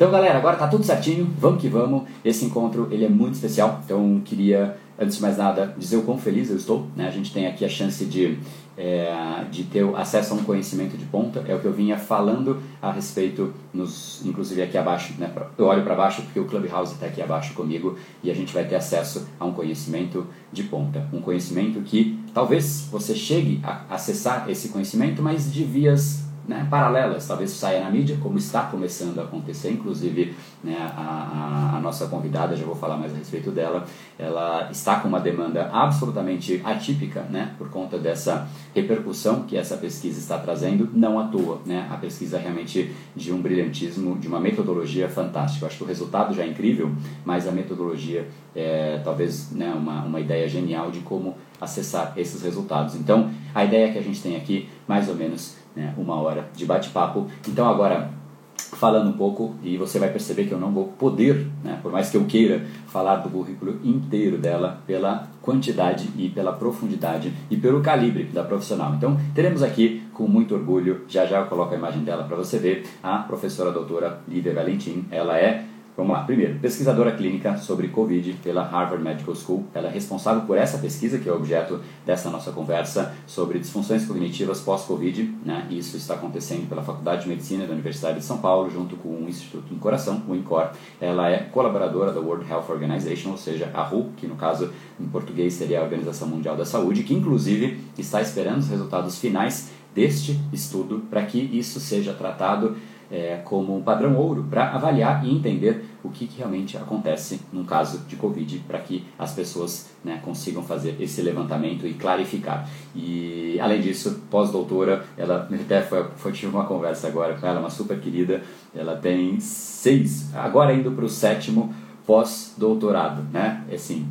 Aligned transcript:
Então, 0.00 0.10
galera, 0.10 0.38
agora 0.38 0.56
tá 0.56 0.66
tudo 0.66 0.82
certinho, 0.82 1.30
vamos 1.38 1.60
que 1.60 1.68
vamos. 1.68 2.04
Esse 2.24 2.46
encontro 2.46 2.88
ele 2.90 3.04
é 3.04 3.08
muito 3.10 3.34
especial, 3.34 3.82
então 3.84 4.18
queria, 4.24 4.74
antes 4.98 5.16
de 5.16 5.20
mais 5.20 5.36
nada, 5.36 5.74
dizer 5.76 5.98
o 5.98 6.02
quão 6.04 6.16
feliz 6.16 6.48
eu 6.48 6.56
estou. 6.56 6.86
Né? 6.96 7.06
A 7.06 7.10
gente 7.10 7.30
tem 7.34 7.46
aqui 7.46 7.66
a 7.66 7.68
chance 7.68 8.06
de, 8.06 8.38
é, 8.78 9.44
de 9.50 9.64
ter 9.64 9.84
acesso 9.94 10.32
a 10.32 10.38
um 10.38 10.42
conhecimento 10.42 10.96
de 10.96 11.04
ponta, 11.04 11.44
é 11.46 11.54
o 11.54 11.60
que 11.60 11.66
eu 11.66 11.72
vinha 11.74 11.98
falando 11.98 12.62
a 12.80 12.90
respeito, 12.90 13.52
nos, 13.74 14.22
inclusive 14.24 14.62
aqui 14.62 14.78
abaixo. 14.78 15.12
Né? 15.18 15.30
Eu 15.58 15.66
olho 15.66 15.84
para 15.84 15.94
baixo 15.94 16.22
porque 16.22 16.40
o 16.40 16.46
Clubhouse 16.46 16.94
está 16.94 17.04
aqui 17.04 17.20
abaixo 17.20 17.52
comigo 17.52 17.98
e 18.22 18.30
a 18.30 18.34
gente 18.34 18.54
vai 18.54 18.64
ter 18.64 18.76
acesso 18.76 19.28
a 19.38 19.44
um 19.44 19.52
conhecimento 19.52 20.26
de 20.50 20.62
ponta. 20.62 21.06
Um 21.12 21.20
conhecimento 21.20 21.78
que 21.82 22.18
talvez 22.32 22.88
você 22.90 23.14
chegue 23.14 23.60
a 23.62 23.84
acessar 23.90 24.48
esse 24.48 24.70
conhecimento, 24.70 25.20
mas 25.20 25.52
de 25.52 25.62
vias 25.62 26.29
né, 26.50 26.66
paralelas, 26.68 27.28
talvez 27.28 27.52
saia 27.52 27.84
na 27.84 27.88
mídia, 27.88 28.18
como 28.20 28.36
está 28.36 28.62
começando 28.62 29.20
a 29.20 29.22
acontecer, 29.22 29.70
inclusive 29.70 30.34
né, 30.64 30.76
a, 30.96 31.76
a, 31.76 31.80
nossa 31.80 32.08
convidada, 32.08 32.56
já 32.56 32.64
vou 32.66 32.74
falar 32.74 32.96
mais 32.96 33.14
a 33.14 33.16
respeito 33.16 33.52
dela, 33.52 33.86
ela 34.18 34.68
está 34.68 34.98
com 34.98 35.06
uma 35.06 35.20
demanda 35.20 35.70
absolutamente 35.72 36.60
atípica, 36.64 37.22
né, 37.30 37.54
por 37.56 37.70
conta 37.70 37.96
dessa 37.98 38.48
repercussão 38.74 39.44
que 39.44 39.56
essa 39.56 39.76
pesquisa 39.76 40.18
está 40.18 40.38
trazendo, 40.38 40.90
não 40.92 41.20
à 41.20 41.28
toa, 41.28 41.60
né, 41.64 41.86
a 41.88 41.96
pesquisa 41.96 42.36
é 42.36 42.40
realmente 42.40 42.92
de 43.14 43.32
um 43.32 43.40
brilhantismo, 43.40 44.18
de 44.18 44.26
uma 44.26 44.40
metodologia 44.40 45.08
fantástica, 45.08 45.66
acho 45.66 45.76
que 45.76 45.84
o 45.84 45.86
resultado 45.86 46.34
já 46.34 46.42
é 46.42 46.48
incrível, 46.48 46.90
mas 47.24 47.46
a 47.46 47.52
metodologia 47.52 48.26
é 48.56 49.00
talvez 49.04 49.52
né, 49.52 49.72
uma, 49.72 50.02
uma 50.02 50.18
ideia 50.18 50.48
genial 50.48 50.90
de 50.90 50.98
como 50.98 51.36
acessar 51.60 52.14
esses 52.16 52.42
resultados. 52.42 52.94
Então, 52.94 53.30
a 53.54 53.64
ideia 53.64 53.92
que 53.92 53.98
a 53.98 54.02
gente 54.02 54.20
tem 54.20 54.36
aqui, 54.36 54.68
mais 54.88 55.08
ou 55.08 55.14
menos, 55.14 55.59
né, 55.74 55.94
uma 55.96 56.16
hora 56.16 56.48
de 56.54 56.64
bate-papo. 56.64 57.26
Então 57.48 57.68
agora 57.68 58.10
falando 58.56 59.10
um 59.10 59.12
pouco 59.12 59.54
e 59.62 59.76
você 59.76 59.98
vai 59.98 60.10
perceber 60.10 60.44
que 60.44 60.52
eu 60.52 60.58
não 60.58 60.70
vou 60.70 60.88
poder, 60.98 61.46
né, 61.64 61.78
por 61.82 61.90
mais 61.90 62.10
que 62.10 62.16
eu 62.16 62.24
queira 62.24 62.64
falar 62.86 63.16
do 63.16 63.30
currículo 63.30 63.78
inteiro 63.84 64.38
dela 64.38 64.80
pela 64.86 65.28
quantidade 65.42 66.08
e 66.16 66.28
pela 66.28 66.52
profundidade 66.52 67.32
e 67.50 67.56
pelo 67.56 67.80
calibre 67.80 68.24
da 68.24 68.44
profissional. 68.44 68.94
Então 68.94 69.18
teremos 69.34 69.62
aqui 69.62 70.02
com 70.12 70.26
muito 70.26 70.54
orgulho, 70.54 71.02
já 71.08 71.24
já 71.26 71.40
eu 71.40 71.46
coloco 71.46 71.74
a 71.74 71.76
imagem 71.76 72.04
dela 72.04 72.24
para 72.24 72.36
você 72.36 72.58
ver, 72.58 72.86
a 73.02 73.18
professora 73.18 73.72
doutora 73.72 74.20
Lívia 74.28 74.54
Valentim. 74.54 75.06
Ela 75.10 75.38
é 75.38 75.64
Vamos 76.00 76.16
lá. 76.16 76.24
Primeiro, 76.24 76.58
pesquisadora 76.60 77.12
clínica 77.12 77.58
sobre 77.58 77.88
Covid 77.88 78.32
pela 78.42 78.62
Harvard 78.62 79.04
Medical 79.04 79.34
School. 79.34 79.66
Ela 79.74 79.88
é 79.88 79.90
responsável 79.90 80.44
por 80.46 80.56
essa 80.56 80.78
pesquisa, 80.78 81.18
que 81.18 81.28
é 81.28 81.32
o 81.32 81.36
objeto 81.36 81.78
dessa 82.06 82.30
nossa 82.30 82.52
conversa, 82.52 83.14
sobre 83.26 83.58
disfunções 83.58 84.06
cognitivas 84.06 84.62
pós-Covid. 84.62 85.30
Né? 85.44 85.66
Isso 85.68 85.98
está 85.98 86.14
acontecendo 86.14 86.66
pela 86.70 86.80
Faculdade 86.80 87.24
de 87.24 87.28
Medicina 87.28 87.66
da 87.66 87.74
Universidade 87.74 88.18
de 88.18 88.24
São 88.24 88.38
Paulo, 88.38 88.70
junto 88.70 88.96
com 88.96 89.10
o 89.10 89.28
Instituto 89.28 89.74
do 89.74 89.78
Coração, 89.78 90.22
o 90.26 90.34
INCOR. 90.34 90.70
Ela 90.98 91.28
é 91.28 91.36
colaboradora 91.40 92.12
da 92.12 92.20
World 92.20 92.50
Health 92.50 92.70
Organization, 92.70 93.32
ou 93.32 93.36
seja, 93.36 93.70
a 93.74 93.82
WHO, 93.82 94.12
que 94.16 94.26
no 94.26 94.36
caso 94.36 94.72
em 94.98 95.04
português 95.04 95.52
seria 95.52 95.80
a 95.80 95.82
Organização 95.82 96.26
Mundial 96.26 96.56
da 96.56 96.64
Saúde, 96.64 97.02
que 97.02 97.12
inclusive 97.12 97.78
está 97.98 98.22
esperando 98.22 98.60
os 98.60 98.70
resultados 98.70 99.18
finais 99.18 99.70
deste 99.94 100.40
estudo 100.50 101.02
para 101.10 101.22
que 101.26 101.38
isso 101.38 101.78
seja 101.78 102.14
tratado 102.14 102.76
é, 103.10 103.40
como 103.44 103.76
um 103.76 103.82
padrão 103.82 104.16
ouro 104.16 104.46
para 104.48 104.70
avaliar 104.70 105.24
e 105.24 105.34
entender 105.34 105.84
o 106.02 106.10
que, 106.10 106.26
que, 106.26 106.38
realmente 106.38 106.76
acontece 106.76 107.40
num 107.52 107.64
caso 107.64 108.00
de 108.08 108.16
Covid, 108.16 108.60
para 108.66 108.78
que 108.78 109.04
as 109.18 109.32
pessoas 109.32 109.90
né, 110.04 110.20
consigam 110.24 110.62
fazer 110.62 110.96
esse 111.00 111.20
levantamento 111.22 111.86
e 111.86 111.94
clarificar. 111.94 112.68
E 112.94 113.58
além 113.60 113.80
disso, 113.80 114.22
pós-doutora, 114.30 115.04
ela 115.16 115.48
até 115.52 115.82
foi, 115.82 116.04
foi 116.16 116.32
tive 116.32 116.54
uma 116.54 116.64
conversa 116.64 117.08
agora 117.08 117.34
com 117.34 117.46
ela, 117.46 117.60
uma 117.60 117.70
super 117.70 118.00
querida, 118.00 118.42
ela 118.74 118.96
tem 118.96 119.38
seis, 119.40 120.34
agora 120.34 120.72
indo 120.72 120.90
para 120.92 121.04
o 121.04 121.08
sétimo 121.08 121.74
pós-doutorado, 122.06 123.22
né? 123.32 123.64
Assim, 123.72 124.06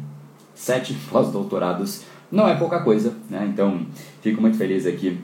sete 0.54 0.94
pós-doutorados 1.12 2.04
não 2.32 2.48
é 2.48 2.56
pouca 2.56 2.82
coisa, 2.82 3.16
né? 3.30 3.50
Então, 3.52 3.86
fico 4.22 4.40
muito 4.42 4.58
feliz 4.58 4.86
aqui 4.86 5.20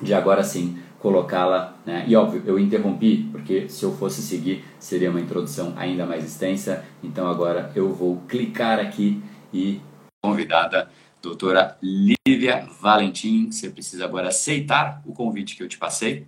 de 0.00 0.14
agora 0.14 0.44
sim 0.44 0.78
colocá-la, 0.98 1.76
né? 1.84 2.04
e 2.08 2.16
óbvio, 2.16 2.42
eu 2.46 2.58
interrompi, 2.58 3.28
porque 3.30 3.68
se 3.68 3.84
eu 3.84 3.96
fosse 3.96 4.22
seguir 4.22 4.64
seria 4.78 5.10
uma 5.10 5.20
introdução 5.20 5.74
ainda 5.76 6.06
mais 6.06 6.24
extensa, 6.24 6.84
então 7.02 7.28
agora 7.28 7.70
eu 7.74 7.92
vou 7.92 8.22
clicar 8.28 8.78
aqui 8.78 9.22
e 9.52 9.80
convidada, 10.22 10.88
doutora 11.22 11.76
Lívia 11.82 12.66
Valentim, 12.80 13.50
você 13.50 13.70
precisa 13.70 14.04
agora 14.04 14.28
aceitar 14.28 15.02
o 15.06 15.12
convite 15.12 15.54
que 15.56 15.62
eu 15.62 15.68
te 15.68 15.78
passei, 15.78 16.26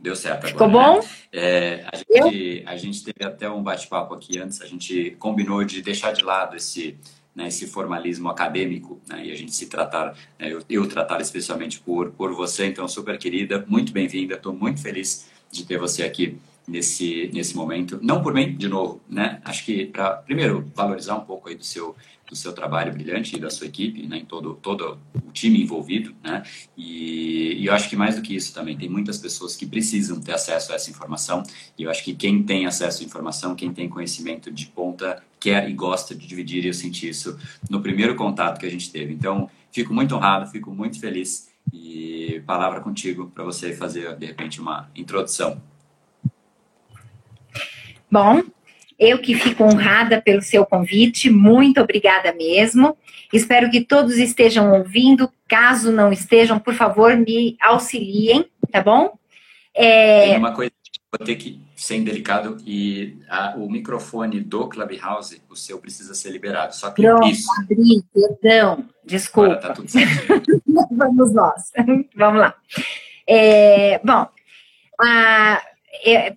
Deu 0.00 0.14
certo 0.14 0.46
agora. 0.46 0.52
Ficou 0.52 0.70
bom? 0.70 1.00
Né? 1.00 1.08
É, 1.32 1.84
a, 1.90 1.96
gente, 1.96 2.62
a 2.66 2.76
gente 2.76 3.02
teve 3.02 3.24
até 3.24 3.50
um 3.50 3.62
bate-papo 3.62 4.14
aqui 4.14 4.38
antes, 4.38 4.62
a 4.62 4.66
gente 4.66 5.16
combinou 5.18 5.64
de 5.64 5.82
deixar 5.82 6.12
de 6.12 6.22
lado 6.22 6.56
esse 6.56 6.96
né, 7.38 7.46
esse 7.46 7.68
formalismo 7.68 8.28
acadêmico, 8.28 9.00
né, 9.08 9.26
e 9.26 9.30
a 9.30 9.36
gente 9.36 9.54
se 9.54 9.66
tratar, 9.66 10.12
né, 10.36 10.52
eu, 10.52 10.60
eu, 10.68 10.88
tratar 10.88 11.20
especialmente 11.20 11.78
por, 11.78 12.10
por 12.10 12.34
você, 12.34 12.66
então 12.66 12.88
super 12.88 13.16
querida, 13.16 13.64
muito 13.68 13.92
bem-vinda, 13.92 14.34
estou 14.34 14.52
muito 14.52 14.82
feliz 14.82 15.28
de 15.48 15.64
ter 15.64 15.78
você 15.78 16.02
aqui 16.02 16.36
nesse, 16.66 17.30
nesse 17.32 17.56
momento, 17.56 17.96
não 18.02 18.24
por 18.24 18.34
mim, 18.34 18.56
de 18.56 18.66
novo, 18.66 19.00
né, 19.08 19.40
acho 19.44 19.64
que 19.64 19.86
para, 19.86 20.16
primeiro, 20.16 20.68
valorizar 20.74 21.14
um 21.14 21.20
pouco 21.20 21.48
aí 21.48 21.54
do 21.54 21.64
seu, 21.64 21.94
do 22.28 22.36
seu 22.36 22.52
trabalho 22.52 22.92
brilhante 22.92 23.36
e 23.36 23.40
da 23.40 23.50
sua 23.50 23.66
equipe, 23.66 24.06
né, 24.06 24.18
em 24.18 24.24
todo, 24.24 24.54
todo 24.54 24.98
o 25.14 25.32
time 25.32 25.62
envolvido, 25.62 26.14
né, 26.22 26.42
e, 26.76 27.54
e, 27.58 27.66
eu 27.66 27.72
acho 27.72 27.88
que 27.88 27.96
mais 27.96 28.16
do 28.16 28.22
que 28.22 28.34
isso 28.34 28.52
também, 28.52 28.76
tem 28.76 28.88
muitas 28.88 29.18
pessoas 29.18 29.56
que 29.56 29.66
precisam 29.66 30.20
ter 30.20 30.32
acesso 30.32 30.72
a 30.72 30.74
essa 30.74 30.90
informação, 30.90 31.42
e 31.78 31.84
eu 31.84 31.90
acho 31.90 32.04
que 32.04 32.14
quem 32.14 32.42
tem 32.42 32.66
acesso 32.66 33.02
à 33.02 33.06
informação, 33.06 33.54
quem 33.54 33.72
tem 33.72 33.88
conhecimento 33.88 34.50
de 34.50 34.66
ponta, 34.66 35.22
quer 35.40 35.68
e 35.68 35.72
gosta 35.72 36.14
de 36.14 36.26
dividir, 36.26 36.64
e 36.64 36.68
eu 36.68 36.74
senti 36.74 37.08
isso 37.08 37.38
no 37.70 37.80
primeiro 37.80 38.14
contato 38.14 38.58
que 38.58 38.66
a 38.66 38.70
gente 38.70 38.90
teve. 38.90 39.14
Então, 39.14 39.48
fico 39.70 39.94
muito 39.94 40.14
honrado, 40.14 40.50
fico 40.50 40.70
muito 40.70 40.98
feliz, 40.98 41.48
e 41.72 42.42
palavra 42.46 42.80
contigo 42.80 43.30
para 43.34 43.44
você 43.44 43.74
fazer, 43.74 44.16
de 44.16 44.26
repente, 44.26 44.60
uma 44.60 44.90
introdução. 44.94 45.60
Bom, 48.10 48.42
eu 48.98 49.18
que 49.18 49.34
fico 49.34 49.62
honrada 49.62 50.20
pelo 50.20 50.42
seu 50.42 50.66
convite, 50.66 51.30
muito 51.30 51.80
obrigada 51.80 52.32
mesmo. 52.32 52.96
Espero 53.32 53.70
que 53.70 53.80
todos 53.80 54.16
estejam 54.16 54.72
ouvindo. 54.72 55.30
Caso 55.46 55.92
não 55.92 56.12
estejam, 56.12 56.58
por 56.58 56.74
favor, 56.74 57.16
me 57.16 57.56
auxiliem, 57.60 58.46
tá 58.72 58.82
bom? 58.82 59.16
É... 59.74 60.30
Tem 60.30 60.38
uma 60.38 60.52
coisa 60.52 60.72
que 60.82 61.00
vou 61.16 61.24
ter 61.24 61.36
que 61.36 61.60
ser 61.76 61.96
indelicado 61.96 62.56
e 62.66 63.16
a, 63.28 63.54
o 63.56 63.70
microfone 63.70 64.40
do 64.40 64.68
Clubhouse, 64.68 65.40
o 65.48 65.54
seu 65.54 65.78
precisa 65.78 66.12
ser 66.14 66.30
liberado. 66.30 66.74
Só 66.74 66.90
que 66.90 67.02
Pronto, 67.02 67.28
isso. 67.28 67.48
Abri, 67.60 68.02
perdão, 68.12 68.84
desculpa. 69.04 69.52
Agora 69.52 69.68
tá 69.68 69.74
tudo 69.74 69.88
certo. 69.88 70.62
Vamos 70.90 71.32
nós. 71.32 71.70
Vamos 72.16 72.40
lá. 72.40 72.54
É, 73.26 74.00
bom, 74.04 74.26
a, 75.00 75.62
é, 76.04 76.34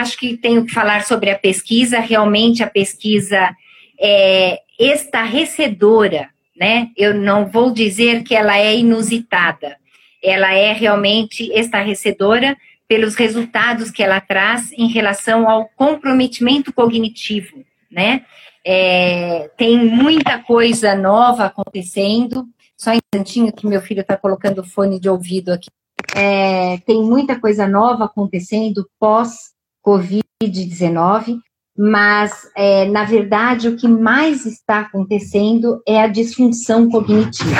acho 0.00 0.18
que 0.18 0.36
tenho 0.36 0.64
que 0.64 0.72
falar 0.72 1.04
sobre 1.04 1.30
a 1.30 1.38
pesquisa. 1.38 1.98
Realmente 1.98 2.62
a 2.62 2.66
pesquisa 2.66 3.54
é 4.00 4.60
estarrecedora, 4.78 6.30
né? 6.56 6.88
Eu 6.96 7.14
não 7.14 7.46
vou 7.46 7.70
dizer 7.72 8.22
que 8.22 8.34
ela 8.34 8.58
é 8.58 8.76
inusitada. 8.76 9.76
Ela 10.22 10.52
é 10.52 10.72
realmente 10.72 11.50
estarrecedora 11.52 12.56
pelos 12.88 13.14
resultados 13.14 13.90
que 13.90 14.02
ela 14.02 14.20
traz 14.20 14.72
em 14.72 14.88
relação 14.88 15.48
ao 15.48 15.68
comprometimento 15.76 16.72
cognitivo, 16.72 17.64
né? 17.90 18.24
É, 18.64 19.50
tem 19.56 19.78
muita 19.78 20.38
coisa 20.38 20.94
nova 20.94 21.46
acontecendo. 21.46 22.46
Só 22.76 22.90
um 22.90 22.98
instantinho 22.98 23.52
que 23.52 23.66
meu 23.66 23.80
filho 23.80 24.02
está 24.02 24.16
colocando 24.16 24.64
fone 24.64 25.00
de 25.00 25.08
ouvido 25.08 25.52
aqui. 25.52 25.68
É, 26.14 26.78
tem 26.78 27.02
muita 27.02 27.38
coisa 27.38 27.66
nova 27.66 28.04
acontecendo 28.04 28.88
pós 28.98 29.51
Covid-19, 29.84 31.38
mas, 31.76 32.50
é, 32.56 32.84
na 32.86 33.04
verdade, 33.04 33.68
o 33.68 33.76
que 33.76 33.88
mais 33.88 34.44
está 34.46 34.80
acontecendo 34.80 35.82
é 35.86 36.00
a 36.00 36.06
disfunção 36.06 36.88
cognitiva. 36.90 37.52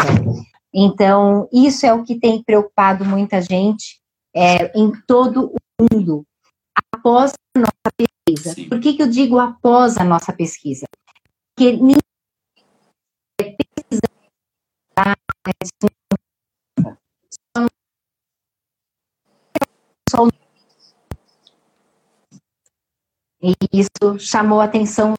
Então, 0.74 1.48
isso 1.52 1.86
é 1.86 1.92
o 1.92 2.04
que 2.04 2.18
tem 2.18 2.42
preocupado 2.42 3.04
muita 3.04 3.40
gente 3.40 4.00
é, 4.34 4.78
em 4.78 4.92
todo 5.06 5.52
o 5.52 5.84
mundo, 5.92 6.24
após 6.94 7.32
a 7.56 7.60
nossa 7.60 7.92
pesquisa. 7.96 8.54
Sim. 8.54 8.68
Por 8.68 8.80
que, 8.80 8.94
que 8.94 9.02
eu 9.02 9.08
digo 9.08 9.38
após 9.38 9.96
a 9.98 10.04
nossa 10.04 10.32
pesquisa? 10.32 10.86
Porque 11.54 11.72
ninguém 11.72 11.98
pesquisa 13.42 14.00
só 20.08 20.28
e 23.42 23.54
isso 23.72 24.18
chamou 24.20 24.60
a 24.60 24.64
atenção 24.64 25.14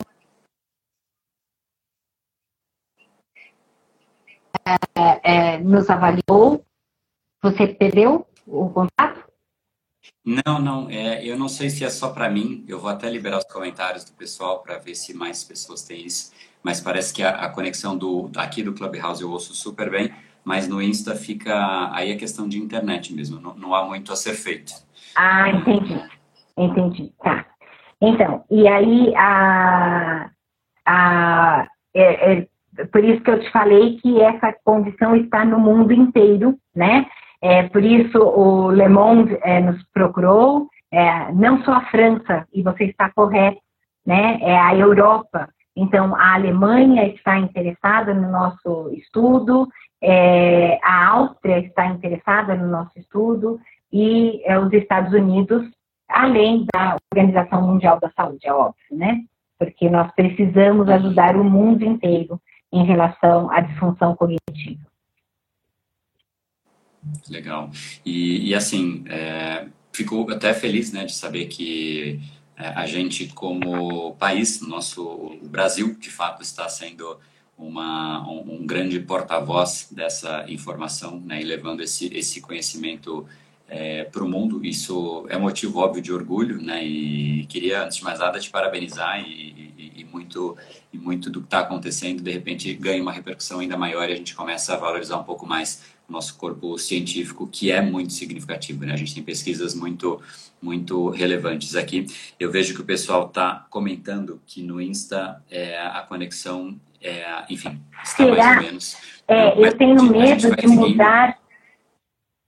é, 4.96 5.20
é, 5.24 5.58
nos 5.58 5.90
avaliou. 5.90 6.66
Você 7.42 7.68
perdeu 7.68 8.25
o 8.48 8.70
contato? 8.70 9.24
Não, 10.25 10.60
não, 10.60 10.90
é, 10.90 11.25
eu 11.25 11.38
não 11.38 11.50
sei 11.50 11.70
se 11.70 11.84
é 11.84 11.90
só 11.90 12.10
para 12.12 12.30
mim. 12.30 12.64
Eu 12.66 12.80
vou 12.80 12.90
até 12.90 13.10
liberar 13.10 13.40
os 13.40 13.46
comentários 13.46 14.06
do 14.06 14.14
pessoal 14.14 14.62
para 14.62 14.78
ver 14.78 14.96
se 14.96 15.14
mais 15.14 15.44
pessoas 15.44 15.84
têm 15.84 16.06
isso. 16.06 16.31
Mas 16.62 16.80
parece 16.80 17.14
que 17.14 17.22
a, 17.22 17.31
a, 17.31 17.50
conexão 17.50 17.98
do 17.98 18.31
aqui 18.38 18.64
do 18.64 18.74
Clubhouse 18.74 19.22
eu 19.22 19.30
ouço 19.30 19.54
super 19.54 19.92
bem, 19.92 20.14
mas 20.46 20.66
no 20.66 20.81
Insta 20.81 21.14
fica 21.14 21.54
aí 21.94 22.10
a 22.10 22.14
é 22.14 22.18
questão 22.18 22.48
de 22.48 22.58
internet 22.58 23.14
mesmo. 23.14 23.42
Não, 23.42 23.54
não 23.54 23.76
há 23.76 23.84
muito 23.84 24.14
a 24.14 24.16
ser 24.16 24.34
feito. 24.34 24.74
Ah, 25.14 25.50
entendi, 25.50 26.02
entendi. 26.58 27.14
Tá. 27.22 27.53
Então, 28.06 28.44
e 28.52 28.68
aí 28.68 29.16
a, 29.16 30.30
a 30.86 31.68
é, 31.96 32.34
é, 32.34 32.48
por 32.92 33.02
isso 33.02 33.22
que 33.22 33.32
eu 33.32 33.40
te 33.40 33.50
falei 33.50 33.98
que 33.98 34.22
essa 34.22 34.54
condição 34.66 35.16
está 35.16 35.46
no 35.46 35.58
mundo 35.58 35.94
inteiro, 35.94 36.58
né? 36.76 37.06
É, 37.42 37.64
por 37.64 37.82
isso 37.82 38.18
o 38.18 38.72
Le 38.72 38.90
Monde 38.90 39.38
é, 39.42 39.62
nos 39.62 39.82
procurou, 39.94 40.68
é, 40.92 41.32
não 41.32 41.64
só 41.64 41.76
a 41.76 41.86
França, 41.86 42.46
e 42.54 42.62
você 42.62 42.86
está 42.86 43.10
correto, 43.10 43.62
né? 44.06 44.38
É 44.42 44.60
a 44.60 44.76
Europa. 44.76 45.48
Então, 45.74 46.14
a 46.14 46.34
Alemanha 46.34 47.08
está 47.08 47.40
interessada 47.40 48.14
no 48.14 48.30
nosso 48.30 48.92
estudo, 48.94 49.70
é, 50.02 50.78
a 50.84 51.08
Áustria 51.08 51.60
está 51.60 51.86
interessada 51.86 52.54
no 52.54 52.68
nosso 52.68 53.00
estudo 53.00 53.60
e 53.92 54.42
é, 54.44 54.60
os 54.60 54.74
Estados 54.74 55.14
Unidos, 55.14 55.64
além 56.13 56.65
da 56.71 56.95
Organização 57.12 57.68
Mundial 57.68 58.00
da 58.00 58.12
Saúde, 58.12 58.45
é 58.45 58.54
óbvio, 58.54 58.86
né? 58.92 59.24
Porque 59.57 59.89
nós 59.89 60.12
precisamos 60.13 60.88
ajudar 60.88 61.36
o 61.36 61.44
mundo 61.44 61.83
inteiro 61.83 62.39
em 62.71 62.86
relação 62.86 63.50
à 63.51 63.60
disfunção 63.60 64.15
cognitiva. 64.15 64.86
Legal. 67.30 67.69
E, 68.06 68.50
e 68.50 68.56
assim, 68.56 69.04
é, 69.10 69.68
fico 69.92 70.30
até 70.31 70.54
feliz 70.54 70.94
né, 70.94 71.06
de 71.06 71.13
saber 71.13 71.48
que 71.48 72.19
é, 72.56 72.68
a 72.68 72.86
gente, 72.86 73.27
como 73.27 74.16
país, 74.16 74.62
nosso 74.62 75.38
Brasil, 75.44 75.95
de 76.00 76.09
fato, 76.09 76.42
está 76.42 76.69
sendo 76.69 77.19
uma, 77.57 78.27
um, 78.27 78.56
um 78.56 78.66
grande 78.66 79.00
porta-voz 79.00 79.89
dessa 79.92 80.45
informação 80.48 81.19
né, 81.19 81.42
e 81.42 81.44
levando 81.44 81.81
esse, 81.81 82.13
esse 82.16 82.39
conhecimento 82.39 83.27
é, 83.68 84.04
para 84.04 84.24
o 84.24 84.27
mundo. 84.27 84.65
Isso 84.65 85.25
é 85.30 85.38
motivo 85.38 85.80
óbvio 85.80 86.01
de 86.01 86.12
orgulho, 86.13 86.62
né? 86.62 86.83
E 86.83 87.45
queria, 87.48 87.83
antes 87.83 87.98
de 87.98 88.04
mais 88.04 88.19
nada, 88.19 88.39
te 88.39 88.50
parabenizar 88.50 89.19
e, 89.21 89.74
e, 89.77 89.94
e 89.98 90.04
muito 90.06 90.57
e 90.92 90.98
muito 90.98 91.30
do 91.30 91.39
que 91.39 91.48
está 91.48 91.60
acontecendo, 91.60 92.21
de 92.21 92.31
repente, 92.31 92.71
ganha 92.75 93.01
uma 93.01 93.12
repercussão 93.12 93.60
ainda 93.60 93.75
maior 93.75 94.07
e 94.07 94.13
a 94.13 94.15
gente 94.15 94.36
começa 94.36 94.74
a 94.74 94.77
valorizar 94.77 95.18
um 95.18 95.24
pouco 95.24 95.45
mais 95.45 95.81
nosso 96.07 96.38
corpo 96.38 96.77
científico, 96.77 97.48
que 97.48 97.71
é 97.71 97.81
muito 97.81 98.13
significativo. 98.13 98.86
Né? 98.86 98.94
A 98.94 98.95
gente 98.95 99.15
tem 99.15 99.24
pesquisas 99.24 99.74
muito, 99.74 100.21
muito 100.62 101.09
relevantes 101.09 101.75
aqui. 101.75 102.06
Eu 102.39 102.51
vejo 102.51 102.75
que 102.75 102.81
o 102.81 102.86
pessoal 102.86 103.25
está 103.25 103.66
comentando 103.69 104.39
que 104.45 104.62
no 104.62 104.80
Insta 104.80 105.42
é, 105.50 105.80
a 105.80 106.01
conexão, 106.01 106.80
é, 107.01 107.25
enfim, 107.50 107.81
está 108.04 108.24
Será? 108.24 108.36
mais 108.36 108.57
ou 108.57 108.63
menos. 108.63 108.98
É, 109.27 109.66
eu 109.66 109.77
tenho 109.77 110.04
medo 110.04 110.56
de 110.56 110.68
mudar. 110.68 111.43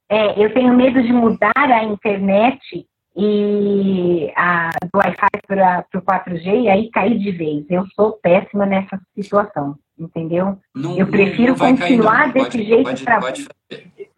É, 0.09 0.43
eu 0.43 0.53
tenho 0.53 0.73
medo 0.73 1.01
de 1.01 1.11
mudar 1.11 1.51
a 1.55 1.83
internet 1.83 2.87
e 3.15 4.31
a, 4.35 4.69
do 4.83 4.99
Wi-Fi 4.99 5.27
para 5.47 5.85
o 5.95 6.01
4G 6.01 6.63
e 6.63 6.69
aí 6.69 6.89
cair 6.91 7.17
de 7.17 7.31
vez. 7.31 7.65
Eu 7.69 7.85
sou 7.95 8.13
péssima 8.21 8.65
nessa 8.65 8.99
situação 9.15 9.77
entendeu? 9.97 10.59
Não, 10.73 10.97
eu 10.97 11.07
prefiro 11.07 11.55
continuar 11.55 12.31
cair, 12.31 12.33
desse 12.33 12.57
pode, 12.57 12.65
jeito 12.65 13.03
para 13.03 13.19
pode 13.19 13.43
fazer. 13.43 14.11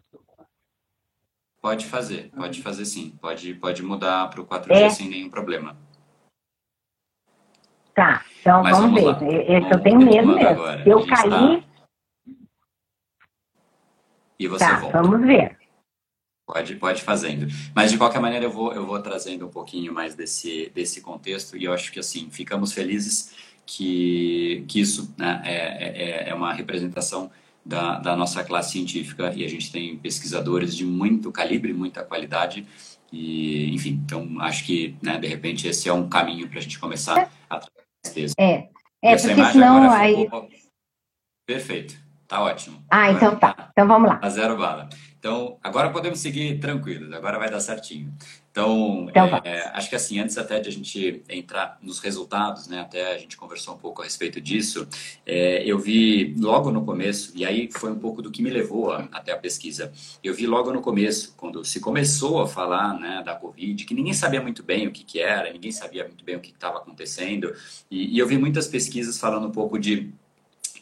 Pode 1.62 1.86
fazer, 1.86 2.31
pode 2.36 2.62
fazer 2.62 2.86
sim. 2.86 3.18
Pode, 3.22 3.54
pode 3.56 3.84
mudar 3.84 4.30
para 4.30 4.42
o 4.42 4.45
4G 4.45 4.72
é. 4.72 4.89
sem 4.89 5.10
nenhum 5.10 5.30
problema. 5.30 5.75
Tá, 7.94 8.24
então 8.39 8.62
Mas 8.62 8.78
vamos, 8.78 9.01
vamos 9.01 9.19
ver. 9.19 9.50
Eu, 9.50 9.69
eu 9.69 9.80
tenho 9.81 9.98
medo 9.98 10.28
mesmo. 10.28 10.48
Agora. 10.48 10.84
Se 10.84 10.89
eu 10.89 11.06
cair. 11.07 11.62
Tá... 11.62 11.68
E 14.39 14.48
você 14.48 14.66
tá, 14.66 14.80
volta. 14.80 15.01
Vamos 15.01 15.25
ver. 15.25 15.56
Pode, 16.47 16.75
pode 16.75 17.01
fazendo. 17.01 17.45
Mas 17.75 17.91
de 17.91 17.97
qualquer 17.97 18.21
maneira 18.21 18.45
eu 18.45 18.51
vou, 18.51 18.73
eu 18.73 18.85
vou 18.85 19.01
trazendo 19.01 19.45
um 19.45 19.49
pouquinho 19.49 19.94
mais 19.94 20.15
desse, 20.15 20.71
desse 20.73 21.01
contexto 21.01 21.57
e 21.57 21.65
eu 21.65 21.73
acho 21.73 21.91
que 21.91 21.99
assim, 21.99 22.29
ficamos 22.31 22.71
felizes 22.71 23.33
que, 23.65 24.63
que 24.65 24.79
isso 24.79 25.13
né, 25.17 25.41
é, 25.44 26.23
é, 26.23 26.29
é 26.29 26.33
uma 26.33 26.53
representação 26.53 27.29
da, 27.65 27.99
da 27.99 28.15
nossa 28.15 28.45
classe 28.45 28.71
científica 28.71 29.33
e 29.35 29.44
a 29.44 29.49
gente 29.49 29.69
tem 29.69 29.97
pesquisadores 29.97 30.73
de 30.73 30.85
muito 30.85 31.33
calibre, 31.33 31.73
muita 31.73 32.01
qualidade 32.01 32.65
e, 33.11 33.73
enfim, 33.73 34.01
então 34.05 34.39
acho 34.39 34.65
que, 34.65 34.95
né, 35.01 35.17
de 35.17 35.27
repente, 35.27 35.67
esse 35.67 35.89
é 35.89 35.93
um 35.93 36.07
caminho 36.07 36.47
para 36.50 36.59
a 36.59 36.61
gente 36.61 36.79
começar 36.79 37.29
a 37.50 37.59
trazer 38.03 38.31
É, 38.39 38.69
é 39.01 39.17
porque 39.17 39.45
senão 39.51 39.91
aí... 39.91 40.23
Ficou... 40.23 40.50
Perfeito, 41.45 41.97
tá 42.27 42.41
ótimo. 42.41 42.83
Ah, 42.89 43.12
então 43.12 43.35
tá. 43.35 43.69
Então 43.71 43.88
vamos 43.88 44.09
lá. 44.09 44.19
A 44.21 44.29
zero 44.29 44.57
bala. 44.57 44.89
Então, 45.19 45.57
agora 45.63 45.89
podemos 45.89 46.19
seguir 46.19 46.59
tranquilos, 46.59 47.12
agora 47.12 47.39
vai 47.39 47.50
dar 47.50 47.59
certinho. 47.59 48.13
Então, 48.51 49.07
então 49.09 49.25
é, 49.44 49.69
acho 49.74 49.89
que 49.89 49.95
assim, 49.95 50.19
antes 50.19 50.38
até 50.38 50.59
de 50.59 50.69
a 50.69 50.71
gente 50.71 51.21
entrar 51.27 51.77
nos 51.81 52.00
resultados, 52.00 52.68
né, 52.68 52.79
até 52.79 53.13
a 53.13 53.18
gente 53.18 53.35
conversou 53.35 53.74
um 53.75 53.77
pouco 53.77 54.01
a 54.01 54.06
respeito 54.06 54.39
disso, 54.39 54.88
é, 55.25 55.63
eu 55.65 55.77
vi 55.79 56.35
logo 56.39 56.71
no 56.71 56.83
começo, 56.85 57.33
e 57.35 57.45
aí 57.45 57.69
foi 57.71 57.91
um 57.91 58.00
pouco 58.00 58.21
do 58.21 58.31
que 58.31 58.41
me 58.41 58.50
levou 58.50 58.91
a, 58.91 59.07
até 59.12 59.31
a 59.31 59.38
pesquisa, 59.38 59.91
eu 60.24 60.33
vi 60.33 60.47
logo 60.47 60.71
no 60.71 60.81
começo, 60.81 61.33
quando 61.35 61.65
se 61.65 61.79
começou 61.79 62.41
a 62.41 62.47
falar 62.47 62.94
né, 63.00 63.21
da 63.24 63.35
Covid, 63.35 63.85
que 63.85 63.94
ninguém 63.94 64.13
sabia 64.13 64.41
muito 64.41 64.63
bem 64.63 64.88
o 64.88 64.91
que, 64.91 65.03
que 65.03 65.19
era, 65.19 65.51
ninguém 65.51 65.71
sabia 65.71 66.03
muito 66.03 66.24
bem 66.24 66.35
o 66.35 66.39
que 66.39 66.51
estava 66.51 66.77
acontecendo, 66.77 67.53
e, 67.91 68.15
e 68.15 68.19
eu 68.19 68.27
vi 68.27 68.38
muitas 68.38 68.68
pesquisas 68.68 69.19
falando 69.19 69.47
um 69.47 69.51
pouco 69.51 69.77
de 69.77 70.13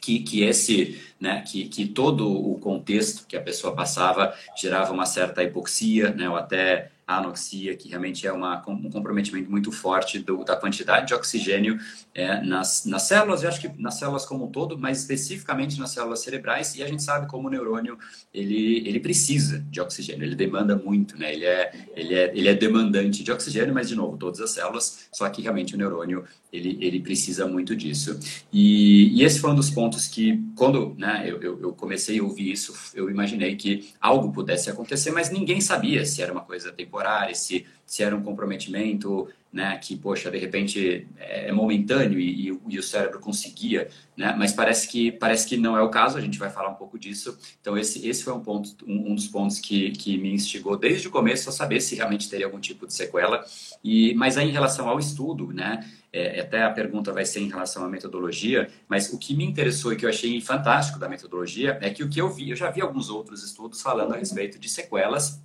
que, 0.05 0.19
que 0.19 0.43
esse, 0.43 1.01
né, 1.19 1.41
que, 1.41 1.67
que 1.67 1.87
todo 1.87 2.29
o 2.29 2.59
contexto 2.59 3.25
que 3.27 3.37
a 3.37 3.41
pessoa 3.41 3.75
passava 3.75 4.33
gerava 4.55 4.93
uma 4.93 5.05
certa 5.05 5.43
hipoxia, 5.43 6.11
né, 6.11 6.29
ou 6.29 6.35
até 6.35 6.91
anoxia, 7.07 7.75
que 7.75 7.87
realmente 7.87 8.25
é 8.25 8.31
uma, 8.31 8.63
um 8.67 8.89
comprometimento 8.89 9.49
muito 9.49 9.71
forte 9.71 10.17
do, 10.17 10.43
da 10.43 10.55
quantidade 10.55 11.07
de 11.07 11.13
oxigênio 11.13 11.79
é, 12.15 12.41
nas, 12.41 12.85
nas 12.85 13.03
células, 13.03 13.43
eu 13.43 13.49
acho 13.49 13.61
que 13.61 13.69
nas 13.79 13.95
células 13.99 14.25
como 14.25 14.45
um 14.45 14.47
todo, 14.47 14.77
mas 14.77 15.01
especificamente 15.01 15.79
nas 15.79 15.91
células 15.91 16.21
cerebrais, 16.21 16.73
e 16.75 16.81
a 16.81 16.87
gente 16.87 17.03
sabe 17.03 17.27
como 17.27 17.47
o 17.47 17.51
neurônio, 17.51 17.97
ele, 18.33 18.87
ele 18.87 18.99
precisa 18.99 19.59
de 19.69 19.79
oxigênio, 19.79 20.23
ele 20.23 20.35
demanda 20.35 20.75
muito, 20.75 21.17
né? 21.17 21.31
ele, 21.31 21.45
é, 21.45 21.71
ele, 21.95 22.15
é, 22.15 22.31
ele 22.33 22.47
é 22.47 22.55
demandante 22.55 23.23
de 23.23 23.31
oxigênio, 23.31 23.73
mas, 23.73 23.87
de 23.87 23.95
novo, 23.95 24.17
todas 24.17 24.41
as 24.41 24.51
células, 24.51 25.07
só 25.11 25.29
que 25.29 25.43
realmente 25.43 25.75
o 25.75 25.77
neurônio, 25.77 26.25
ele, 26.51 26.77
ele 26.81 26.99
precisa 27.01 27.45
muito 27.45 27.75
disso. 27.75 28.19
E, 28.51 29.19
e 29.19 29.23
esse 29.23 29.39
foi 29.39 29.51
um 29.51 29.55
dos 29.55 29.69
pontos 29.69 30.07
que, 30.07 30.41
quando 30.55 30.95
né, 30.97 31.14
eu, 31.23 31.41
eu, 31.41 31.61
eu 31.61 31.73
comecei 31.73 32.19
a 32.19 32.23
ouvir 32.23 32.51
isso, 32.51 32.73
eu 32.95 33.09
imaginei 33.09 33.55
que 33.55 33.93
algo 34.01 34.31
pudesse 34.31 34.69
acontecer, 34.69 35.11
mas 35.11 35.29
ninguém 35.29 35.61
sabia 35.61 36.05
se 36.05 36.21
era 36.21 36.31
uma 36.31 36.41
coisa 36.41 36.71
temporária, 36.71 37.35
se, 37.35 37.65
se 37.85 38.03
era 38.03 38.15
um 38.15 38.23
comprometimento 38.23 39.27
né, 39.55 39.77
que, 39.77 39.95
poxa, 39.95 40.29
de 40.29 40.37
repente 40.37 41.07
é 41.17 41.49
momentâneo 41.49 42.19
e, 42.19 42.49
e, 42.49 42.59
e, 42.67 42.77
o 42.77 42.83
cérebro 42.83 43.21
conseguia, 43.21 43.87
né, 44.17 44.35
mas 44.37 44.51
parece 44.51 44.85
que, 44.85 45.13
parece 45.13 45.47
que 45.47 45.55
não 45.55 45.77
é 45.77 45.81
o 45.81 45.89
caso, 45.89 46.17
a 46.17 46.21
gente 46.21 46.37
vai 46.37 46.49
falar 46.49 46.67
um 46.67 46.75
pouco 46.75 46.99
disso. 46.99 47.37
Então, 47.61 47.77
esse, 47.77 48.05
esse 48.05 48.21
foi 48.21 48.33
um, 48.33 48.41
ponto, 48.41 48.75
um, 48.85 49.11
um 49.11 49.15
dos 49.15 49.27
pontos 49.27 49.57
que, 49.59 49.91
que 49.91 50.17
me 50.17 50.33
instigou 50.33 50.75
desde 50.75 51.07
o 51.07 51.11
começo 51.11 51.47
a 51.47 51.53
saber 51.53 51.79
se 51.79 51.95
realmente 51.95 52.29
teria 52.29 52.45
algum 52.45 52.59
tipo 52.59 52.85
de 52.85 52.93
sequela. 52.93 53.45
E, 53.81 54.13
mas 54.15 54.37
aí, 54.37 54.49
em 54.49 54.51
relação 54.51 54.89
ao 54.89 54.99
estudo, 54.99 55.53
né, 55.53 55.89
é, 56.11 56.41
até 56.41 56.61
a 56.61 56.71
pergunta 56.71 57.13
vai 57.13 57.23
ser 57.23 57.39
em 57.39 57.47
relação 57.47 57.85
à 57.85 57.87
metodologia, 57.87 58.69
mas 58.89 59.13
o 59.13 59.17
que 59.17 59.33
me 59.33 59.45
interessou 59.45 59.93
e 59.93 59.95
que 59.95 60.05
eu 60.05 60.09
achei 60.09 60.41
fantástico 60.41 60.99
da 60.99 61.07
metodologia 61.07 61.79
é 61.81 61.89
que 61.89 62.03
o 62.03 62.09
que 62.09 62.19
eu 62.19 62.29
vi, 62.29 62.49
eu 62.49 62.57
já 62.57 62.69
vi 62.69 62.81
alguns 62.81 63.09
outros 63.09 63.41
estudos 63.41 63.81
falando 63.81 64.13
a 64.13 64.17
respeito 64.17 64.59
de 64.59 64.67
sequelas 64.67 65.41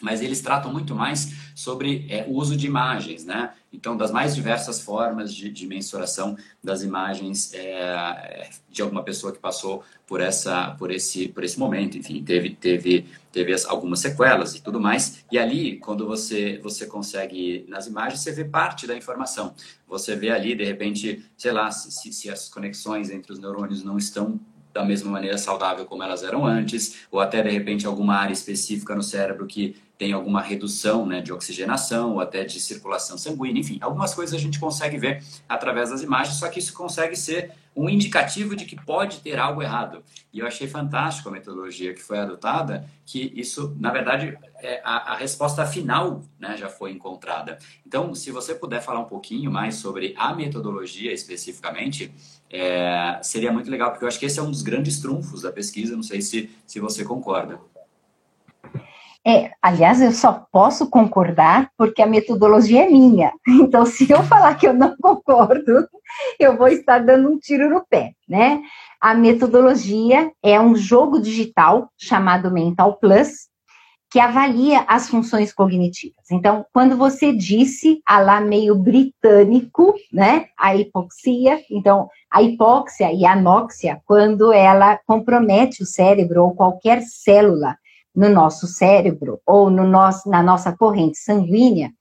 mas 0.00 0.22
eles 0.22 0.40
tratam 0.40 0.72
muito 0.72 0.94
mais 0.94 1.32
sobre 1.54 2.06
é, 2.08 2.24
o 2.28 2.34
uso 2.34 2.56
de 2.56 2.66
imagens, 2.66 3.24
né? 3.24 3.52
Então, 3.72 3.96
das 3.96 4.10
mais 4.10 4.34
diversas 4.34 4.80
formas 4.80 5.34
de, 5.34 5.50
de 5.50 5.66
mensuração 5.66 6.36
das 6.62 6.82
imagens 6.82 7.52
é, 7.52 8.48
de 8.70 8.80
alguma 8.80 9.02
pessoa 9.02 9.32
que 9.32 9.38
passou 9.38 9.82
por 10.06 10.20
essa, 10.20 10.70
por 10.78 10.90
esse, 10.90 11.28
por 11.28 11.44
esse 11.44 11.58
momento, 11.58 11.98
enfim, 11.98 12.22
teve, 12.22 12.50
teve, 12.50 13.06
teve 13.30 13.54
algumas 13.66 14.00
sequelas 14.00 14.54
e 14.54 14.62
tudo 14.62 14.80
mais. 14.80 15.24
E 15.30 15.38
ali, 15.38 15.76
quando 15.78 16.06
você, 16.06 16.58
você 16.62 16.86
consegue 16.86 17.66
nas 17.68 17.86
imagens, 17.86 18.20
você 18.20 18.32
vê 18.32 18.44
parte 18.44 18.86
da 18.86 18.96
informação. 18.96 19.54
Você 19.86 20.16
vê 20.16 20.30
ali, 20.30 20.54
de 20.54 20.64
repente, 20.64 21.24
sei 21.36 21.52
lá, 21.52 21.70
se, 21.70 22.12
se 22.12 22.30
as 22.30 22.48
conexões 22.48 23.10
entre 23.10 23.32
os 23.32 23.38
neurônios 23.38 23.84
não 23.84 23.98
estão 23.98 24.40
da 24.72 24.84
mesma 24.84 25.10
maneira 25.10 25.36
saudável 25.36 25.84
como 25.86 26.02
elas 26.02 26.22
eram 26.22 26.46
antes, 26.46 27.00
ou 27.10 27.20
até 27.20 27.42
de 27.42 27.50
repente 27.50 27.86
alguma 27.86 28.14
área 28.14 28.32
específica 28.32 28.94
no 28.94 29.02
cérebro 29.02 29.46
que 29.46 29.76
tem 29.98 30.12
alguma 30.12 30.40
redução 30.40 31.04
né, 31.04 31.20
de 31.20 31.32
oxigenação 31.32 32.14
ou 32.14 32.20
até 32.20 32.44
de 32.44 32.60
circulação 32.60 33.18
sanguínea, 33.18 33.60
enfim, 33.60 33.78
algumas 33.82 34.14
coisas 34.14 34.32
a 34.32 34.38
gente 34.38 34.60
consegue 34.60 34.96
ver 34.96 35.22
através 35.48 35.90
das 35.90 36.02
imagens, 36.02 36.36
só 36.36 36.48
que 36.48 36.60
isso 36.60 36.72
consegue 36.72 37.16
ser 37.16 37.52
um 37.74 37.88
indicativo 37.88 38.56
de 38.56 38.64
que 38.64 38.74
pode 38.74 39.20
ter 39.20 39.38
algo 39.38 39.62
errado. 39.62 40.02
E 40.32 40.40
eu 40.40 40.46
achei 40.46 40.66
fantástico 40.66 41.28
a 41.28 41.32
metodologia 41.32 41.94
que 41.94 42.02
foi 42.02 42.18
adotada, 42.18 42.88
que 43.06 43.32
isso, 43.36 43.76
na 43.78 43.90
verdade, 43.92 44.36
é 44.60 44.80
a, 44.84 45.12
a 45.12 45.16
resposta 45.16 45.64
final 45.64 46.24
né, 46.38 46.56
já 46.56 46.68
foi 46.68 46.90
encontrada. 46.90 47.58
Então, 47.86 48.14
se 48.14 48.32
você 48.32 48.52
puder 48.54 48.80
falar 48.80 49.00
um 49.00 49.04
pouquinho 49.04 49.50
mais 49.50 49.76
sobre 49.76 50.12
a 50.16 50.34
metodologia 50.34 51.12
especificamente, 51.12 52.12
é, 52.50 53.20
seria 53.22 53.52
muito 53.52 53.70
legal, 53.70 53.90
porque 53.90 54.04
eu 54.04 54.08
acho 54.08 54.18
que 54.18 54.26
esse 54.26 54.40
é 54.40 54.42
um 54.42 54.50
dos 54.50 54.62
grandes 54.62 55.00
trunfos 55.00 55.42
da 55.42 55.52
pesquisa, 55.52 55.94
não 55.94 56.02
sei 56.02 56.20
se, 56.20 56.50
se 56.66 56.80
você 56.80 57.04
concorda. 57.04 57.60
É, 59.26 59.50
aliás, 59.60 60.00
eu 60.00 60.12
só 60.12 60.46
posso 60.50 60.88
concordar 60.88 61.70
porque 61.76 62.00
a 62.00 62.06
metodologia 62.06 62.86
é 62.86 62.88
minha. 62.88 63.32
Então, 63.46 63.84
se 63.84 64.10
eu 64.10 64.22
falar 64.22 64.54
que 64.54 64.66
eu 64.66 64.72
não 64.72 64.96
concordo, 64.96 65.86
eu 66.38 66.56
vou 66.56 66.68
estar 66.68 67.00
dando 67.00 67.30
um 67.30 67.38
tiro 67.38 67.68
no 67.68 67.84
pé, 67.84 68.12
né? 68.28 68.62
A 69.00 69.14
metodologia 69.14 70.32
é 70.42 70.58
um 70.60 70.74
jogo 70.74 71.20
digital 71.20 71.90
chamado 71.98 72.50
Mental 72.50 72.96
Plus, 72.96 73.48
que 74.10 74.18
avalia 74.18 74.84
as 74.88 75.08
funções 75.08 75.52
cognitivas. 75.52 76.30
Então, 76.30 76.64
quando 76.72 76.96
você 76.96 77.32
disse, 77.32 78.00
a 78.06 78.18
lá 78.20 78.40
meio 78.40 78.74
britânico, 78.74 79.94
né, 80.10 80.46
a 80.58 80.74
hipoxia, 80.74 81.60
então, 81.70 82.08
a 82.30 82.42
hipóxia 82.42 83.12
e 83.12 83.26
a 83.26 83.32
anóxia, 83.32 84.00
quando 84.06 84.50
ela 84.50 84.98
compromete 85.06 85.82
o 85.82 85.86
cérebro 85.86 86.44
ou 86.44 86.54
qualquer 86.54 87.02
célula 87.02 87.76
no 88.14 88.28
nosso 88.28 88.66
cérebro 88.66 89.40
ou 89.46 89.70
no 89.70 89.86
nosso, 89.86 90.28
na 90.28 90.42
nossa 90.42 90.76
corrente 90.76 91.18
sanguínea, 91.18 91.92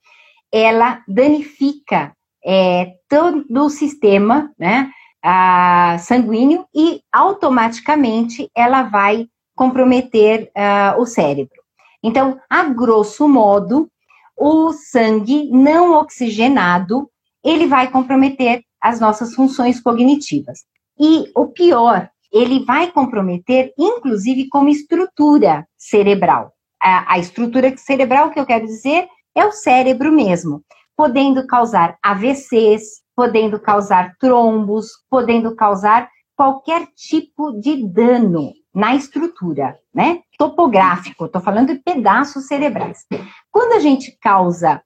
ela 0.52 1.02
danifica 1.08 2.14
é, 2.46 2.94
todo 3.10 3.46
o 3.50 3.70
sistema 3.70 4.52
né, 4.58 4.90
a, 5.24 5.98
sanguíneo 6.00 6.66
e 6.74 7.02
automaticamente 7.12 8.50
ela 8.56 8.84
vai 8.84 9.28
comprometer 9.56 10.52
uh, 10.56 11.02
o 11.02 11.06
cérebro. 11.06 11.58
Então, 12.04 12.40
a 12.50 12.64
grosso 12.66 13.28
modo, 13.28 13.90
o 14.38 14.72
sangue 14.72 15.50
não 15.52 15.96
oxigenado, 15.96 17.10
ele 17.44 17.66
vai 17.66 17.90
comprometer 17.90 18.64
as 18.80 19.00
nossas 19.00 19.34
funções 19.34 19.82
cognitivas. 19.82 20.60
E 21.00 21.32
o 21.36 21.48
pior, 21.48 22.10
ele 22.41 22.63
vai 22.63 22.91
comprometer, 22.91 23.74
inclusive, 23.77 24.48
como 24.50 24.70
estrutura 24.70 25.67
cerebral. 25.77 26.53
A, 26.82 27.13
a 27.13 27.20
estrutura 27.20 27.75
cerebral 27.77 28.29
que 28.29 28.39
eu 28.39 28.46
quero 28.46 28.65
dizer 28.65 29.08
é 29.36 29.46
o 29.46 29.51
cérebro 29.51 30.12
mesmo, 30.12 30.63
podendo 30.96 31.46
causar 31.48 31.98
AVCs, 32.03 33.01
podendo 33.15 33.60
causar 33.60 34.15
trombos, 34.20 34.89
podendo 35.10 35.56
causar 35.56 36.10
qualquer 36.36 36.88
tipo 36.96 37.51
de 37.60 37.88
dano 37.88 38.53
na 38.74 38.96
estrutura, 38.96 39.75
né? 39.94 40.22
Topográfico, 40.38 41.25
estou 41.25 41.41
falando 41.41 41.74
de 41.74 41.79
pedaços 41.79 42.46
cerebrais. 42.46 43.06
Quando 43.51 43.74
a 43.74 43.79
gente 43.79 44.15
causa 44.22 44.82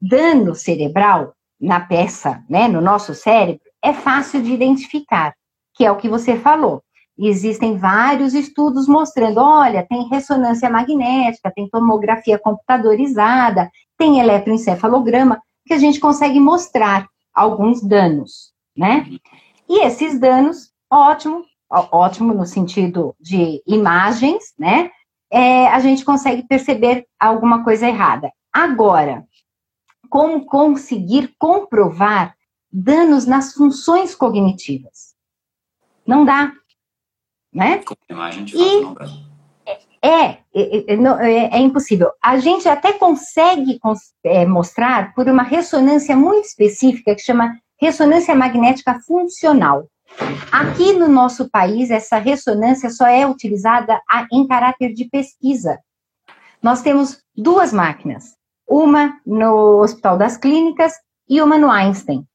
dano 0.00 0.54
cerebral 0.54 1.34
na 1.58 1.80
peça, 1.80 2.42
né, 2.48 2.68
no 2.68 2.80
nosso 2.80 3.14
cérebro, 3.14 3.62
é 3.82 3.94
fácil 3.94 4.42
de 4.42 4.52
identificar, 4.52 5.34
que 5.74 5.84
é 5.84 5.90
o 5.90 5.96
que 5.96 6.08
você 6.08 6.38
falou. 6.38 6.82
Existem 7.28 7.76
vários 7.76 8.32
estudos 8.34 8.88
mostrando, 8.88 9.38
olha, 9.40 9.86
tem 9.86 10.08
ressonância 10.08 10.70
magnética, 10.70 11.52
tem 11.54 11.68
tomografia 11.68 12.38
computadorizada, 12.38 13.70
tem 13.98 14.20
eletroencefalograma, 14.20 15.40
que 15.66 15.74
a 15.74 15.78
gente 15.78 16.00
consegue 16.00 16.40
mostrar 16.40 17.06
alguns 17.34 17.82
danos, 17.82 18.52
né? 18.76 19.06
E 19.68 19.84
esses 19.84 20.18
danos, 20.18 20.72
ótimo, 20.90 21.44
ótimo 21.70 22.34
no 22.34 22.46
sentido 22.46 23.14
de 23.20 23.62
imagens, 23.66 24.54
né? 24.58 24.90
É, 25.30 25.68
a 25.68 25.78
gente 25.78 26.04
consegue 26.04 26.42
perceber 26.42 27.06
alguma 27.18 27.62
coisa 27.62 27.86
errada. 27.86 28.32
Agora, 28.52 29.24
como 30.08 30.44
conseguir 30.44 31.34
comprovar 31.38 32.34
danos 32.72 33.26
nas 33.26 33.52
funções 33.52 34.14
cognitivas? 34.14 35.14
Não 36.04 36.24
dá, 36.24 36.52
né? 37.52 37.78
Com 37.78 37.94
imagem 38.08 38.44
de 38.44 38.52
fato 38.52 38.64
e 38.64 38.80
não 38.80 38.94
dá. 38.94 39.06
É, 39.66 39.78
é, 40.02 40.38
é, 40.54 40.94
é, 40.94 41.56
é, 41.56 41.58
impossível. 41.58 42.10
A 42.22 42.38
gente 42.38 42.68
até 42.68 42.92
consegue 42.92 43.78
é, 44.24 44.46
mostrar 44.46 45.14
por 45.14 45.28
uma 45.28 45.42
ressonância 45.42 46.16
muito 46.16 46.46
específica 46.46 47.14
que 47.14 47.20
chama 47.20 47.54
ressonância 47.80 48.34
magnética 48.34 48.98
funcional. 49.06 49.86
Aqui 50.50 50.92
no 50.92 51.08
nosso 51.08 51.48
país, 51.50 51.90
essa 51.90 52.18
ressonância 52.18 52.90
só 52.90 53.06
é 53.06 53.26
utilizada 53.26 54.00
em 54.32 54.46
caráter 54.46 54.92
de 54.92 55.04
pesquisa. 55.04 55.78
Nós 56.62 56.82
temos 56.82 57.22
duas 57.36 57.72
máquinas, 57.72 58.34
uma 58.68 59.18
no 59.24 59.80
Hospital 59.80 60.18
das 60.18 60.36
Clínicas 60.36 60.94
e 61.28 61.40
uma 61.40 61.56
no 61.56 61.70
Einstein. 61.70 62.26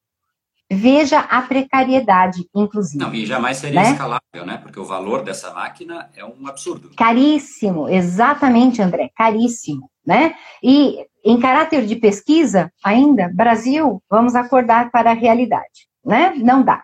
Veja 0.71 1.19
a 1.19 1.41
precariedade, 1.43 2.47
inclusive. 2.55 3.03
Não, 3.03 3.13
e 3.13 3.25
jamais 3.25 3.57
seria 3.57 3.81
né? 3.81 3.91
escalável, 3.91 4.45
né? 4.45 4.57
Porque 4.57 4.79
o 4.79 4.85
valor 4.85 5.23
dessa 5.23 5.53
máquina 5.53 6.09
é 6.15 6.25
um 6.25 6.47
absurdo. 6.47 6.89
Caríssimo, 6.97 7.87
exatamente, 7.87 8.81
André, 8.81 9.11
caríssimo, 9.15 9.89
né? 10.05 10.35
E 10.63 11.05
em 11.23 11.39
caráter 11.39 11.85
de 11.85 11.95
pesquisa, 11.95 12.71
ainda, 12.83 13.31
Brasil, 13.33 14.01
vamos 14.09 14.35
acordar 14.35 14.89
para 14.89 15.11
a 15.11 15.15
realidade, 15.15 15.87
né? 16.03 16.33
Não 16.35 16.63
dá. 16.63 16.83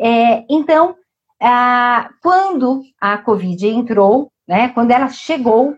É, 0.00 0.44
então, 0.50 0.96
quando 2.20 2.82
a 3.00 3.18
Covid 3.18 3.68
entrou, 3.68 4.32
né, 4.46 4.68
quando 4.70 4.90
ela 4.90 5.08
chegou, 5.08 5.76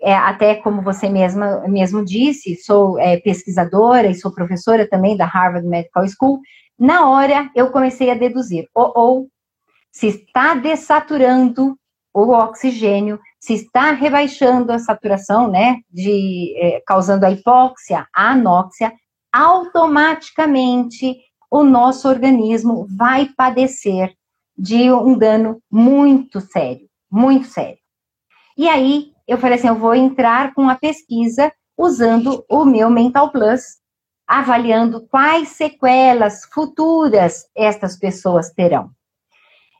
é, 0.00 0.14
até 0.14 0.56
como 0.56 0.82
você 0.82 1.08
mesma 1.08 1.66
mesmo 1.66 2.04
disse, 2.04 2.56
sou 2.56 2.98
é, 2.98 3.16
pesquisadora 3.18 4.08
e 4.08 4.14
sou 4.14 4.32
professora 4.32 4.88
também 4.88 5.16
da 5.16 5.24
Harvard 5.24 5.66
Medical 5.66 6.04
School, 6.08 6.40
na 6.78 7.08
hora 7.08 7.50
eu 7.54 7.70
comecei 7.70 8.10
a 8.10 8.14
deduzir, 8.14 8.68
ou, 8.74 8.92
ou 8.94 9.28
se 9.92 10.08
está 10.08 10.54
dessaturando 10.54 11.76
o 12.12 12.30
oxigênio, 12.30 13.18
se 13.40 13.54
está 13.54 13.90
rebaixando 13.90 14.72
a 14.72 14.78
saturação, 14.78 15.50
né, 15.50 15.80
de, 15.90 16.54
é, 16.56 16.82
causando 16.86 17.26
a 17.26 17.30
hipóxia, 17.30 18.06
a 18.14 18.30
anóxia, 18.30 18.92
automaticamente 19.32 21.16
o 21.50 21.62
nosso 21.62 22.08
organismo 22.08 22.86
vai 22.96 23.28
padecer 23.36 24.14
de 24.56 24.92
um 24.92 25.18
dano 25.18 25.60
muito 25.70 26.40
sério, 26.40 26.88
muito 27.10 27.46
sério. 27.46 27.78
E 28.56 28.68
aí 28.68 29.12
eu 29.26 29.38
falei 29.38 29.58
assim, 29.58 29.68
eu 29.68 29.78
vou 29.78 29.94
entrar 29.94 30.54
com 30.54 30.68
a 30.68 30.76
pesquisa 30.76 31.52
usando 31.76 32.44
o 32.48 32.64
meu 32.64 32.88
Mental 32.88 33.30
Plus, 33.30 33.78
avaliando 34.26 35.06
quais 35.08 35.50
sequelas 35.50 36.44
futuras 36.52 37.46
estas 37.54 37.96
pessoas 37.96 38.50
terão. 38.50 38.90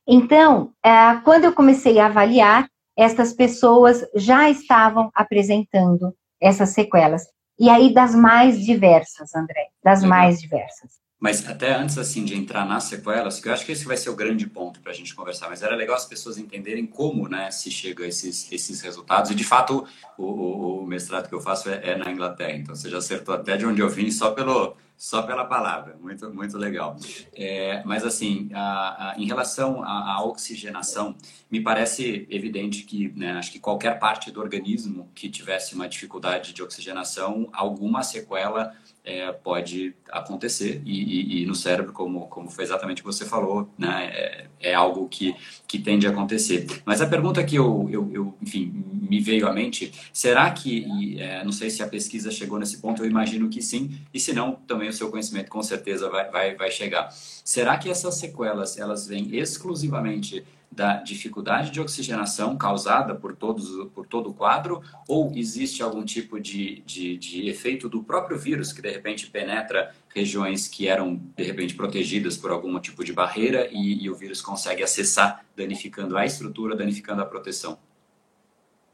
Então, 0.06 0.72
é, 0.84 1.16
quando 1.24 1.44
eu 1.44 1.52
comecei 1.52 1.98
a 1.98 2.06
avaliar, 2.06 2.68
estas 2.96 3.32
pessoas 3.32 4.04
já 4.14 4.50
estavam 4.50 5.10
apresentando 5.14 6.14
essas 6.40 6.70
sequelas. 6.70 7.26
E 7.58 7.70
aí, 7.70 7.92
das 7.92 8.14
mais 8.14 8.60
diversas, 8.60 9.34
André, 9.34 9.68
das 9.82 10.02
Legal. 10.02 10.18
mais 10.18 10.40
diversas. 10.40 11.03
Mas 11.24 11.48
até 11.48 11.74
antes, 11.74 11.96
assim, 11.96 12.22
de 12.22 12.36
entrar 12.36 12.66
nas 12.66 12.84
sequelas, 12.84 13.40
que 13.40 13.48
eu 13.48 13.52
acho 13.54 13.64
que 13.64 13.72
esse 13.72 13.86
vai 13.86 13.96
ser 13.96 14.10
o 14.10 14.14
grande 14.14 14.46
ponto 14.46 14.78
para 14.80 14.92
a 14.92 14.94
gente 14.94 15.14
conversar, 15.14 15.48
mas 15.48 15.62
era 15.62 15.74
legal 15.74 15.96
as 15.96 16.04
pessoas 16.04 16.36
entenderem 16.36 16.86
como, 16.86 17.26
né, 17.26 17.50
se 17.50 17.70
chega 17.70 18.04
a 18.04 18.06
esses, 18.06 18.52
esses 18.52 18.82
resultados. 18.82 19.30
E, 19.30 19.34
de 19.34 19.42
fato, 19.42 19.86
o, 20.18 20.82
o 20.82 20.86
mestrado 20.86 21.26
que 21.26 21.34
eu 21.34 21.40
faço 21.40 21.70
é, 21.70 21.80
é, 21.82 21.96
na 21.96 22.12
Inglaterra, 22.12 22.52
então 22.52 22.76
você 22.76 22.90
já 22.90 22.98
acertou 22.98 23.34
até 23.34 23.56
de 23.56 23.64
onde 23.64 23.80
eu 23.80 23.88
vim 23.88 24.10
só 24.10 24.32
pelo, 24.32 24.76
só 24.98 25.22
pela 25.22 25.46
palavra. 25.46 25.96
Muito, 25.98 26.28
muito 26.28 26.58
legal. 26.58 26.94
É, 27.34 27.82
mas, 27.86 28.04
assim, 28.04 28.50
a, 28.52 29.12
a, 29.12 29.14
em 29.16 29.24
relação 29.24 29.82
à, 29.82 30.16
à, 30.16 30.24
oxigenação, 30.26 31.16
me 31.50 31.58
parece 31.58 32.26
evidente 32.28 32.82
que, 32.82 33.08
né, 33.16 33.32
acho 33.32 33.50
que 33.50 33.58
qualquer 33.58 33.98
parte 33.98 34.30
do 34.30 34.42
organismo 34.42 35.08
que 35.14 35.30
tivesse 35.30 35.74
uma 35.74 35.88
dificuldade 35.88 36.52
de 36.52 36.62
oxigenação, 36.62 37.48
alguma 37.50 38.02
sequela 38.02 38.74
é, 39.04 39.30
pode 39.30 39.94
acontecer 40.10 40.80
e, 40.84 41.02
e, 41.02 41.42
e, 41.42 41.46
no 41.46 41.54
cérebro, 41.54 41.92
como, 41.92 42.26
como 42.28 42.50
foi 42.50 42.64
exatamente 42.64 43.02
o 43.02 43.04
que 43.04 43.12
você 43.12 43.26
falou, 43.26 43.68
né, 43.76 44.10
é, 44.14 44.46
é, 44.60 44.74
algo 44.74 45.06
que, 45.08 45.36
que 45.68 45.78
tende 45.78 46.06
a 46.06 46.10
acontecer. 46.10 46.66
Mas 46.86 47.02
a 47.02 47.06
pergunta 47.06 47.44
que 47.44 47.56
eu, 47.56 47.86
eu, 47.90 48.10
eu 48.12 48.34
enfim, 48.40 48.72
me 48.92 49.20
veio 49.20 49.46
à 49.46 49.52
mente, 49.52 49.92
será 50.10 50.50
que, 50.50 50.86
e, 50.88 51.20
é, 51.20 51.44
não 51.44 51.52
sei 51.52 51.68
se 51.68 51.82
a 51.82 51.86
pesquisa 51.86 52.30
chegou 52.30 52.58
nesse 52.58 52.78
ponto, 52.78 53.02
eu 53.02 53.10
imagino 53.10 53.50
que 53.50 53.60
sim, 53.60 54.00
e 54.12 54.18
se 54.18 54.32
não, 54.32 54.52
também 54.52 54.88
o 54.88 54.92
seu 54.92 55.10
conhecimento 55.10 55.50
com 55.50 55.62
certeza 55.62 56.08
vai, 56.08 56.30
vai, 56.30 56.54
vai 56.54 56.70
chegar. 56.70 57.10
Será 57.12 57.76
que 57.76 57.90
essas 57.90 58.14
sequelas, 58.14 58.78
elas 58.78 59.06
vêm 59.06 59.36
exclusivamente 59.36 60.42
da 60.74 60.96
dificuldade 60.96 61.70
de 61.70 61.80
oxigenação 61.80 62.56
causada 62.56 63.14
por, 63.14 63.34
todos, 63.36 63.88
por 63.94 64.06
todo 64.06 64.30
o 64.30 64.34
quadro, 64.34 64.82
ou 65.08 65.32
existe 65.34 65.82
algum 65.82 66.04
tipo 66.04 66.40
de, 66.40 66.82
de, 66.84 67.16
de, 67.16 67.48
efeito 67.48 67.88
do 67.88 68.02
próprio 68.02 68.38
vírus 68.38 68.72
que 68.72 68.82
de 68.82 68.90
repente 68.90 69.30
penetra 69.30 69.94
regiões 70.12 70.66
que 70.66 70.88
eram 70.88 71.20
de 71.36 71.44
repente 71.44 71.74
protegidas 71.74 72.36
por 72.36 72.50
algum 72.50 72.78
tipo 72.80 73.04
de 73.04 73.12
barreira 73.12 73.68
e, 73.70 74.04
e 74.04 74.10
o 74.10 74.14
vírus 74.14 74.42
consegue 74.42 74.82
acessar, 74.82 75.44
danificando 75.56 76.16
a 76.16 76.26
estrutura, 76.26 76.76
danificando 76.76 77.22
a 77.22 77.26
proteção? 77.26 77.78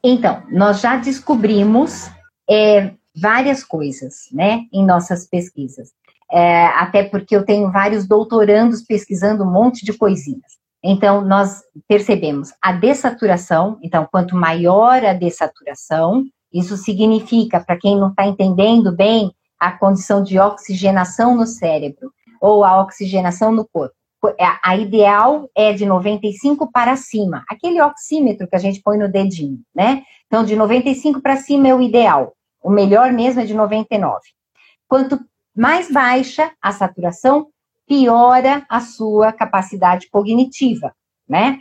Então, 0.03 0.43
nós 0.51 0.81
já 0.81 0.97
descobrimos 0.97 2.11
é, 2.49 2.95
várias 3.15 3.65
coisas, 3.65 4.29
né, 4.33 4.67
em 4.73 4.85
nossas 4.85 5.27
pesquisas. 5.27 5.93
É, 6.31 6.67
até 6.67 7.03
porque 7.03 7.35
eu 7.35 7.45
tenho 7.45 7.71
vários 7.73 8.07
doutorandos 8.07 8.83
pesquisando 8.83 9.43
um 9.43 9.51
monte 9.51 9.85
de 9.85 9.93
coisinhas. 9.93 10.60
Então, 10.83 11.21
nós 11.21 11.63
percebemos 11.87 12.53
a 12.61 12.73
dessaturação, 12.73 13.79
então, 13.83 14.09
quanto 14.11 14.35
maior 14.35 15.05
a 15.05 15.13
dessaturação, 15.13 16.25
isso 16.53 16.77
significa, 16.77 17.61
para 17.61 17.77
quem 17.77 17.97
não 17.97 18.09
está 18.09 18.27
entendendo 18.27 18.91
bem, 18.91 19.31
a 19.59 19.73
condição 19.73 20.23
de 20.23 20.39
oxigenação 20.39 21.37
no 21.37 21.47
cérebro 21.47 22.11
ou 22.41 22.65
a 22.65 22.81
oxigenação 22.81 23.53
no 23.53 23.69
corpo. 23.69 23.95
É, 24.39 24.45
a 24.63 24.77
ideal 24.77 25.49
é 25.55 25.73
de 25.73 25.87
95 25.87 26.71
para 26.71 26.97
cima, 26.97 27.45
aquele 27.49 27.81
oxímetro 27.81 28.49
que 28.49 28.57
a 28.57 28.59
gente 28.59 28.81
põe 28.83 28.99
no 28.99 29.09
dedinho, 29.09 29.61
né? 29.75 30.03
Então, 30.27 30.45
de 30.45 30.57
95 30.57 31.21
para 31.21 31.37
cima 31.37 31.69
é 31.69 31.75
o 31.75 31.81
ideal. 31.81 32.35
O 32.63 32.71
melhor 32.71 33.13
mesmo 33.13 33.41
é 33.41 33.47
de 33.47 33.55
99. 33.55 34.21
Quanto 34.87 35.19
mais 35.57 35.91
baixa 35.91 36.53
a 36.61 36.73
saturação, 36.73 37.49
piora 37.91 38.65
a 38.69 38.79
sua 38.79 39.33
capacidade 39.33 40.09
cognitiva, 40.09 40.95
né? 41.29 41.59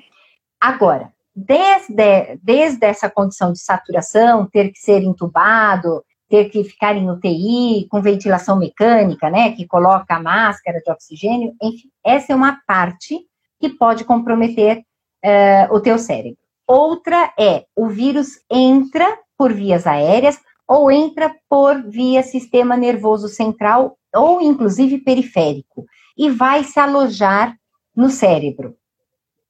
Agora, 0.61 1.11
desde, 1.35 2.37
desde 2.43 2.85
essa 2.85 3.09
condição 3.09 3.51
de 3.51 3.57
saturação, 3.57 4.45
ter 4.45 4.69
que 4.71 4.77
ser 4.77 5.01
entubado, 5.01 6.05
ter 6.29 6.51
que 6.51 6.63
ficar 6.63 6.95
em 6.95 7.09
UTI 7.09 7.87
com 7.89 7.99
ventilação 7.99 8.59
mecânica, 8.59 9.27
né, 9.27 9.53
que 9.53 9.65
coloca 9.65 10.15
a 10.15 10.21
máscara 10.21 10.79
de 10.85 10.91
oxigênio, 10.91 11.55
enfim, 11.59 11.89
essa 12.05 12.31
é 12.31 12.35
uma 12.35 12.61
parte 12.67 13.19
que 13.59 13.69
pode 13.69 14.03
comprometer 14.03 14.83
uh, 15.25 15.73
o 15.73 15.79
teu 15.79 15.97
cérebro. 15.97 16.37
Outra 16.67 17.33
é 17.39 17.65
o 17.75 17.87
vírus 17.87 18.39
entra 18.51 19.17
por 19.35 19.51
vias 19.51 19.87
aéreas 19.87 20.39
ou 20.67 20.91
entra 20.91 21.35
por 21.49 21.81
via 21.81 22.21
sistema 22.21 22.77
nervoso 22.77 23.27
central 23.27 23.97
ou 24.13 24.39
inclusive 24.39 24.99
periférico 24.99 25.87
e 26.19 26.29
vai 26.29 26.65
se 26.65 26.77
alojar 26.77 27.55
no 27.95 28.09
cérebro. 28.09 28.75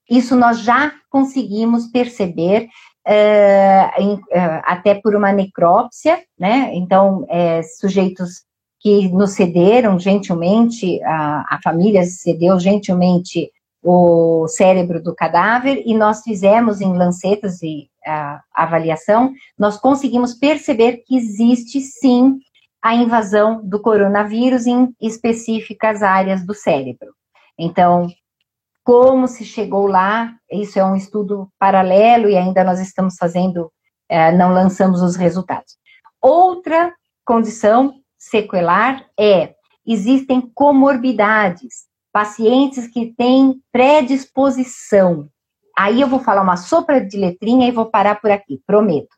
Isso 0.07 0.35
nós 0.35 0.61
já 0.61 0.93
conseguimos 1.09 1.87
perceber 1.87 2.67
uh, 3.07 4.01
em, 4.01 4.13
uh, 4.13 4.61
até 4.63 4.93
por 4.93 5.15
uma 5.15 5.31
necrópsia, 5.31 6.21
né? 6.37 6.69
Então, 6.75 7.25
é, 7.27 7.63
sujeitos 7.63 8.43
que 8.79 9.09
nos 9.09 9.31
cederam 9.31 9.99
gentilmente, 9.99 11.01
a, 11.03 11.55
a 11.55 11.59
família 11.63 12.03
cedeu 12.05 12.59
gentilmente 12.59 13.51
o 13.83 14.47
cérebro 14.47 15.01
do 15.01 15.15
cadáver 15.15 15.81
e 15.85 15.93
nós 15.95 16.21
fizemos 16.21 16.81
em 16.81 16.93
lancetas 16.93 17.61
e 17.61 17.89
avaliação, 18.53 19.33
nós 19.57 19.77
conseguimos 19.77 20.33
perceber 20.33 21.03
que 21.05 21.15
existe 21.15 21.79
sim 21.81 22.39
a 22.81 22.95
invasão 22.95 23.61
do 23.63 23.81
coronavírus 23.81 24.65
em 24.65 24.93
específicas 25.01 26.01
áreas 26.01 26.45
do 26.45 26.53
cérebro. 26.53 27.13
Então, 27.57 28.07
como 28.83 29.27
se 29.27 29.43
chegou 29.45 29.85
lá, 29.85 30.33
isso 30.51 30.79
é 30.79 30.83
um 30.83 30.95
estudo 30.95 31.49
paralelo 31.59 32.29
e 32.29 32.37
ainda 32.37 32.63
nós 32.63 32.79
estamos 32.79 33.15
fazendo, 33.17 33.71
é, 34.07 34.31
não 34.31 34.51
lançamos 34.51 35.01
os 35.01 35.15
resultados. 35.15 35.77
Outra 36.21 36.93
condição 37.25 37.93
sequelar 38.17 39.05
é, 39.19 39.53
existem 39.85 40.41
comorbidades, 40.41 41.87
pacientes 42.11 42.87
que 42.87 43.13
têm 43.15 43.61
predisposição. 43.71 45.29
Aí 45.77 46.01
eu 46.01 46.07
vou 46.07 46.19
falar 46.19 46.41
uma 46.41 46.57
sopra 46.57 46.99
de 46.99 47.17
letrinha 47.17 47.67
e 47.67 47.71
vou 47.71 47.85
parar 47.85 48.19
por 48.19 48.31
aqui, 48.31 48.61
prometo. 48.65 49.15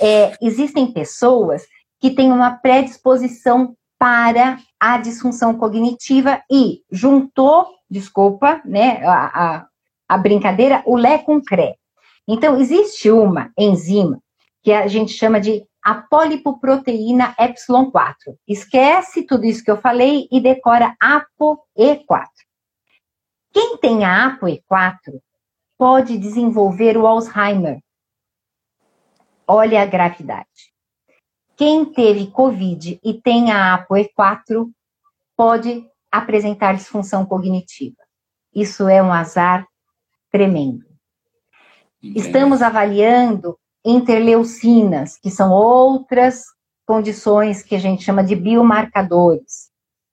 É, 0.00 0.36
existem 0.40 0.90
pessoas 0.90 1.62
que 2.02 2.10
tem 2.10 2.32
uma 2.32 2.50
predisposição 2.50 3.76
para 3.96 4.58
a 4.80 4.98
disfunção 4.98 5.56
cognitiva 5.56 6.42
e 6.50 6.82
juntou, 6.90 7.64
desculpa, 7.88 8.60
né, 8.64 9.06
a, 9.06 9.26
a, 9.58 9.66
a 10.08 10.18
brincadeira, 10.18 10.82
o 10.84 10.96
Lé 10.96 11.18
com 11.18 11.40
Cré. 11.40 11.76
Então, 12.26 12.60
existe 12.60 13.08
uma 13.08 13.52
enzima 13.56 14.18
que 14.64 14.72
a 14.72 14.88
gente 14.88 15.12
chama 15.12 15.40
de 15.40 15.64
a 15.80 15.94
polipoproteína 15.94 17.36
epsilon-4. 17.38 18.36
Esquece 18.48 19.22
tudo 19.22 19.44
isso 19.44 19.62
que 19.62 19.70
eu 19.70 19.80
falei 19.80 20.26
e 20.32 20.40
decora 20.40 20.96
ApoE4. 21.00 22.26
Quem 23.52 23.76
tem 23.76 24.04
a 24.04 24.36
ApoE4 24.36 25.20
pode 25.78 26.18
desenvolver 26.18 26.96
o 26.96 27.06
Alzheimer. 27.06 27.78
Olha 29.46 29.82
a 29.82 29.86
gravidade. 29.86 30.71
Quem 31.56 31.84
teve 31.84 32.28
Covid 32.28 32.98
e 33.02 33.14
tem 33.14 33.52
a 33.52 33.86
ApoE4 33.86 34.68
pode 35.36 35.86
apresentar 36.10 36.74
disfunção 36.74 37.24
cognitiva. 37.24 37.96
Isso 38.54 38.88
é 38.88 39.02
um 39.02 39.12
azar 39.12 39.66
tremendo. 40.30 40.84
Entendi. 42.02 42.18
Estamos 42.18 42.62
avaliando 42.62 43.58
interleucinas, 43.84 45.18
que 45.18 45.30
são 45.30 45.50
outras 45.50 46.44
condições 46.86 47.62
que 47.62 47.74
a 47.74 47.78
gente 47.78 48.02
chama 48.02 48.22
de 48.22 48.36
biomarcadores. 48.36 49.70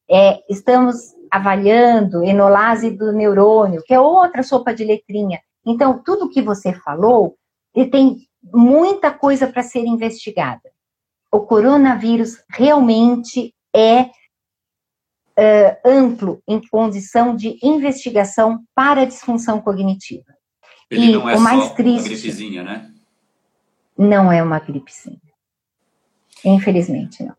É, 0.09 0.39
estamos 0.49 1.13
avaliando 1.29 2.23
enolase 2.23 2.91
do 2.91 3.11
neurônio, 3.11 3.83
que 3.85 3.93
é 3.93 3.99
outra 3.99 4.43
sopa 4.43 4.73
de 4.73 4.83
letrinha. 4.83 5.39
Então, 5.65 6.01
tudo 6.03 6.29
que 6.29 6.41
você 6.41 6.73
falou, 6.73 7.35
tem 7.91 8.27
muita 8.51 9.11
coisa 9.11 9.47
para 9.47 9.61
ser 9.61 9.85
investigada 9.85 10.69
o 11.31 11.41
coronavírus 11.41 12.37
realmente 12.49 13.53
é 13.73 14.03
uh, 14.03 15.77
amplo 15.85 16.41
em 16.47 16.59
condição 16.67 17.35
de 17.35 17.57
investigação 17.61 18.63
para 18.73 19.05
disfunção 19.05 19.61
cognitiva. 19.61 20.35
Ele 20.89 21.05
e 21.05 21.11
não 21.13 21.29
é 21.29 21.35
o 21.35 21.39
mais 21.39 21.71
triste, 21.73 22.09
uma 22.09 22.09
gripezinha, 22.09 22.63
né? 22.63 22.91
Não 23.97 24.31
é 24.31 24.41
uma 24.41 24.59
gripezinha. 24.59 25.19
Infelizmente, 26.43 27.23
não. 27.23 27.37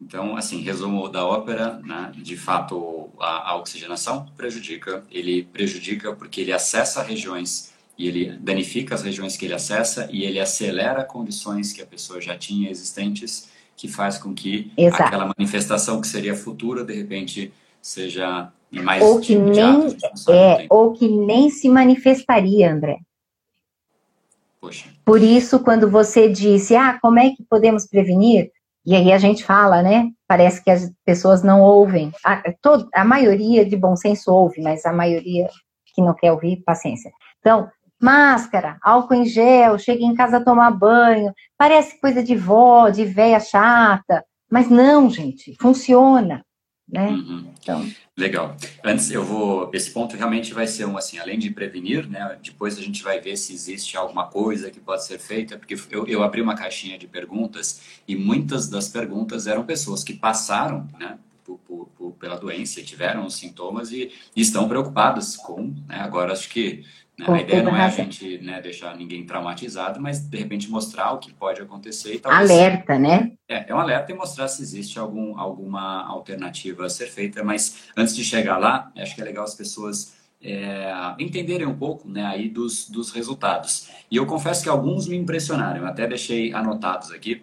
Então, 0.00 0.36
assim, 0.36 0.60
resumo 0.62 1.08
da 1.08 1.24
ópera, 1.24 1.78
né, 1.78 2.10
de 2.16 2.36
fato, 2.36 3.10
a, 3.20 3.50
a 3.50 3.56
oxigenação 3.56 4.26
prejudica. 4.36 5.04
Ele 5.08 5.44
prejudica 5.44 6.12
porque 6.12 6.40
ele 6.40 6.52
acessa 6.52 7.02
regiões 7.02 7.71
e 7.98 8.08
ele 8.08 8.36
danifica 8.38 8.94
as 8.94 9.02
regiões 9.02 9.36
que 9.36 9.44
ele 9.44 9.54
acessa 9.54 10.08
e 10.10 10.24
ele 10.24 10.40
acelera 10.40 11.04
condições 11.04 11.72
que 11.72 11.82
a 11.82 11.86
pessoa 11.86 12.20
já 12.20 12.36
tinha 12.36 12.70
existentes, 12.70 13.50
que 13.76 13.88
faz 13.88 14.18
com 14.18 14.34
que 14.34 14.72
Exato. 14.76 15.02
aquela 15.02 15.32
manifestação 15.36 16.00
que 16.00 16.06
seria 16.06 16.34
futura, 16.34 16.84
de 16.84 16.94
repente, 16.94 17.52
seja 17.80 18.50
mais 18.70 19.02
ou 19.02 19.20
que 19.20 19.36
nem 19.36 19.96
é 20.30 20.66
ou 20.70 20.92
que 20.92 21.08
nem 21.08 21.50
se 21.50 21.68
manifestaria, 21.68 22.72
André. 22.72 22.98
Poxa. 24.60 24.88
Por 25.04 25.20
isso, 25.20 25.58
quando 25.58 25.90
você 25.90 26.30
disse, 26.30 26.76
ah, 26.76 26.98
como 27.02 27.18
é 27.18 27.30
que 27.30 27.42
podemos 27.42 27.86
prevenir? 27.86 28.50
E 28.86 28.94
aí 28.94 29.12
a 29.12 29.18
gente 29.18 29.44
fala, 29.44 29.82
né? 29.82 30.10
Parece 30.26 30.62
que 30.62 30.70
as 30.70 30.90
pessoas 31.04 31.42
não 31.42 31.60
ouvem. 31.60 32.12
A, 32.24 32.42
todo, 32.60 32.88
a 32.94 33.04
maioria 33.04 33.64
de 33.64 33.76
bom 33.76 33.94
senso 33.96 34.32
ouve, 34.32 34.62
mas 34.62 34.86
a 34.86 34.92
maioria 34.92 35.48
que 35.94 36.00
não 36.00 36.14
quer 36.14 36.32
ouvir, 36.32 36.62
paciência. 36.64 37.10
Então, 37.40 37.68
máscara, 38.02 38.78
álcool 38.82 39.14
em 39.14 39.24
gel, 39.24 39.78
chega 39.78 40.02
em 40.02 40.14
casa 40.14 40.38
a 40.38 40.44
tomar 40.44 40.72
banho, 40.72 41.32
parece 41.56 42.00
coisa 42.00 42.22
de 42.22 42.34
vó, 42.34 42.90
de 42.90 43.04
véia 43.04 43.38
chata, 43.38 44.24
mas 44.50 44.68
não, 44.68 45.08
gente, 45.08 45.56
funciona, 45.60 46.44
né? 46.86 47.08
Uhum. 47.08 47.50
Então. 47.58 47.88
Legal. 48.18 48.54
Antes 48.84 49.10
eu 49.10 49.24
vou, 49.24 49.70
esse 49.72 49.90
ponto 49.90 50.14
realmente 50.14 50.52
vai 50.52 50.66
ser 50.66 50.84
um 50.84 50.98
assim, 50.98 51.18
além 51.18 51.38
de 51.38 51.48
prevenir, 51.50 52.06
né? 52.06 52.38
Depois 52.42 52.76
a 52.76 52.82
gente 52.82 53.02
vai 53.02 53.18
ver 53.18 53.36
se 53.36 53.54
existe 53.54 53.96
alguma 53.96 54.26
coisa 54.26 54.70
que 54.70 54.78
pode 54.78 55.06
ser 55.06 55.18
feita, 55.18 55.56
porque 55.56 55.74
eu, 55.90 56.06
eu 56.06 56.22
abri 56.22 56.42
uma 56.42 56.54
caixinha 56.54 56.98
de 56.98 57.06
perguntas 57.06 57.80
e 58.06 58.14
muitas 58.14 58.68
das 58.68 58.88
perguntas 58.88 59.46
eram 59.46 59.64
pessoas 59.64 60.04
que 60.04 60.12
passaram, 60.12 60.86
né? 60.98 61.18
Pela 62.20 62.36
doença, 62.36 62.82
tiveram 62.82 63.26
os 63.26 63.34
sintomas 63.34 63.90
e, 63.90 64.12
e 64.36 64.40
estão 64.42 64.68
preocupadas 64.68 65.36
com, 65.36 65.74
né? 65.88 66.00
Agora 66.00 66.32
acho 66.32 66.48
que? 66.50 66.84
A 67.20 67.40
ideia 67.40 67.62
não 67.62 67.76
é 67.76 67.82
a 67.82 67.90
gente 67.90 68.38
né, 68.38 68.60
deixar 68.60 68.96
ninguém 68.96 69.24
traumatizado, 69.24 70.00
mas 70.00 70.20
de 70.20 70.36
repente 70.36 70.70
mostrar 70.70 71.12
o 71.12 71.18
que 71.18 71.32
pode 71.32 71.60
acontecer. 71.60 72.18
Talvez, 72.18 72.50
alerta, 72.50 72.98
né? 72.98 73.32
É, 73.48 73.70
é 73.70 73.74
um 73.74 73.78
alerta 73.78 74.10
e 74.10 74.14
mostrar 74.14 74.48
se 74.48 74.62
existe 74.62 74.98
algum, 74.98 75.38
alguma 75.38 76.04
alternativa 76.06 76.86
a 76.86 76.88
ser 76.88 77.06
feita. 77.06 77.44
Mas 77.44 77.88
antes 77.96 78.16
de 78.16 78.24
chegar 78.24 78.56
lá, 78.58 78.90
acho 78.96 79.14
que 79.14 79.20
é 79.20 79.24
legal 79.24 79.44
as 79.44 79.54
pessoas 79.54 80.14
é, 80.42 80.92
entenderem 81.18 81.66
um 81.66 81.76
pouco 81.76 82.08
né, 82.08 82.24
aí 82.24 82.48
dos, 82.48 82.88
dos 82.88 83.12
resultados. 83.12 83.88
E 84.10 84.16
eu 84.16 84.26
confesso 84.26 84.62
que 84.62 84.68
alguns 84.68 85.06
me 85.06 85.16
impressionaram, 85.16 85.80
eu 85.80 85.86
até 85.86 86.06
deixei 86.06 86.52
anotados 86.52 87.12
aqui. 87.12 87.42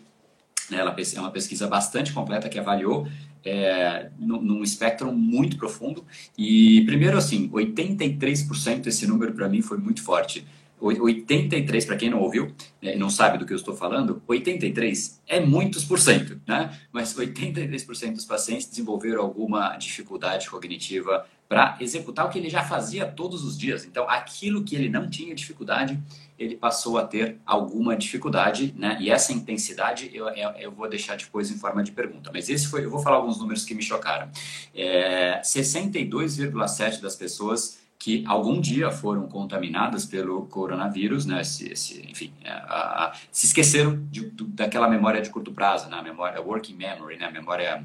Né, 0.70 0.80
ela 0.80 0.96
é 0.96 1.20
uma 1.20 1.32
pesquisa 1.32 1.68
bastante 1.68 2.14
completa 2.14 2.50
que 2.50 2.60
avaliou 2.60 3.08
é, 3.44 4.10
num 4.20 4.64
espectro 4.64 5.12
muito 5.12 5.58
profundo. 5.58 6.06
E, 6.38 6.84
primeiro, 6.86 7.18
assim, 7.18 7.50
83%, 7.50 8.88
esse 8.88 9.08
número 9.08 9.34
para 9.34 9.50
mim 9.50 9.62
foi 9.62 9.78
muito 9.78 10.04
forte. 10.04 10.46
83, 10.82 11.86
para 11.86 11.98
quem 11.98 12.10
não 12.10 12.22
ouviu 12.22 12.54
e 12.82 12.86
né, 12.86 12.96
não 12.96 13.10
sabe 13.10 13.38
do 13.38 13.46
que 13.46 13.52
eu 13.52 13.58
estou 13.58 13.76
falando, 13.76 14.22
83 14.26 15.22
é 15.28 15.40
muitos 15.40 15.84
por 15.84 16.00
cento, 16.00 16.40
né? 16.48 16.74
Mas 16.92 17.14
83% 17.14 18.14
dos 18.14 18.24
pacientes 18.24 18.68
desenvolveram 18.68 19.22
alguma 19.22 19.76
dificuldade 19.76 20.50
cognitiva 20.50 21.26
para 21.50 21.76
executar 21.80 22.28
o 22.28 22.30
que 22.30 22.38
ele 22.38 22.50
já 22.50 22.64
fazia 22.64 23.08
todos 23.08 23.44
os 23.44 23.58
dias. 23.58 23.84
Então, 23.84 24.08
aquilo 24.08 24.64
que 24.64 24.76
ele 24.76 24.88
não 24.88 25.10
tinha 25.10 25.34
dificuldade, 25.34 26.00
ele 26.38 26.56
passou 26.56 27.00
a 27.00 27.04
ter 27.04 27.40
alguma 27.44 27.98
dificuldade, 27.98 28.72
né? 28.78 28.96
E 29.02 29.10
essa 29.10 29.34
intensidade 29.34 30.12
eu, 30.14 30.28
eu 30.28 30.72
vou 30.72 30.88
deixar 30.88 31.18
depois 31.18 31.50
em 31.50 31.58
forma 31.58 31.82
de 31.84 31.92
pergunta. 31.92 32.30
Mas 32.32 32.50
esse 32.50 32.68
foi, 32.68 32.86
eu 32.86 32.92
vou 32.92 33.02
falar 33.02 33.16
alguns 33.16 33.40
números 33.40 33.66
que 33.66 33.74
me 33.74 33.82
chocaram. 33.82 34.30
É, 34.76 35.42
62,7 35.42 37.02
das 37.02 37.16
pessoas 37.16 37.80
que 37.98 38.24
algum 38.28 38.62
dia 38.62 38.92
foram 38.92 39.28
contaminadas 39.28 40.06
pelo 40.06 40.46
coronavírus, 40.46 41.26
né? 41.26 41.42
Esse, 41.42 41.74
esse, 41.74 42.08
enfim, 42.10 42.32
é, 42.44 42.52
a, 42.52 43.06
a, 43.06 43.14
se 43.32 43.48
esqueceram 43.48 44.06
de, 44.10 44.30
de, 44.30 44.44
daquela 44.46 44.88
memória 44.88 45.20
de 45.20 45.32
curto 45.32 45.52
prazo, 45.52 45.90
né? 45.90 45.98
A 45.98 46.04
memória 46.04 46.40
working 46.40 46.76
memory, 46.76 47.18
né? 47.18 47.26
A 47.26 47.32
memória 47.32 47.84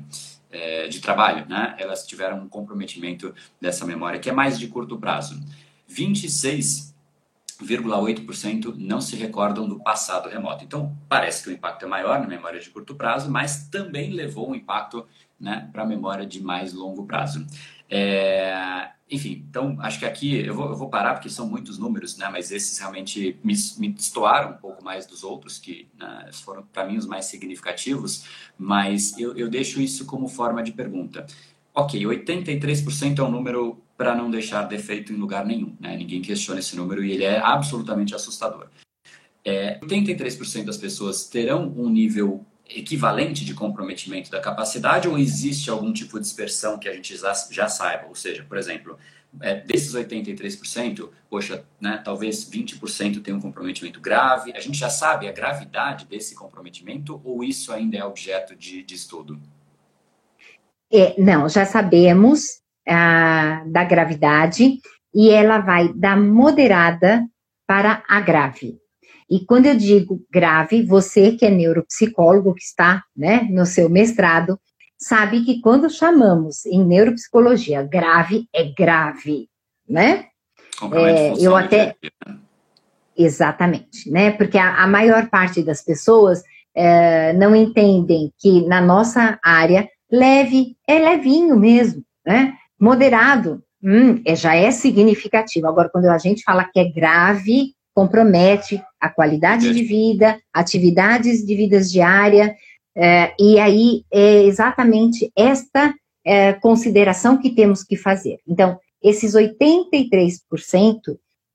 é, 0.55 0.89
de 0.89 1.01
trabalho, 1.01 1.47
né? 1.49 1.75
Elas 1.79 2.07
tiveram 2.07 2.39
um 2.39 2.49
comprometimento 2.49 3.35
dessa 3.61 3.85
memória 3.85 4.21
que 4.21 4.31
é 4.31 4.33
mais 4.33 4.59
de 4.59 4.69
curto 4.69 4.97
prazo. 4.97 5.39
26,8% 5.91 8.75
não 8.77 9.01
se 9.01 9.17
recordam 9.17 9.69
do 9.69 9.81
passado 9.81 10.29
remoto. 10.29 10.63
Então, 10.65 10.97
parece 11.09 11.43
que 11.43 11.49
o 11.51 11.53
impacto 11.53 11.85
é 11.85 11.89
maior 11.89 12.21
na 12.21 12.29
memória 12.29 12.61
de 12.61 12.71
curto 12.71 12.95
prazo, 12.95 13.29
mas 13.31 13.69
também 13.69 14.13
levou 14.13 14.49
um 14.49 14.55
impacto 14.55 15.05
né, 15.41 15.69
para 15.73 15.83
a 15.83 15.87
memória 15.87 16.25
de 16.25 16.41
mais 16.41 16.73
longo 16.73 17.05
prazo. 17.05 17.45
É, 17.97 18.91
enfim, 19.09 19.47
então 19.49 19.77
acho 19.79 20.01
que 20.01 20.05
aqui 20.05 20.35
eu 20.45 20.53
vou, 20.53 20.69
eu 20.71 20.77
vou, 20.77 20.89
parar 20.89 21.15
porque 21.15 21.31
são 21.31 21.47
muitos 21.47 21.79
números, 21.79 22.17
né? 22.17 22.29
Mas 22.29 22.51
esses 22.51 22.77
realmente 22.77 23.39
me, 23.45 23.55
me 23.79 23.89
destoaram 23.89 24.51
um 24.51 24.57
pouco 24.57 24.83
mais 24.83 25.07
dos 25.07 25.23
outros, 25.23 25.59
que 25.59 25.89
né, 25.97 26.29
foram 26.33 26.65
para 26.65 26.85
mim 26.85 26.97
os 26.97 27.07
mais 27.07 27.27
significativos. 27.27 28.25
Mas 28.59 29.17
eu, 29.17 29.37
eu 29.37 29.49
deixo 29.49 29.81
isso 29.81 30.07
como 30.07 30.27
forma 30.27 30.61
de 30.61 30.73
pergunta. 30.73 31.25
Ok, 31.73 32.01
83% 32.01 33.21
é 33.21 33.23
um 33.23 33.31
número 33.31 33.81
para 33.97 34.13
não 34.13 34.29
deixar 34.29 34.65
defeito 34.65 35.13
em 35.13 35.17
lugar 35.17 35.47
nenhum, 35.47 35.77
né? 35.79 35.97
Ninguém 35.97 36.21
questiona 36.21 36.59
esse 36.59 36.75
número 36.75 37.05
e 37.05 37.13
ele 37.13 37.23
é 37.23 37.39
absolutamente 37.39 38.13
assustador. 38.13 38.69
É, 39.45 39.79
83% 39.79 40.65
das 40.65 40.79
pessoas 40.79 41.29
terão 41.29 41.73
um 41.77 41.89
nível 41.89 42.45
equivalente 42.69 43.45
de 43.45 43.55
comprometimento 43.55 44.31
da 44.31 44.41
capacidade 44.41 45.09
ou 45.09 45.19
existe 45.19 45.71
algum 45.71 45.93
tipo 45.93 46.19
de 46.19 46.25
dispersão 46.25 46.79
que 46.79 46.89
a 46.89 46.95
gente 46.95 47.17
já, 47.17 47.33
já 47.51 47.69
saiba? 47.69 48.07
Ou 48.09 48.15
seja, 48.15 48.45
por 48.49 48.57
exemplo, 48.57 48.99
é, 49.41 49.57
desses 49.57 49.95
83%, 49.95 51.11
poxa, 51.29 51.65
né, 51.81 52.01
talvez 52.05 52.49
20% 52.49 53.23
tem 53.23 53.35
um 53.35 53.41
comprometimento 53.41 54.01
grave. 54.01 54.53
A 54.55 54.61
gente 54.61 54.79
já 54.79 54.89
sabe 54.89 55.29
a 55.29 55.33
gravidade 55.33 56.07
desse 56.07 56.35
comprometimento 56.35 57.21
ou 57.25 57.43
isso 57.43 57.73
ainda 57.73 57.97
é 57.97 58.05
objeto 58.05 58.55
de, 58.55 58.83
de 58.83 58.95
estudo? 58.95 59.41
É, 60.93 61.21
não, 61.21 61.49
já 61.49 61.65
sabemos 61.65 62.43
ah, 62.89 63.65
da 63.67 63.85
gravidade 63.85 64.79
e 65.15 65.31
ela 65.31 65.59
vai 65.59 65.93
da 65.93 66.17
moderada 66.17 67.25
para 67.67 68.03
a 68.09 68.21
grave. 68.21 68.79
E 69.31 69.45
quando 69.45 69.67
eu 69.67 69.77
digo 69.77 70.21
grave, 70.31 70.83
você 70.83 71.33
que 71.33 71.45
é 71.45 71.51
neuropsicólogo, 71.51 72.55
que 72.55 72.63
está 72.63 73.03
né, 73.17 73.49
no 73.51 73.65
seu 73.65 73.89
mestrado, 73.89 74.59
sabe 74.99 75.45
que 75.45 75.61
quando 75.61 75.91
chamamos 75.91 76.67
em 76.67 76.85
neuropsicologia 76.85 77.83
grave, 77.83 78.49
é 78.55 78.65
grave, 78.65 79.49
né? 79.89 80.27
É, 80.93 81.33
eu 81.39 81.57
até. 81.57 81.95
Né? 82.27 82.39
Exatamente, 83.17 84.11
né? 84.11 84.33
Porque 84.33 84.59
a, 84.59 84.83
a 84.83 84.87
maior 84.87 85.29
parte 85.29 85.63
das 85.63 85.83
pessoas 85.83 86.43
é, 86.75 87.33
não 87.35 87.55
entendem 87.55 88.33
que 88.39 88.67
na 88.67 88.81
nossa 88.81 89.39
área, 89.43 89.89
leve 90.11 90.77
é 90.87 90.99
levinho 90.99 91.57
mesmo, 91.57 92.03
né? 92.27 92.55
Moderado 92.79 93.63
hum, 93.83 94.21
é, 94.25 94.35
já 94.35 94.57
é 94.57 94.71
significativo. 94.71 95.69
Agora, 95.69 95.89
quando 95.89 96.07
a 96.07 96.19
gente 96.19 96.43
fala 96.43 96.65
que 96.65 96.81
é 96.81 96.91
grave, 96.91 97.74
compromete 97.95 98.83
a 99.01 99.09
qualidade 99.09 99.73
de 99.73 99.83
vida, 99.85 100.39
atividades 100.53 101.47
de 101.47 101.55
vida 101.55 101.81
diária, 101.81 102.55
é, 102.97 103.35
e 103.39 103.59
aí 103.59 104.05
é 104.13 104.43
exatamente 104.43 105.31
esta 105.37 105.95
é, 106.25 106.53
consideração 106.55 107.37
que 107.37 107.55
temos 107.55 107.85
que 107.85 107.97
fazer. 107.97 108.39
Então, 108.47 108.79
esses 109.03 109.35
83% 109.35 110.39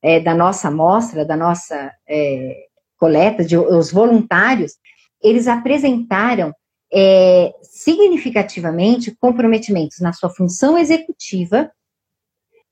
é, 0.02 0.20
da 0.20 0.36
nossa 0.36 0.68
amostra, 0.68 1.26
da 1.26 1.36
nossa 1.36 1.92
é, 2.08 2.68
coleta, 2.98 3.44
de, 3.44 3.58
os 3.58 3.92
voluntários, 3.92 4.74
eles 5.22 5.48
apresentaram 5.48 6.54
é, 6.92 7.54
significativamente 7.62 9.16
comprometimentos 9.16 10.00
na 10.00 10.14
sua 10.14 10.30
função 10.30 10.78
executiva 10.78 11.72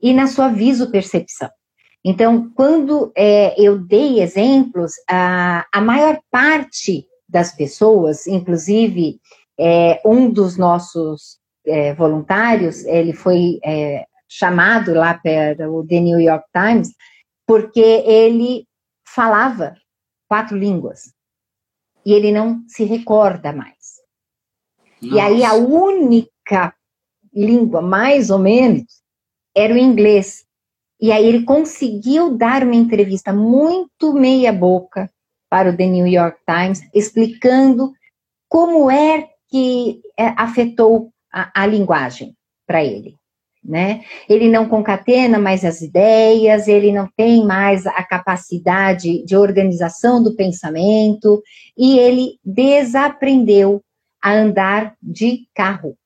e 0.01 0.13
na 0.13 0.27
sua 0.27 0.49
visopercepção. 0.49 1.49
Então, 2.09 2.49
quando 2.51 3.11
é, 3.17 3.53
eu 3.61 3.77
dei 3.77 4.21
exemplos, 4.21 4.93
a, 5.09 5.67
a 5.73 5.81
maior 5.81 6.17
parte 6.31 7.05
das 7.27 7.53
pessoas, 7.53 8.25
inclusive 8.27 9.19
é, 9.59 9.99
um 10.05 10.31
dos 10.31 10.55
nossos 10.55 11.37
é, 11.65 11.93
voluntários, 11.93 12.85
ele 12.85 13.11
foi 13.11 13.59
é, 13.61 14.05
chamado 14.25 14.93
lá 14.93 15.15
para 15.15 15.69
o 15.69 15.85
The 15.85 15.99
New 15.99 16.21
York 16.21 16.45
Times, 16.55 16.93
porque 17.45 17.81
ele 17.81 18.65
falava 19.05 19.75
quatro 20.29 20.57
línguas 20.57 21.13
e 22.05 22.13
ele 22.13 22.31
não 22.31 22.63
se 22.69 22.85
recorda 22.85 23.51
mais. 23.51 23.97
Nossa. 25.01 25.13
E 25.13 25.19
aí 25.19 25.43
a 25.43 25.55
única 25.55 26.73
língua, 27.33 27.81
mais 27.81 28.29
ou 28.29 28.39
menos, 28.39 28.85
era 29.53 29.73
o 29.73 29.77
inglês. 29.77 30.46
E 30.99 31.11
aí 31.11 31.25
ele 31.25 31.43
conseguiu 31.43 32.35
dar 32.35 32.63
uma 32.63 32.75
entrevista 32.75 33.31
muito 33.31 34.13
meia 34.13 34.51
boca 34.51 35.09
para 35.49 35.69
o 35.69 35.77
The 35.77 35.85
New 35.85 36.07
York 36.07 36.39
Times, 36.45 36.81
explicando 36.93 37.91
como 38.49 38.89
é 38.89 39.29
que 39.49 40.01
é, 40.17 40.33
afetou 40.35 41.11
a, 41.31 41.63
a 41.63 41.65
linguagem 41.65 42.35
para 42.65 42.83
ele. 42.83 43.15
Né? 43.63 44.01
Ele 44.29 44.49
não 44.49 44.67
concatena 44.67 45.37
mais 45.37 45.65
as 45.65 45.81
ideias, 45.81 46.67
ele 46.67 46.91
não 46.91 47.07
tem 47.17 47.45
mais 47.45 47.85
a 47.85 48.01
capacidade 48.03 49.23
de 49.25 49.35
organização 49.35 50.23
do 50.23 50.35
pensamento 50.35 51.41
e 51.77 51.99
ele 51.99 52.39
desaprendeu 52.45 53.81
a 54.23 54.33
andar 54.33 54.95
de 55.01 55.47
carro. 55.53 55.97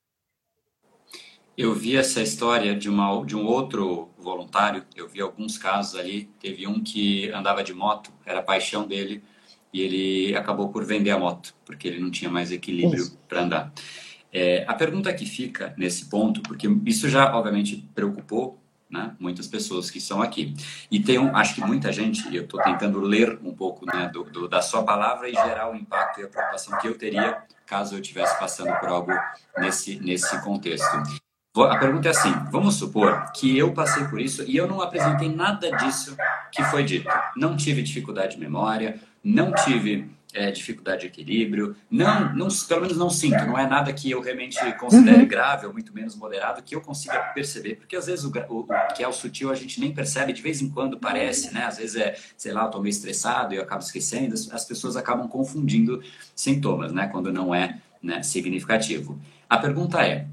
Eu 1.62 1.76
vi 1.76 1.96
essa 1.96 2.24
história 2.24 2.76
de, 2.76 2.90
uma, 2.90 3.24
de 3.24 3.36
um 3.36 3.46
outro 3.46 4.10
voluntário, 4.18 4.84
eu 4.96 5.08
vi 5.08 5.22
alguns 5.22 5.60
casos 5.60 5.94
ali. 5.94 6.28
Teve 6.40 6.66
um 6.66 6.82
que 6.82 7.30
andava 7.32 7.64
de 7.64 7.72
moto, 7.72 8.12
era 8.26 8.40
a 8.40 8.42
paixão 8.42 8.88
dele, 8.88 9.24
e 9.72 9.80
ele 9.80 10.36
acabou 10.36 10.70
por 10.70 10.84
vender 10.84 11.12
a 11.12 11.20
moto, 11.20 11.54
porque 11.64 11.88
ele 11.88 12.00
não 12.00 12.10
tinha 12.10 12.32
mais 12.32 12.52
equilíbrio 12.52 13.12
para 13.30 13.44
andar. 13.44 13.74
É, 14.34 14.66
a 14.68 14.74
pergunta 14.74 15.14
que 15.14 15.24
fica 15.24 15.72
nesse 15.78 16.10
ponto, 16.10 16.42
porque 16.42 16.68
isso 16.84 17.08
já 17.08 17.32
obviamente 17.36 17.88
preocupou 17.94 18.60
né, 18.90 19.16
muitas 19.20 19.46
pessoas 19.46 19.92
que 19.92 20.00
estão 20.00 20.20
aqui. 20.20 20.56
E 20.90 21.00
tem 21.00 21.20
um, 21.20 21.36
acho 21.36 21.54
que 21.54 21.62
muita 21.62 21.92
gente, 21.92 22.28
e 22.30 22.38
eu 22.38 22.44
estou 22.46 22.60
tentando 22.60 23.00
ler 23.00 23.38
um 23.44 23.54
pouco 23.54 23.86
né, 23.86 24.10
do, 24.12 24.24
do, 24.24 24.48
da 24.48 24.64
sua 24.64 24.82
palavra 24.82 25.30
e 25.30 25.34
gerar 25.34 25.72
o 25.72 25.76
impacto 25.76 26.22
e 26.22 26.24
a 26.24 26.28
preocupação 26.28 26.80
que 26.80 26.88
eu 26.88 26.98
teria 26.98 27.44
caso 27.68 27.96
eu 27.96 28.02
estivesse 28.02 28.38
passando 28.40 28.78
por 28.80 28.90
algo 28.90 29.12
nesse, 29.60 30.00
nesse 30.00 30.42
contexto. 30.42 31.22
A 31.54 31.78
pergunta 31.78 32.08
é 32.08 32.12
assim: 32.12 32.34
vamos 32.50 32.76
supor 32.76 33.30
que 33.34 33.58
eu 33.58 33.74
passei 33.74 34.06
por 34.06 34.22
isso 34.22 34.44
e 34.48 34.56
eu 34.56 34.68
não 34.68 34.82
apresentei 34.82 35.28
nada 35.28 35.70
disso 35.78 36.16
que 36.52 36.64
foi 36.64 36.84
dito. 36.84 37.10
Não 37.36 37.58
tive 37.58 37.82
dificuldade 37.82 38.36
de 38.36 38.40
memória, 38.40 39.00
não 39.22 39.52
tive 39.54 40.10
é, 40.34 40.50
dificuldade 40.50 41.02
de 41.02 41.08
equilíbrio, 41.08 41.76
não, 41.90 42.34
não, 42.34 42.48
pelo 42.68 42.82
menos 42.82 42.98
não 42.98 43.10
sinto, 43.10 43.46
não 43.46 43.58
é 43.58 43.68
nada 43.68 43.92
que 43.92 44.10
eu 44.10 44.22
realmente 44.22 44.60
considere 44.80 45.24
uhum. 45.24 45.28
grave 45.28 45.66
ou 45.66 45.74
muito 45.74 45.94
menos 45.94 46.16
moderado 46.16 46.64
que 46.64 46.74
eu 46.74 46.80
consiga 46.80 47.20
perceber, 47.34 47.76
porque 47.76 47.98
às 47.98 48.06
vezes 48.06 48.24
o, 48.24 48.32
o, 48.50 48.60
o, 48.62 48.94
que 48.96 49.04
é 49.04 49.08
o 49.08 49.12
sutil 49.12 49.52
a 49.52 49.56
gente 49.56 49.80
nem 49.82 49.94
percebe, 49.94 50.32
de 50.32 50.42
vez 50.42 50.62
em 50.62 50.70
quando 50.70 50.98
parece, 50.98 51.54
né? 51.54 51.66
Às 51.66 51.78
vezes 51.78 51.96
é, 51.98 52.16
sei 52.38 52.54
lá, 52.54 52.64
eu 52.64 52.70
tô 52.70 52.80
meio 52.80 52.92
estressado 52.92 53.54
e 53.54 53.58
eu 53.58 53.64
acabo 53.64 53.84
esquecendo, 53.84 54.34
as, 54.34 54.50
as 54.52 54.64
pessoas 54.64 54.96
acabam 54.96 55.28
confundindo 55.28 56.02
sintomas, 56.34 56.94
né? 56.94 57.08
Quando 57.08 57.34
não 57.34 57.54
é 57.54 57.80
né, 58.02 58.24
significativo. 58.24 59.20
A 59.50 59.58
pergunta 59.58 60.02
é, 60.02 60.28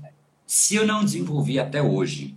se 0.49 0.75
eu 0.75 0.85
não 0.85 1.05
desenvolvi 1.05 1.61
até 1.61 1.81
hoje 1.81 2.37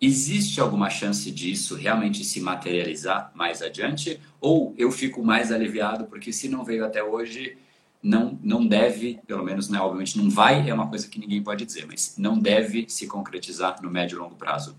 Existe 0.00 0.60
alguma 0.60 0.90
chance 0.90 1.30
disso 1.30 1.74
realmente 1.74 2.22
se 2.22 2.38
materializar 2.38 3.32
mais 3.34 3.62
adiante? 3.62 4.20
Ou 4.40 4.74
eu 4.76 4.90
fico 4.92 5.22
mais 5.24 5.50
aliviado 5.50 6.04
porque 6.04 6.32
se 6.34 6.50
não 6.50 6.62
veio 6.62 6.84
até 6.84 7.02
hoje, 7.02 7.56
não, 8.02 8.38
não 8.42 8.66
deve, 8.66 9.18
pelo 9.26 9.42
menos, 9.42 9.70
né, 9.70 9.80
obviamente 9.80 10.18
não 10.18 10.28
vai, 10.28 10.68
é 10.68 10.74
uma 10.74 10.88
coisa 10.88 11.08
que 11.08 11.18
ninguém 11.18 11.42
pode 11.42 11.64
dizer, 11.64 11.86
mas 11.86 12.14
não 12.18 12.38
deve 12.38 12.84
se 12.88 13.06
concretizar 13.06 13.80
no 13.82 13.90
médio 13.90 14.16
e 14.16 14.18
longo 14.18 14.34
prazo? 14.34 14.76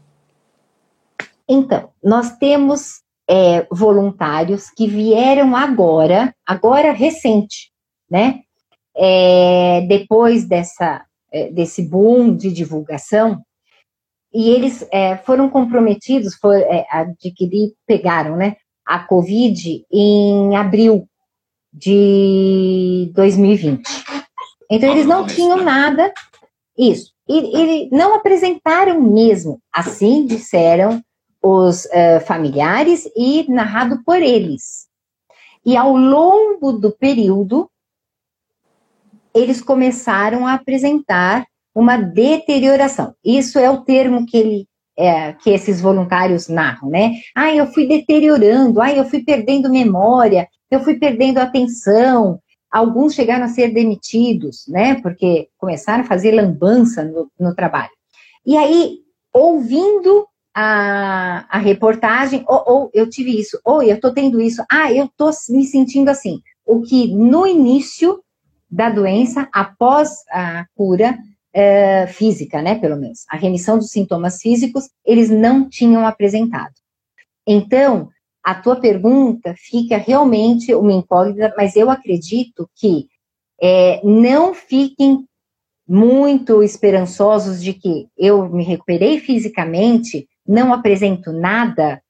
Então, 1.50 1.90
nós 2.04 2.38
temos 2.38 3.02
é, 3.28 3.66
voluntários 3.72 4.70
que 4.70 4.88
vieram 4.88 5.56
agora, 5.56 6.32
agora 6.46 6.92
recente, 6.92 7.72
né? 8.10 8.42
É, 8.96 9.82
depois 9.88 10.48
dessa, 10.48 11.07
desse 11.52 11.82
boom 11.82 12.36
de 12.36 12.52
divulgação, 12.52 13.42
e 14.34 14.50
eles 14.50 14.88
é, 14.92 15.18
foram 15.18 15.50
comprometidos, 15.50 16.36
for, 16.36 16.56
é, 16.56 16.86
adquirir, 16.92 17.74
pegaram, 17.86 18.36
né, 18.36 18.56
a 18.86 19.00
Covid 19.00 19.86
em 19.92 20.56
abril 20.56 21.08
de 21.74 23.12
2020. 23.14 23.82
Então, 24.70 24.92
eles 24.92 25.06
não 25.06 25.26
tinham 25.26 25.64
nada, 25.64 26.14
isso, 26.78 27.12
e, 27.28 27.86
e 27.86 27.90
não 27.90 28.16
apresentaram 28.16 29.02
mesmo, 29.02 29.60
assim 29.74 30.26
disseram 30.26 31.02
os 31.42 31.86
uh, 31.86 32.20
familiares 32.26 33.10
e 33.16 33.50
narrado 33.50 34.04
por 34.04 34.22
eles. 34.22 34.88
E 35.66 35.76
ao 35.76 35.96
longo 35.96 36.74
do 36.74 36.92
período, 36.92 37.70
eles 39.38 39.62
começaram 39.62 40.46
a 40.48 40.54
apresentar 40.54 41.46
uma 41.76 41.98
deterioração. 41.98 43.14
Isso 43.24 43.60
é 43.60 43.70
o 43.70 43.82
termo 43.82 44.26
que, 44.26 44.38
ele, 44.38 44.68
é, 44.98 45.34
que 45.34 45.52
esses 45.52 45.80
voluntários 45.80 46.48
narram, 46.48 46.90
né? 46.90 47.14
Ah, 47.36 47.54
eu 47.54 47.68
fui 47.68 47.88
deteriorando, 47.88 48.82
ah, 48.82 48.92
eu 48.92 49.06
fui 49.06 49.24
perdendo 49.24 49.70
memória, 49.70 50.48
eu 50.72 50.80
fui 50.80 50.96
perdendo 50.96 51.38
atenção. 51.38 52.40
Alguns 52.72 53.14
chegaram 53.14 53.46
a 53.46 53.50
ser 53.50 53.74
demitidos, 53.74 54.66
né? 54.68 54.96
Porque 55.02 55.50
começaram 55.58 56.04
a 56.04 56.08
fazer 56.08 56.32
lambança 56.32 57.04
no, 57.04 57.30
no 57.40 57.54
trabalho. 57.54 57.92
E 58.46 58.58
aí, 58.58 58.98
ouvindo 59.32 60.28
a, 60.56 61.46
a 61.50 61.60
reportagem, 61.60 62.44
ou, 62.48 62.64
ou, 62.66 62.92
eu 62.92 63.08
tive 63.08 63.40
isso, 63.40 63.60
ou 63.64 63.84
eu 63.84 64.00
tô 64.00 64.12
tendo 64.12 64.42
isso, 64.42 64.64
ah, 64.72 64.92
eu 64.92 65.08
tô 65.16 65.30
me 65.50 65.64
sentindo 65.64 66.10
assim. 66.10 66.40
O 66.66 66.82
que 66.82 67.14
no 67.14 67.46
início 67.46 68.20
da 68.70 68.90
doença, 68.90 69.48
após 69.54 70.10
a 70.30 70.66
cura, 70.76 71.18
é, 71.54 72.06
física, 72.08 72.62
né, 72.62 72.76
pelo 72.76 72.98
menos, 72.98 73.26
a 73.30 73.38
remissão 73.38 73.78
dos 73.78 73.90
sintomas 73.90 74.40
físicos, 74.42 74.90
eles 75.06 75.30
não 75.30 75.68
tinham 75.68 76.06
apresentado. 76.06 76.74
Então, 77.48 78.10
a 78.44 78.54
tua 78.54 78.76
pergunta 78.76 79.56
fica 79.58 79.98
realmente 79.98 80.74
uma 80.74 80.94
incógnita, 80.94 81.54
mas 81.58 81.76
eu 81.76 81.90
acredito 81.90 82.70
que 82.76 83.08
é, 83.60 84.00
não 84.04 84.54
fiquem 84.54 85.26
muito 85.88 86.62
esperançosos 86.62 87.64
de 87.64 87.74
que 87.74 88.08
eu 88.18 88.48
me 88.50 88.64
recuperei 88.64 89.20
fisicamente, 89.20 90.28
não 90.46 90.74
apresento 90.74 91.32
nada, 91.32 92.02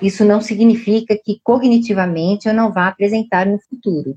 isso 0.00 0.24
não 0.24 0.40
significa 0.40 1.16
que 1.16 1.40
cognitivamente 1.42 2.48
eu 2.48 2.54
não 2.54 2.72
vá 2.72 2.88
apresentar 2.88 3.46
no 3.46 3.58
futuro. 3.60 4.16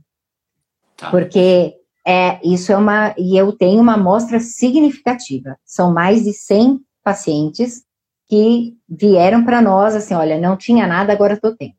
Tá. 0.97 1.11
Porque 1.11 1.75
é, 2.05 2.39
isso 2.43 2.71
é 2.71 2.77
uma. 2.77 3.13
E 3.17 3.35
eu 3.37 3.51
tenho 3.51 3.81
uma 3.81 3.95
amostra 3.95 4.39
significativa. 4.39 5.57
São 5.65 5.91
mais 5.93 6.23
de 6.23 6.33
100 6.33 6.79
pacientes 7.03 7.83
que 8.27 8.77
vieram 8.87 9.43
para 9.43 9.61
nós 9.61 9.95
assim: 9.95 10.13
olha, 10.13 10.39
não 10.39 10.55
tinha 10.55 10.87
nada, 10.87 11.11
agora 11.11 11.33
estou 11.33 11.55
tendo. 11.55 11.73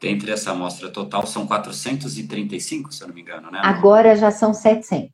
Dentre 0.00 0.30
essa 0.30 0.52
amostra 0.52 0.88
total, 0.90 1.26
são 1.26 1.46
435, 1.46 2.92
se 2.92 3.02
eu 3.02 3.08
não 3.08 3.14
me 3.14 3.20
engano, 3.20 3.50
né? 3.50 3.60
Agora 3.62 4.16
já 4.16 4.30
são 4.30 4.54
700. 4.54 5.12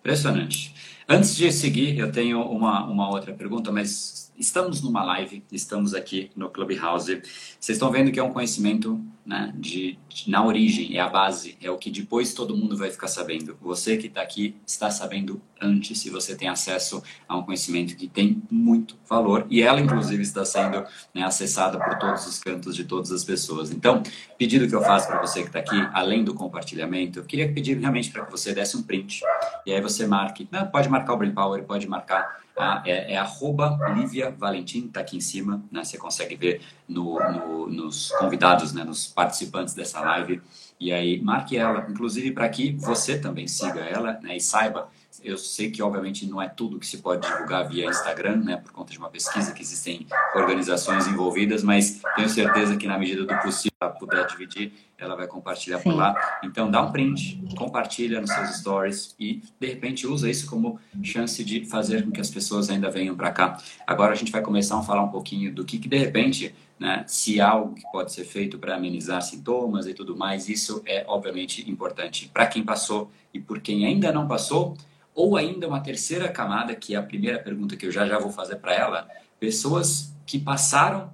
Impressionante. 0.00 0.74
Antes 1.08 1.36
de 1.36 1.52
seguir, 1.52 1.98
eu 1.98 2.10
tenho 2.10 2.40
uma, 2.40 2.86
uma 2.86 3.10
outra 3.10 3.34
pergunta, 3.34 3.70
mas 3.70 4.32
estamos 4.38 4.80
numa 4.80 5.04
live, 5.04 5.44
estamos 5.52 5.94
aqui 5.94 6.30
no 6.34 6.48
Clubhouse. 6.48 7.22
Vocês 7.60 7.76
estão 7.76 7.90
vendo 7.90 8.10
que 8.10 8.18
é 8.18 8.22
um 8.22 8.32
conhecimento 8.32 9.00
né, 9.26 9.52
de, 9.56 9.98
de, 10.08 10.30
na 10.30 10.46
origem, 10.46 10.96
é 10.96 11.00
a 11.00 11.08
base, 11.08 11.58
é 11.60 11.68
o 11.68 11.76
que 11.76 11.90
depois 11.90 12.32
todo 12.32 12.56
mundo 12.56 12.76
vai 12.76 12.90
ficar 12.90 13.08
sabendo. 13.08 13.58
Você 13.60 13.96
que 13.96 14.06
está 14.06 14.22
aqui 14.22 14.54
está 14.64 14.88
sabendo 14.88 15.42
antes 15.60 15.98
se 15.98 16.10
você 16.10 16.36
tem 16.36 16.48
acesso 16.48 17.02
a 17.28 17.36
um 17.36 17.42
conhecimento 17.42 17.96
que 17.96 18.06
tem 18.06 18.40
muito 18.48 18.96
valor 19.08 19.44
e 19.50 19.62
ela, 19.62 19.80
inclusive, 19.80 20.22
está 20.22 20.44
sendo 20.44 20.84
né, 21.12 21.24
acessada 21.24 21.78
por 21.78 21.98
todos 21.98 22.24
os 22.26 22.38
cantos 22.38 22.76
de 22.76 22.84
todas 22.84 23.10
as 23.10 23.24
pessoas. 23.24 23.72
Então, 23.72 24.02
pedido 24.38 24.68
que 24.68 24.74
eu 24.74 24.82
faço 24.82 25.08
para 25.08 25.20
você 25.20 25.40
que 25.40 25.48
está 25.48 25.58
aqui, 25.58 25.76
além 25.92 26.22
do 26.22 26.32
compartilhamento, 26.32 27.18
eu 27.18 27.24
queria 27.24 27.52
pedir 27.52 27.76
realmente 27.78 28.10
para 28.10 28.24
que 28.24 28.30
você 28.30 28.54
desse 28.54 28.76
um 28.76 28.82
print 28.82 29.22
e 29.66 29.72
aí 29.72 29.80
você 29.80 30.06
marque, 30.06 30.48
né, 30.52 30.64
pode 30.64 30.88
marcar 30.88 31.14
o 31.14 31.16
Brain 31.16 31.32
Power, 31.32 31.64
pode 31.64 31.88
marcar 31.88 32.46
é, 32.84 33.12
é 33.14 33.16
arroba 33.18 33.78
Lívia 33.94 34.30
Valentim, 34.30 34.86
está 34.86 35.00
aqui 35.00 35.16
em 35.16 35.20
cima, 35.20 35.62
né? 35.70 35.84
Você 35.84 35.98
consegue 35.98 36.36
ver 36.36 36.62
no, 36.88 37.18
no, 37.18 37.66
nos 37.66 38.10
convidados, 38.12 38.72
né? 38.72 38.82
Nos 38.82 39.06
participantes 39.16 39.74
dessa 39.74 39.98
live. 40.00 40.42
E 40.78 40.92
aí, 40.92 41.20
marque 41.20 41.56
ela, 41.56 41.86
inclusive 41.88 42.30
para 42.32 42.48
que 42.50 42.72
você 42.72 43.18
também 43.18 43.48
siga 43.48 43.80
ela 43.80 44.20
né? 44.22 44.36
e 44.36 44.40
saiba 44.40 44.88
eu 45.22 45.36
sei 45.36 45.70
que, 45.70 45.82
obviamente, 45.82 46.26
não 46.26 46.40
é 46.40 46.48
tudo 46.48 46.78
que 46.78 46.86
se 46.86 46.98
pode 46.98 47.26
divulgar 47.26 47.68
via 47.68 47.86
Instagram, 47.86 48.36
né, 48.36 48.56
por 48.56 48.72
conta 48.72 48.92
de 48.92 48.98
uma 48.98 49.08
pesquisa 49.08 49.52
que 49.52 49.62
existem 49.62 50.06
organizações 50.34 51.06
envolvidas, 51.06 51.62
mas 51.62 52.00
tenho 52.14 52.28
certeza 52.28 52.76
que, 52.76 52.86
na 52.86 52.98
medida 52.98 53.24
do 53.24 53.42
possível, 53.42 53.72
ela 53.80 53.90
puder 53.90 54.26
dividir, 54.26 54.72
ela 54.98 55.16
vai 55.16 55.26
compartilhar 55.26 55.78
Sim. 55.78 55.84
por 55.84 55.96
lá. 55.96 56.38
Então, 56.42 56.70
dá 56.70 56.82
um 56.82 56.92
print, 56.92 57.42
compartilha 57.56 58.20
nos 58.20 58.30
seus 58.30 58.58
stories 58.58 59.14
e, 59.18 59.42
de 59.58 59.66
repente, 59.66 60.06
usa 60.06 60.30
isso 60.30 60.48
como 60.48 60.78
chance 61.02 61.42
de 61.44 61.64
fazer 61.66 62.04
com 62.04 62.10
que 62.10 62.20
as 62.20 62.30
pessoas 62.30 62.70
ainda 62.70 62.90
venham 62.90 63.16
para 63.16 63.30
cá. 63.30 63.58
Agora, 63.86 64.12
a 64.12 64.16
gente 64.16 64.32
vai 64.32 64.42
começar 64.42 64.78
a 64.78 64.82
falar 64.82 65.02
um 65.02 65.10
pouquinho 65.10 65.52
do 65.52 65.64
que, 65.64 65.78
que 65.78 65.88
de 65.88 65.98
repente, 65.98 66.54
né, 66.78 67.04
se 67.06 67.40
há 67.40 67.48
algo 67.48 67.74
que 67.74 67.82
pode 67.90 68.12
ser 68.12 68.24
feito 68.24 68.58
para 68.58 68.76
amenizar 68.76 69.22
sintomas 69.22 69.86
e 69.86 69.94
tudo 69.94 70.16
mais, 70.16 70.48
isso 70.48 70.82
é, 70.84 71.04
obviamente, 71.08 71.68
importante 71.70 72.30
para 72.32 72.46
quem 72.46 72.62
passou 72.62 73.10
e 73.32 73.40
por 73.40 73.60
quem 73.60 73.86
ainda 73.86 74.12
não 74.12 74.28
passou. 74.28 74.76
Ou 75.14 75.36
ainda 75.36 75.66
uma 75.66 75.80
terceira 75.80 76.28
camada, 76.28 76.74
que 76.74 76.94
é 76.94 76.98
a 76.98 77.02
primeira 77.02 77.38
pergunta 77.38 77.76
que 77.76 77.86
eu 77.86 77.92
já 77.92 78.06
já 78.06 78.18
vou 78.18 78.30
fazer 78.30 78.56
para 78.56 78.74
ela, 78.74 79.08
pessoas 79.40 80.12
que 80.26 80.38
passaram, 80.38 81.10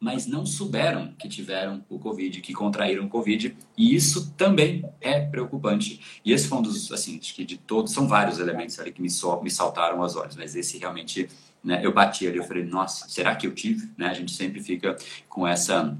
mas 0.00 0.26
não 0.26 0.46
souberam 0.46 1.12
que 1.18 1.28
tiveram 1.28 1.84
o 1.88 1.98
Covid, 1.98 2.40
que 2.40 2.52
contraíram 2.52 3.06
o 3.06 3.08
Covid, 3.08 3.56
e 3.76 3.94
isso 3.94 4.32
também 4.36 4.84
é 5.00 5.20
preocupante. 5.20 6.20
E 6.24 6.32
esse 6.32 6.46
foi 6.46 6.58
um 6.58 6.62
dos, 6.62 6.92
assim, 6.92 7.18
acho 7.18 7.34
que 7.34 7.44
de 7.44 7.56
todos, 7.56 7.92
são 7.92 8.06
vários 8.06 8.38
elementos 8.38 8.78
ali 8.78 8.92
que 8.92 9.02
me, 9.02 9.10
so, 9.10 9.40
me 9.42 9.50
saltaram 9.50 10.02
aos 10.02 10.14
olhos, 10.14 10.36
mas 10.36 10.54
esse 10.54 10.78
realmente, 10.78 11.28
né, 11.68 11.80
eu 11.82 11.92
bati 11.92 12.26
ali, 12.26 12.38
eu 12.38 12.44
falei, 12.44 12.64
nossa, 12.64 13.06
será 13.10 13.36
que 13.36 13.46
eu 13.46 13.54
tive? 13.54 13.90
Né, 13.98 14.06
a 14.06 14.14
gente 14.14 14.32
sempre 14.32 14.62
fica 14.62 14.96
com 15.28 15.46
essa 15.46 15.94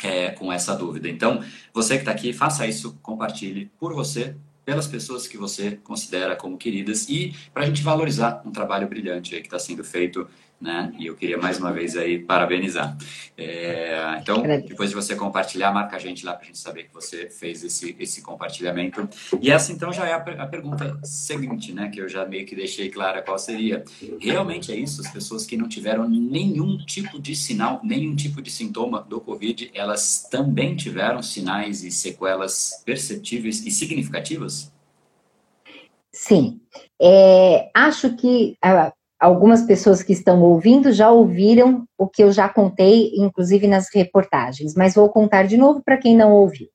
é, 0.00 0.30
com 0.30 0.52
essa 0.52 0.76
dúvida. 0.76 1.08
Então, 1.08 1.42
você 1.74 1.94
que 1.94 2.02
está 2.02 2.12
aqui, 2.12 2.32
faça 2.32 2.64
isso, 2.68 2.96
compartilhe 3.02 3.68
por 3.80 3.92
você, 3.92 4.36
pelas 4.64 4.86
pessoas 4.86 5.26
que 5.26 5.36
você 5.36 5.72
considera 5.82 6.36
como 6.36 6.56
queridas 6.56 7.08
e 7.08 7.34
para 7.52 7.64
a 7.64 7.66
gente 7.66 7.82
valorizar 7.82 8.42
um 8.46 8.52
trabalho 8.52 8.86
brilhante 8.86 9.30
que 9.30 9.48
está 9.48 9.58
sendo 9.58 9.82
feito 9.82 10.28
né? 10.60 10.92
E 10.98 11.06
eu 11.06 11.14
queria 11.14 11.38
mais 11.38 11.58
uma 11.58 11.72
vez 11.72 11.96
aí 11.96 12.18
parabenizar. 12.18 12.96
É, 13.36 14.18
então, 14.20 14.42
depois 14.42 14.90
de 14.90 14.96
você 14.96 15.14
compartilhar, 15.14 15.72
marca 15.72 15.96
a 15.96 15.98
gente 16.00 16.26
lá 16.26 16.32
para 16.32 16.42
a 16.42 16.46
gente 16.46 16.58
saber 16.58 16.84
que 16.84 16.94
você 16.94 17.30
fez 17.30 17.62
esse, 17.62 17.94
esse 17.98 18.20
compartilhamento. 18.22 19.08
E 19.40 19.50
essa 19.50 19.72
então 19.72 19.92
já 19.92 20.06
é 20.06 20.12
a, 20.12 20.16
a, 20.16 20.46
pergunta 20.46 20.98
seguinte, 21.04 21.72
né? 21.72 21.88
Que 21.88 22.00
eu 22.00 22.08
já 22.08 22.24
meio 22.26 22.44
que 22.44 22.56
deixei 22.56 22.90
clara 22.90 23.22
qual 23.22 23.38
seria. 23.38 23.84
Realmente 24.20 24.72
é 24.72 24.76
isso? 24.76 25.00
As 25.00 25.10
pessoas 25.10 25.46
que 25.46 25.56
não 25.56 25.68
tiveram 25.68 26.08
nenhum 26.08 26.76
tipo 26.78 27.20
de 27.20 27.36
sinal, 27.36 27.80
nenhum 27.84 28.16
tipo 28.16 28.42
de 28.42 28.50
sintoma 28.50 29.00
do 29.08 29.20
Covid, 29.20 29.70
elas 29.72 30.26
também 30.28 30.74
tiveram 30.74 31.22
sinais 31.22 31.84
e 31.84 31.92
sequelas 31.92 32.82
perceptíveis 32.84 33.64
e 33.64 33.70
significativas? 33.70 34.72
Sim. 36.12 36.60
É, 37.00 37.70
acho 37.72 38.16
que 38.16 38.56
algumas 39.18 39.62
pessoas 39.62 40.02
que 40.02 40.12
estão 40.12 40.42
ouvindo 40.42 40.92
já 40.92 41.10
ouviram 41.10 41.84
o 41.96 42.08
que 42.08 42.22
eu 42.22 42.30
já 42.30 42.48
contei, 42.48 43.12
inclusive 43.16 43.66
nas 43.66 43.88
reportagens, 43.92 44.74
mas 44.74 44.94
vou 44.94 45.08
contar 45.08 45.44
de 45.44 45.56
novo 45.56 45.82
para 45.82 45.96
quem 45.96 46.16
não 46.16 46.32
ouviu. 46.32 46.68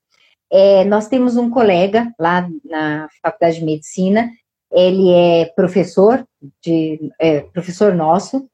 É, 0.51 0.83
nós 0.85 1.07
temos 1.07 1.37
um 1.37 1.49
colega 1.49 2.11
lá 2.19 2.47
na 2.63 3.07
Faculdade 3.21 3.59
de 3.59 3.65
Medicina, 3.65 4.29
ele 4.71 5.11
é 5.11 5.45
professor, 5.55 6.25
de, 6.61 7.11
é, 7.19 7.41
professor 7.41 7.93
nosso, 7.93 8.47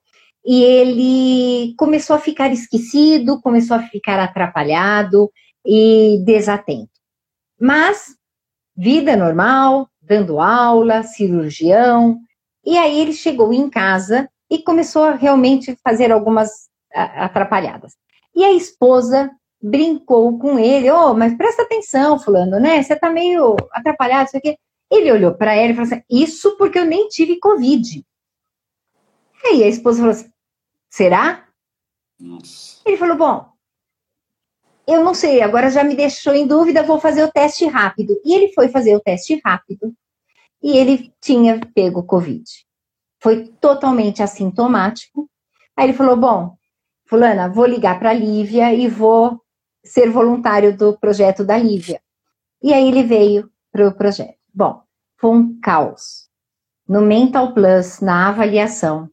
e 0.46 0.64
ele 0.64 1.74
começou 1.76 2.16
a 2.16 2.20
ficar 2.20 2.52
esquecido, 2.52 3.42
começou 3.42 3.76
a 3.76 3.84
ficar 3.84 4.20
atrapalhado 4.20 5.32
e 5.66 6.22
desatento. 6.26 6.90
Mas, 7.60 8.16
vida 8.76 9.18
normal, 9.18 9.90
dando 10.02 10.40
aula, 10.40 11.04
cirurgião, 11.04 12.20
e 12.70 12.78
aí 12.78 13.00
ele 13.00 13.14
chegou 13.14 13.52
em 13.52 13.68
casa 13.68 14.30
e 14.48 14.62
começou 14.62 15.04
a 15.04 15.16
realmente 15.16 15.76
fazer 15.84 16.12
algumas 16.12 16.70
atrapalhadas. 16.94 17.96
E 18.36 18.44
a 18.44 18.54
esposa 18.54 19.32
brincou 19.60 20.38
com 20.38 20.60
ele, 20.60 20.92
oh, 20.92 21.16
mas 21.16 21.36
presta 21.36 21.64
atenção, 21.64 22.20
fulano, 22.20 22.60
né? 22.60 22.84
Você 22.84 22.96
tá 22.96 23.10
meio 23.10 23.56
atrapalhado, 23.72 24.28
isso 24.28 24.38
aqui. 24.38 24.56
Ele 24.92 25.12
olhou 25.12 25.34
para 25.34 25.56
ela 25.56 25.72
e 25.72 25.76
falou 25.76 25.92
assim: 25.92 26.04
Isso 26.08 26.56
porque 26.58 26.78
eu 26.78 26.86
nem 26.86 27.08
tive 27.08 27.40
Covid. 27.40 28.06
Aí 29.46 29.64
a 29.64 29.68
esposa 29.68 29.98
falou 29.98 30.12
assim: 30.12 30.32
Será? 30.92 31.48
Nossa. 32.20 32.82
Ele 32.86 32.98
falou: 32.98 33.18
Bom, 33.18 33.50
eu 34.88 35.04
não 35.04 35.16
sei, 35.16 35.42
agora 35.42 35.72
já 35.72 35.84
me 35.84 35.96
deixou 35.96 36.36
em 36.36 36.46
dúvida, 36.46 36.84
vou 36.84 37.00
fazer 37.00 37.24
o 37.24 37.32
teste 37.32 37.66
rápido. 37.66 38.20
E 38.24 38.34
ele 38.34 38.54
foi 38.54 38.70
fazer 38.70 38.96
o 38.96 39.00
teste 39.00 39.42
rápido 39.44 39.92
e 40.62 40.78
ele 40.78 41.14
tinha 41.22 41.60
pego 41.74 42.04
Covid. 42.04 42.44
Foi 43.22 43.48
totalmente 43.60 44.24
assintomático. 44.24 45.30
Aí 45.76 45.88
ele 45.88 45.94
falou: 45.94 46.16
Bom, 46.16 46.56
Fulana, 47.06 47.50
vou 47.50 47.66
ligar 47.66 48.00
para 48.00 48.12
a 48.12 48.14
Lívia 48.14 48.74
e 48.74 48.88
vou 48.88 49.42
ser 49.84 50.10
voluntário 50.10 50.76
do 50.76 50.98
projeto 50.98 51.44
da 51.44 51.58
Lívia. 51.58 52.02
E 52.62 52.74
aí 52.74 52.88
ele 52.88 53.04
veio 53.04 53.50
para 53.72 53.88
o 53.88 53.94
projeto. 53.94 54.38
Bom, 54.54 54.82
foi 55.18 55.32
um 55.32 55.60
caos. 55.60 56.30
No 56.88 57.02
Mental 57.02 57.54
Plus, 57.54 58.00
na 58.00 58.30
avaliação, 58.30 59.10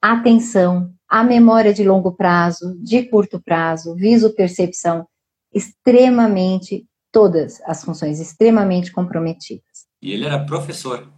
atenção, 0.00 0.92
a 1.08 1.24
memória 1.24 1.74
de 1.74 1.82
longo 1.82 2.12
prazo, 2.12 2.78
de 2.82 3.02
curto 3.04 3.40
prazo, 3.40 3.94
visopercepção, 3.96 5.06
extremamente, 5.52 6.86
todas 7.10 7.60
as 7.62 7.84
funções 7.84 8.20
extremamente 8.20 8.92
comprometidas. 8.92 9.69
E 10.02 10.12
ele 10.12 10.24
era 10.24 10.44
professor. 10.44 11.10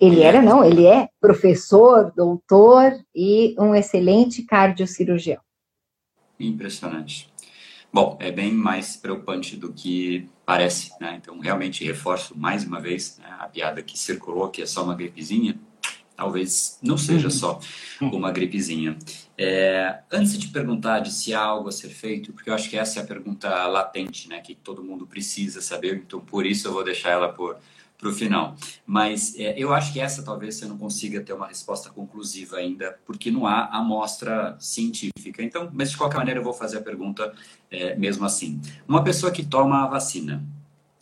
Ele 0.00 0.22
era, 0.22 0.42
não, 0.42 0.64
ele 0.64 0.86
é 0.86 1.08
professor, 1.20 2.12
doutor 2.14 2.92
e 3.14 3.54
um 3.58 3.74
excelente 3.74 4.42
cardiocirurgião. 4.42 5.40
Impressionante. 6.38 7.32
Bom, 7.92 8.16
é 8.20 8.32
bem 8.32 8.52
mais 8.52 8.96
preocupante 8.96 9.56
do 9.56 9.72
que 9.72 10.28
parece, 10.44 10.92
né? 11.00 11.14
Então, 11.16 11.38
realmente 11.38 11.84
reforço 11.84 12.36
mais 12.36 12.64
uma 12.64 12.80
vez 12.80 13.18
né, 13.18 13.36
a 13.38 13.48
piada 13.48 13.82
que 13.82 13.96
circulou, 13.96 14.50
que 14.50 14.62
é 14.62 14.66
só 14.66 14.82
uma 14.82 14.96
gripezinha. 14.96 15.58
Talvez 16.16 16.78
não 16.82 16.96
seja 16.96 17.28
só 17.30 17.58
uma 18.00 18.30
gripezinha. 18.30 18.96
É, 19.36 20.00
antes 20.12 20.38
de 20.38 20.48
perguntar 20.48 21.00
de 21.00 21.12
se 21.12 21.34
há 21.34 21.40
algo 21.40 21.68
a 21.68 21.72
ser 21.72 21.88
feito, 21.88 22.32
porque 22.32 22.48
eu 22.48 22.54
acho 22.54 22.70
que 22.70 22.76
essa 22.76 23.00
é 23.00 23.02
a 23.02 23.06
pergunta 23.06 23.66
latente, 23.66 24.28
né? 24.28 24.40
Que 24.40 24.54
todo 24.54 24.82
mundo 24.82 25.06
precisa 25.06 25.60
saber, 25.60 25.96
então 25.96 26.20
por 26.20 26.46
isso 26.46 26.68
eu 26.68 26.72
vou 26.72 26.84
deixar 26.84 27.10
ela 27.10 27.28
por 27.28 27.56
para 28.04 28.08
o 28.10 28.12
final. 28.12 28.54
Mas 28.86 29.34
é, 29.38 29.54
eu 29.58 29.72
acho 29.72 29.92
que 29.92 30.00
essa 30.00 30.22
talvez 30.22 30.56
você 30.56 30.66
não 30.66 30.76
consiga 30.76 31.20
ter 31.20 31.32
uma 31.32 31.46
resposta 31.46 31.90
conclusiva 31.90 32.56
ainda, 32.56 32.98
porque 33.06 33.30
não 33.30 33.46
há 33.46 33.66
amostra 33.66 34.56
científica. 34.58 35.42
Então, 35.42 35.70
mas 35.72 35.90
de 35.90 35.96
qualquer 35.96 36.18
maneira 36.18 36.40
eu 36.40 36.44
vou 36.44 36.52
fazer 36.52 36.78
a 36.78 36.82
pergunta 36.82 37.32
é, 37.70 37.96
mesmo 37.96 38.24
assim. 38.26 38.60
Uma 38.86 39.02
pessoa 39.02 39.32
que 39.32 39.44
toma 39.44 39.84
a 39.84 39.86
vacina 39.86 40.44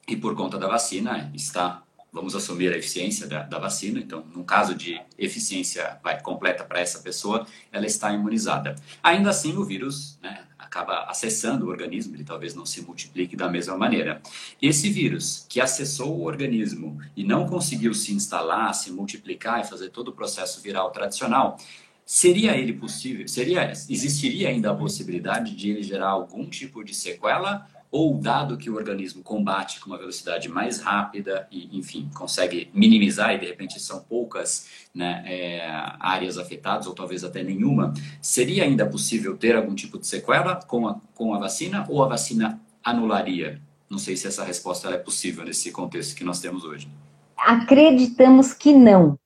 e 0.06 0.16
por 0.16 0.36
conta 0.36 0.58
da 0.58 0.68
vacina 0.68 1.30
está 1.34 1.82
vamos 2.12 2.36
assumir 2.36 2.72
a 2.72 2.76
eficiência 2.76 3.26
da, 3.26 3.42
da, 3.42 3.58
vacina. 3.58 3.98
Então, 3.98 4.22
no 4.34 4.44
caso 4.44 4.74
de 4.74 5.00
eficiência 5.18 5.98
vai, 6.04 6.20
completa 6.20 6.62
para 6.62 6.78
essa 6.78 6.98
pessoa, 6.98 7.46
ela 7.72 7.86
está 7.86 8.12
imunizada. 8.12 8.74
Ainda 9.02 9.30
assim, 9.30 9.56
o 9.56 9.64
vírus 9.64 10.18
né, 10.22 10.44
acaba 10.58 11.04
acessando 11.04 11.66
o 11.66 11.68
organismo, 11.70 12.14
ele 12.14 12.24
talvez 12.24 12.54
não 12.54 12.66
se 12.66 12.82
multiplique 12.82 13.34
da 13.34 13.48
mesma 13.48 13.76
maneira. 13.78 14.20
Esse 14.60 14.90
vírus 14.90 15.46
que 15.48 15.60
acessou 15.60 16.18
o 16.18 16.24
organismo 16.24 17.00
e 17.16 17.24
não 17.24 17.48
conseguiu 17.48 17.94
se 17.94 18.12
instalar, 18.12 18.74
se 18.74 18.92
multiplicar 18.92 19.60
e 19.60 19.64
fazer 19.64 19.88
todo 19.88 20.08
o 20.08 20.12
processo 20.12 20.60
viral 20.60 20.90
tradicional, 20.90 21.56
seria 22.04 22.56
ele 22.56 22.74
possível, 22.74 23.26
seria, 23.26 23.70
existiria 23.70 24.48
ainda 24.48 24.70
a 24.70 24.74
possibilidade 24.74 25.56
de 25.56 25.70
ele 25.70 25.82
gerar 25.82 26.08
algum 26.08 26.46
tipo 26.46 26.84
de 26.84 26.94
sequela 26.94 27.66
ou 27.92 28.16
dado 28.16 28.56
que 28.56 28.70
o 28.70 28.74
organismo 28.74 29.22
combate 29.22 29.78
com 29.78 29.90
uma 29.90 29.98
velocidade 29.98 30.48
mais 30.48 30.80
rápida 30.80 31.46
e, 31.52 31.76
enfim, 31.76 32.10
consegue 32.14 32.70
minimizar 32.72 33.34
e 33.34 33.38
de 33.38 33.44
repente 33.44 33.78
são 33.78 34.00
poucas 34.00 34.66
né, 34.94 35.22
é, 35.26 35.68
áreas 36.00 36.38
afetadas 36.38 36.86
ou 36.86 36.94
talvez 36.94 37.22
até 37.22 37.42
nenhuma, 37.42 37.92
seria 38.20 38.64
ainda 38.64 38.86
possível 38.86 39.36
ter 39.36 39.54
algum 39.54 39.74
tipo 39.74 39.98
de 39.98 40.06
sequela 40.06 40.56
com 40.56 40.88
a, 40.88 40.98
com 41.14 41.34
a 41.34 41.38
vacina 41.38 41.86
ou 41.90 42.02
a 42.02 42.08
vacina 42.08 42.58
anularia? 42.82 43.60
Não 43.90 43.98
sei 43.98 44.16
se 44.16 44.26
essa 44.26 44.42
resposta 44.42 44.88
é 44.88 44.96
possível 44.96 45.44
nesse 45.44 45.70
contexto 45.70 46.16
que 46.16 46.24
nós 46.24 46.40
temos 46.40 46.64
hoje. 46.64 46.88
Acreditamos 47.36 48.54
que 48.54 48.72
não. 48.72 49.18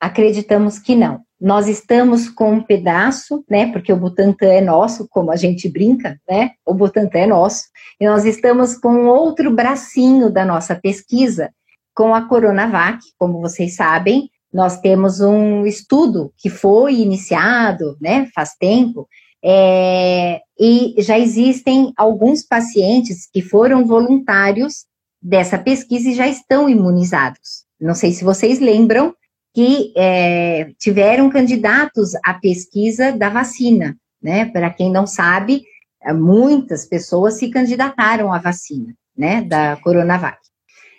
Acreditamos 0.00 0.78
que 0.78 0.94
não. 0.94 1.24
Nós 1.44 1.68
estamos 1.68 2.26
com 2.26 2.54
um 2.54 2.62
pedaço, 2.62 3.44
né? 3.50 3.70
Porque 3.70 3.92
o 3.92 3.96
Butantan 3.98 4.46
é 4.46 4.62
nosso, 4.62 5.06
como 5.10 5.30
a 5.30 5.36
gente 5.36 5.68
brinca, 5.68 6.18
né? 6.26 6.52
O 6.64 6.72
Butantan 6.72 7.18
é 7.18 7.26
nosso. 7.26 7.64
E 8.00 8.06
nós 8.06 8.24
estamos 8.24 8.78
com 8.78 9.04
outro 9.08 9.54
bracinho 9.54 10.30
da 10.30 10.42
nossa 10.42 10.74
pesquisa, 10.74 11.50
com 11.94 12.14
a 12.14 12.22
Coronavac, 12.22 12.98
como 13.18 13.42
vocês 13.42 13.76
sabem, 13.76 14.30
nós 14.50 14.80
temos 14.80 15.20
um 15.20 15.66
estudo 15.66 16.32
que 16.38 16.48
foi 16.48 16.94
iniciado, 16.94 17.96
né, 18.00 18.28
faz 18.34 18.54
tempo, 18.54 19.06
é, 19.44 20.40
e 20.58 20.94
já 20.98 21.18
existem 21.18 21.92
alguns 21.96 22.42
pacientes 22.42 23.28
que 23.30 23.42
foram 23.42 23.84
voluntários 23.84 24.86
dessa 25.20 25.58
pesquisa 25.58 26.08
e 26.08 26.14
já 26.14 26.26
estão 26.26 26.70
imunizados. 26.70 27.64
Não 27.80 27.94
sei 27.94 28.12
se 28.12 28.24
vocês 28.24 28.60
lembram, 28.60 29.14
que 29.54 29.92
é, 29.96 30.72
tiveram 30.78 31.30
candidatos 31.30 32.10
à 32.24 32.34
pesquisa 32.34 33.12
da 33.12 33.28
vacina, 33.28 33.96
né? 34.20 34.46
Para 34.46 34.68
quem 34.68 34.90
não 34.90 35.06
sabe, 35.06 35.62
é, 36.02 36.12
muitas 36.12 36.84
pessoas 36.84 37.34
se 37.34 37.48
candidataram 37.48 38.32
à 38.32 38.38
vacina, 38.38 38.92
né? 39.16 39.42
Da 39.42 39.76
Coronavac. 39.76 40.38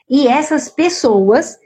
E 0.10 0.26
essas 0.26 0.70
pessoas 0.70 1.58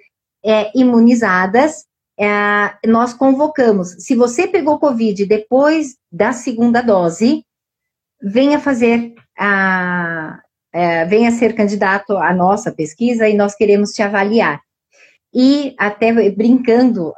é, 0.44 0.72
imunizadas, 0.76 1.86
é, 2.20 2.74
nós 2.88 3.14
convocamos. 3.14 3.90
Se 4.00 4.16
você 4.16 4.48
pegou 4.48 4.80
Covid 4.80 5.28
depois 5.28 5.96
da 6.12 6.34
segunda 6.34 6.82
dose, 6.82 7.46
venha 8.22 8.60
fazer 8.60 9.14
a. 9.38 10.42
É, 10.72 11.04
venha 11.06 11.32
ser 11.32 11.56
candidato 11.56 12.16
à 12.16 12.32
nossa 12.32 12.72
pesquisa 12.72 13.28
e 13.28 13.36
nós 13.36 13.56
queremos 13.56 13.92
te 13.92 14.04
avaliar. 14.04 14.62
E 15.34 15.76
até 15.78 16.12
brincando, 16.32 17.14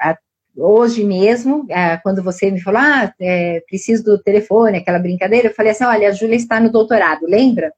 hoje 0.55 1.03
mesmo, 1.03 1.65
é, 1.69 1.97
quando 1.97 2.23
você 2.23 2.51
me 2.51 2.61
falou, 2.61 2.81
ah, 2.81 3.13
é, 3.19 3.61
preciso 3.67 4.03
do 4.03 4.21
telefone, 4.21 4.77
aquela 4.77 4.99
brincadeira, 4.99 5.47
eu 5.47 5.53
falei 5.53 5.71
assim, 5.71 5.85
olha, 5.85 6.09
a 6.09 6.11
Júlia 6.11 6.35
está 6.35 6.59
no 6.59 6.71
doutorado, 6.71 7.25
lembra? 7.25 7.71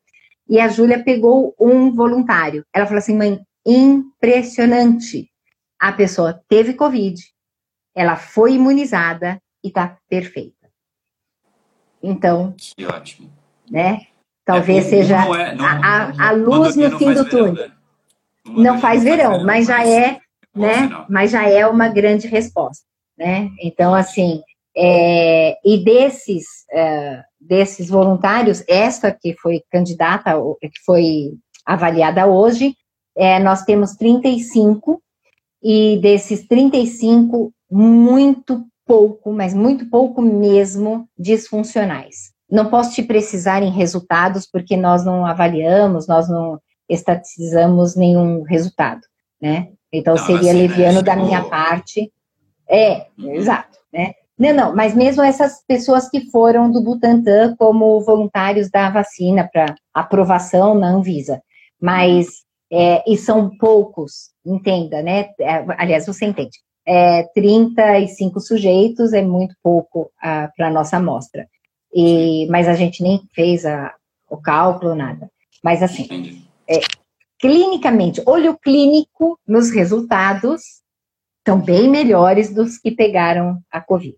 E 0.47 0.59
a 0.59 0.67
Júlia 0.67 1.03
pegou 1.03 1.55
um 1.59 1.93
voluntário. 1.93 2.65
Ela 2.73 2.85
falou 2.85 2.99
assim, 2.99 3.15
mãe, 3.15 3.39
impressionante. 3.65 5.29
A 5.79 5.91
pessoa 5.91 6.41
teve 6.47 6.73
Covid, 6.73 7.21
ela 7.95 8.15
foi 8.15 8.53
imunizada 8.53 9.41
e 9.63 9.67
está 9.67 9.97
perfeita. 10.09 10.69
Então. 12.01 12.53
Que 12.57 12.85
ótimo. 12.85 13.31
Né? 13.69 14.07
Talvez 14.45 14.85
é, 14.87 14.89
seja 14.89 15.15
é, 15.37 15.55
não, 15.55 15.65
a, 15.65 15.71
a, 15.71 16.27
a, 16.27 16.31
luz 16.31 16.75
no 16.75 16.97
fim 16.97 17.13
do 17.13 17.29
túnel. 17.29 17.53
Né? 17.53 17.71
Não 18.45 18.79
faz 18.79 19.03
verão, 19.03 19.45
mas 19.45 19.67
já 19.67 19.87
é 19.87 20.19
né? 20.55 20.89
Mas 21.09 21.31
já 21.31 21.47
é 21.47 21.65
uma 21.67 21.87
grande 21.87 22.27
resposta, 22.27 22.85
né? 23.17 23.49
Então, 23.61 23.93
assim, 23.93 24.41
é, 24.75 25.57
e 25.63 25.83
desses, 25.83 26.45
é, 26.71 27.21
desses 27.39 27.89
voluntários, 27.89 28.63
esta 28.67 29.11
que 29.11 29.35
foi 29.41 29.61
candidata, 29.71 30.33
que 30.61 30.69
foi 30.85 31.33
avaliada 31.65 32.25
hoje, 32.25 32.75
é, 33.15 33.39
nós 33.39 33.63
temos 33.63 33.95
35, 33.95 35.01
e 35.63 35.97
desses 36.01 36.45
35, 36.45 37.53
muito 37.71 38.65
pouco, 38.85 39.31
mas 39.31 39.53
muito 39.53 39.89
pouco 39.89 40.21
mesmo, 40.21 41.07
disfuncionais. 41.17 42.33
Não 42.51 42.69
posso 42.69 42.93
te 42.93 43.01
precisar 43.01 43.63
em 43.63 43.71
resultados, 43.71 44.45
porque 44.45 44.75
nós 44.75 45.05
não 45.05 45.25
avaliamos, 45.25 46.05
nós 46.05 46.27
não 46.27 46.59
estatizamos 46.89 47.95
nenhum 47.95 48.43
resultado, 48.43 49.01
né? 49.41 49.69
Então, 49.93 50.15
não, 50.15 50.25
seria 50.25 50.51
assim, 50.51 50.61
leviano 50.61 50.97
né? 50.97 51.03
da 51.03 51.15
minha 51.15 51.43
parte. 51.43 52.11
É, 52.67 53.05
uhum. 53.17 53.35
exato, 53.35 53.77
né? 53.93 54.13
Não, 54.37 54.51
não, 54.51 54.75
mas 54.75 54.95
mesmo 54.95 55.21
essas 55.21 55.63
pessoas 55.67 56.09
que 56.09 56.31
foram 56.31 56.71
do 56.71 56.81
Butantan 56.81 57.55
como 57.55 58.01
voluntários 58.01 58.69
da 58.71 58.89
vacina 58.89 59.47
para 59.51 59.75
aprovação 59.93 60.73
na 60.73 60.87
Anvisa. 60.87 61.41
Mas, 61.79 62.27
é, 62.71 63.03
e 63.07 63.15
são 63.15 63.55
poucos, 63.57 64.31
entenda, 64.43 65.03
né? 65.03 65.29
É, 65.39 65.63
aliás, 65.77 66.07
você 66.07 66.25
entende. 66.25 66.57
É, 66.85 67.23
35 67.35 68.39
sujeitos 68.39 69.13
é 69.13 69.21
muito 69.21 69.55
pouco 69.61 70.11
para 70.19 70.67
a 70.67 70.71
nossa 70.71 70.97
amostra. 70.97 71.47
E, 71.93 72.47
mas 72.49 72.67
a 72.67 72.73
gente 72.73 73.03
nem 73.03 73.21
fez 73.35 73.65
a, 73.65 73.93
o 74.27 74.37
cálculo, 74.37 74.95
nada. 74.95 75.29
Mas 75.63 75.83
assim, 75.83 76.43
é, 76.67 76.79
clinicamente, 77.43 78.23
olho 78.25 78.57
clínico 78.57 79.37
nos 79.45 79.69
resultados, 79.69 80.61
São 81.45 81.59
bem 81.59 81.89
melhores 81.89 82.55
dos 82.55 82.77
que 82.77 82.89
pegaram 82.89 83.61
a 83.69 83.81
Covid. 83.81 84.17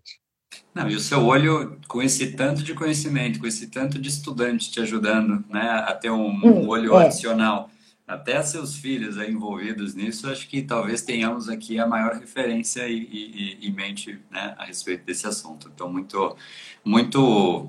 Não, 0.72 0.88
e 0.88 0.94
o 0.94 1.00
seu 1.00 1.26
olho, 1.26 1.76
com 1.88 2.00
esse 2.00 2.36
tanto 2.36 2.62
de 2.62 2.72
conhecimento, 2.72 3.40
com 3.40 3.48
esse 3.48 3.66
tanto 3.66 3.98
de 3.98 4.08
estudante 4.08 4.70
te 4.70 4.78
ajudando 4.78 5.44
né, 5.48 5.60
a 5.60 5.92
ter 5.92 6.08
um, 6.08 6.28
um 6.28 6.46
hum, 6.46 6.68
olho 6.68 6.96
é. 6.96 7.06
adicional, 7.06 7.68
até 8.06 8.40
seus 8.42 8.76
filhos 8.76 9.18
aí 9.18 9.32
envolvidos 9.32 9.96
nisso, 9.96 10.30
acho 10.30 10.48
que 10.48 10.62
talvez 10.62 11.02
tenhamos 11.02 11.48
aqui 11.48 11.80
a 11.80 11.86
maior 11.88 12.14
referência 12.14 12.86
e, 12.86 12.96
e, 12.96 13.58
e 13.66 13.72
mente 13.72 14.20
né, 14.30 14.54
a 14.56 14.64
respeito 14.64 15.04
desse 15.04 15.26
assunto. 15.26 15.68
Então, 15.74 15.92
muito, 15.92 16.36
muito, 16.84 17.68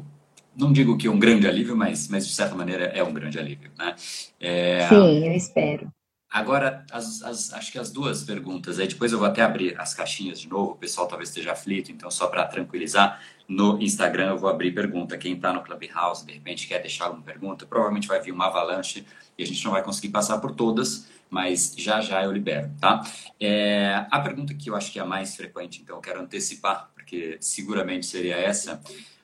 não 0.57 0.73
digo 0.73 0.97
que 0.97 1.07
um 1.07 1.19
grande 1.19 1.47
alívio, 1.47 1.77
mas, 1.77 2.07
mas 2.07 2.27
de 2.27 2.33
certa 2.33 2.55
maneira 2.55 2.85
é 2.85 3.03
um 3.03 3.13
grande 3.13 3.37
alívio. 3.37 3.71
Né? 3.77 3.95
É, 4.39 4.87
Sim, 4.89 5.27
eu 5.27 5.33
espero. 5.33 5.91
Agora, 6.29 6.85
as, 6.91 7.21
as, 7.23 7.53
acho 7.53 7.71
que 7.71 7.79
as 7.79 7.89
duas 7.89 8.23
perguntas, 8.23 8.79
aí 8.79 8.87
depois 8.87 9.13
eu 9.13 9.17
vou 9.17 9.27
até 9.27 9.41
abrir 9.41 9.79
as 9.79 9.93
caixinhas 9.93 10.41
de 10.41 10.49
novo, 10.49 10.71
o 10.71 10.75
pessoal 10.75 11.07
talvez 11.07 11.29
esteja 11.29 11.53
aflito, 11.53 11.89
então 11.89 12.11
só 12.11 12.27
para 12.27 12.45
tranquilizar, 12.45 13.21
no 13.47 13.81
Instagram 13.81 14.31
eu 14.31 14.37
vou 14.37 14.49
abrir 14.49 14.73
pergunta. 14.73 15.17
Quem 15.17 15.35
está 15.35 15.53
no 15.53 15.63
Clubhouse, 15.63 16.25
de 16.25 16.33
repente 16.33 16.67
quer 16.67 16.81
deixar 16.81 17.05
alguma 17.05 17.23
pergunta, 17.23 17.65
provavelmente 17.65 18.09
vai 18.09 18.21
vir 18.21 18.33
uma 18.33 18.47
avalanche 18.47 19.05
e 19.37 19.43
a 19.43 19.47
gente 19.47 19.63
não 19.63 19.71
vai 19.71 19.81
conseguir 19.81 20.09
passar 20.09 20.39
por 20.39 20.51
todas, 20.51 21.07
mas 21.29 21.73
já 21.77 22.01
já 22.01 22.21
eu 22.23 22.31
libero, 22.31 22.71
tá? 22.79 23.01
É, 23.39 24.05
a 24.11 24.19
pergunta 24.19 24.53
que 24.53 24.69
eu 24.69 24.75
acho 24.75 24.91
que 24.91 24.99
é 24.99 25.01
a 25.01 25.05
mais 25.05 25.33
frequente, 25.33 25.81
então 25.81 25.95
eu 25.95 26.01
quero 26.01 26.19
antecipar, 26.19 26.91
porque 26.93 27.37
seguramente 27.39 28.05
seria 28.05 28.35
essa. 28.35 28.81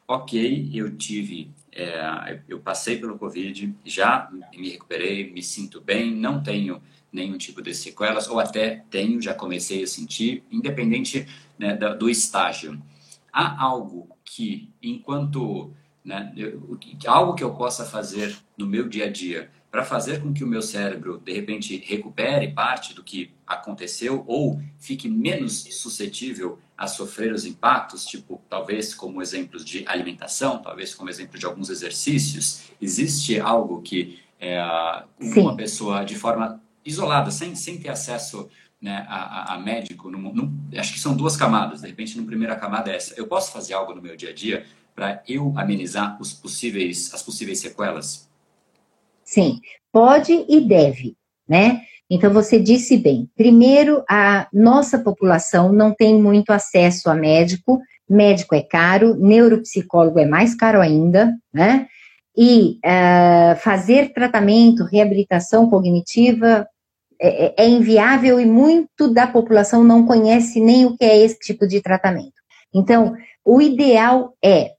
Ok, 0.07 0.69
eu 0.73 0.95
tive 0.97 1.51
é, 1.75 2.39
eu 2.47 2.59
passei 2.59 2.97
pelo 2.97 3.17
Covid, 3.17 3.75
já 3.83 4.29
me 4.55 4.69
recuperei, 4.69 5.31
me 5.31 5.41
sinto 5.41 5.81
bem, 5.81 6.15
não 6.15 6.41
tenho 6.41 6.81
nenhum 7.11 7.37
tipo 7.37 7.61
de 7.61 7.73
sequelas, 7.73 8.27
ou 8.27 8.39
até 8.39 8.83
tenho, 8.89 9.21
já 9.21 9.33
comecei 9.33 9.83
a 9.83 9.87
sentir, 9.87 10.43
independente 10.51 11.27
né, 11.57 11.75
do 11.75 12.09
estágio. 12.09 12.81
Há 13.31 13.63
algo 13.63 14.09
que, 14.23 14.69
enquanto. 14.81 15.73
Né, 16.05 16.33
eu, 16.35 16.77
algo 17.07 17.33
que 17.33 17.43
eu 17.43 17.55
possa 17.55 17.85
fazer 17.85 18.37
no 18.57 18.67
meu 18.67 18.89
dia 18.89 19.05
a 19.05 19.09
dia 19.09 19.49
para 19.73 19.83
fazer 19.83 20.21
com 20.21 20.31
que 20.31 20.43
o 20.43 20.47
meu 20.47 20.61
cérebro, 20.61 21.17
de 21.17 21.33
repente, 21.33 21.83
recupere 21.83 22.49
parte 22.49 22.93
do 22.93 23.01
que 23.01 23.33
aconteceu 23.45 24.23
ou 24.27 24.61
fique 24.77 25.09
menos 25.09 25.63
suscetível 25.63 26.59
a 26.77 26.85
sofrer 26.85 27.33
os 27.33 27.43
impactos, 27.43 28.05
tipo, 28.05 28.39
talvez 28.47 28.93
como 28.93 29.19
exemplos 29.19 29.65
de 29.65 29.83
alimentação, 29.87 30.61
talvez 30.61 30.93
como 30.93 31.09
exemplo 31.09 31.39
de 31.39 31.47
alguns 31.47 31.71
exercícios, 31.71 32.65
existe 32.79 33.39
algo 33.39 33.81
que 33.81 34.19
é, 34.39 34.63
uma 35.19 35.55
pessoa, 35.55 36.05
de 36.05 36.13
forma 36.13 36.61
isolada, 36.85 37.31
sem, 37.31 37.55
sem 37.55 37.79
ter 37.79 37.89
acesso 37.89 38.47
né, 38.79 39.03
a, 39.09 39.55
a, 39.55 39.59
médico, 39.59 40.11
num, 40.11 40.31
num, 40.31 40.55
acho 40.77 40.93
que 40.93 40.99
são 40.99 41.17
duas 41.17 41.35
camadas, 41.35 41.81
de 41.81 41.87
repente, 41.87 42.15
na 42.15 42.23
primeira 42.23 42.55
camada 42.55 42.91
é 42.91 42.95
essa, 42.95 43.15
eu 43.15 43.25
posso 43.25 43.51
fazer 43.51 43.73
algo 43.73 43.95
no 43.95 44.03
meu 44.03 44.15
dia 44.15 44.29
a 44.29 44.33
dia 44.33 44.67
para 44.93 45.23
eu 45.27 45.51
amenizar 45.57 46.21
os 46.21 46.31
possíveis, 46.31 47.11
as 47.11 47.23
possíveis 47.23 47.57
sequelas? 47.57 48.31
Sim, 49.33 49.59
pode 49.91 50.45
e 50.47 50.61
deve, 50.61 51.15
né? 51.49 51.81
Então, 52.07 52.31
você 52.31 52.59
disse 52.59 52.95
bem. 52.97 53.27
Primeiro, 53.35 54.03
a 54.07 54.47
nossa 54.53 54.99
população 54.99 55.73
não 55.73 55.91
tem 55.91 56.21
muito 56.21 56.51
acesso 56.51 57.09
a 57.09 57.15
médico, 57.15 57.79
médico 58.07 58.53
é 58.53 58.61
caro, 58.61 59.15
neuropsicólogo 59.15 60.19
é 60.19 60.25
mais 60.27 60.53
caro 60.53 60.79
ainda, 60.79 61.33
né? 61.51 61.87
E 62.37 62.77
uh, 62.85 63.55
fazer 63.57 64.13
tratamento, 64.13 64.83
reabilitação 64.83 65.67
cognitiva 65.67 66.67
é, 67.19 67.45
é, 67.45 67.53
é 67.57 67.67
inviável 67.67 68.39
e 68.39 68.45
muito 68.45 69.11
da 69.11 69.25
população 69.25 69.83
não 69.83 70.05
conhece 70.05 70.59
nem 70.59 70.85
o 70.85 70.95
que 70.95 71.05
é 71.05 71.17
esse 71.17 71.39
tipo 71.39 71.65
de 71.65 71.81
tratamento. 71.81 72.33
Então, 72.71 73.15
o 73.43 73.59
ideal 73.59 74.35
é 74.43 74.73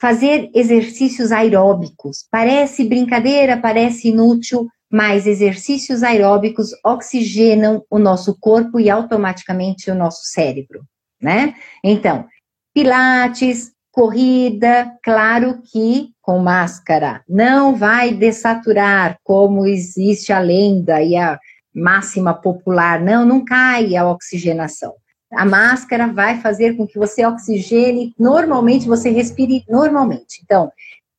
fazer 0.00 0.50
exercícios 0.54 1.32
aeróbicos. 1.32 2.26
Parece 2.30 2.84
brincadeira, 2.84 3.56
parece 3.56 4.08
inútil, 4.08 4.68
mas 4.90 5.26
exercícios 5.26 6.02
aeróbicos 6.02 6.70
oxigenam 6.84 7.84
o 7.90 7.98
nosso 7.98 8.38
corpo 8.38 8.78
e 8.78 8.88
automaticamente 8.88 9.90
o 9.90 9.94
nosso 9.94 10.24
cérebro, 10.24 10.84
né? 11.20 11.54
Então, 11.82 12.26
pilates, 12.74 13.72
corrida, 13.90 14.92
claro 15.02 15.60
que 15.62 16.10
com 16.26 16.40
máscara, 16.40 17.22
não 17.28 17.76
vai 17.76 18.12
dessaturar 18.12 19.16
como 19.22 19.64
existe 19.64 20.32
a 20.32 20.40
lenda 20.40 21.00
e 21.00 21.14
a 21.14 21.38
máxima 21.72 22.34
popular, 22.34 23.00
não, 23.00 23.24
não 23.24 23.44
cai 23.44 23.94
a 23.94 24.04
oxigenação. 24.10 24.92
A 25.36 25.44
máscara 25.44 26.06
vai 26.06 26.40
fazer 26.40 26.76
com 26.76 26.86
que 26.86 26.98
você 26.98 27.24
oxigene 27.26 28.14
normalmente, 28.18 28.88
você 28.88 29.10
respire 29.10 29.64
normalmente. 29.68 30.40
Então, 30.42 30.72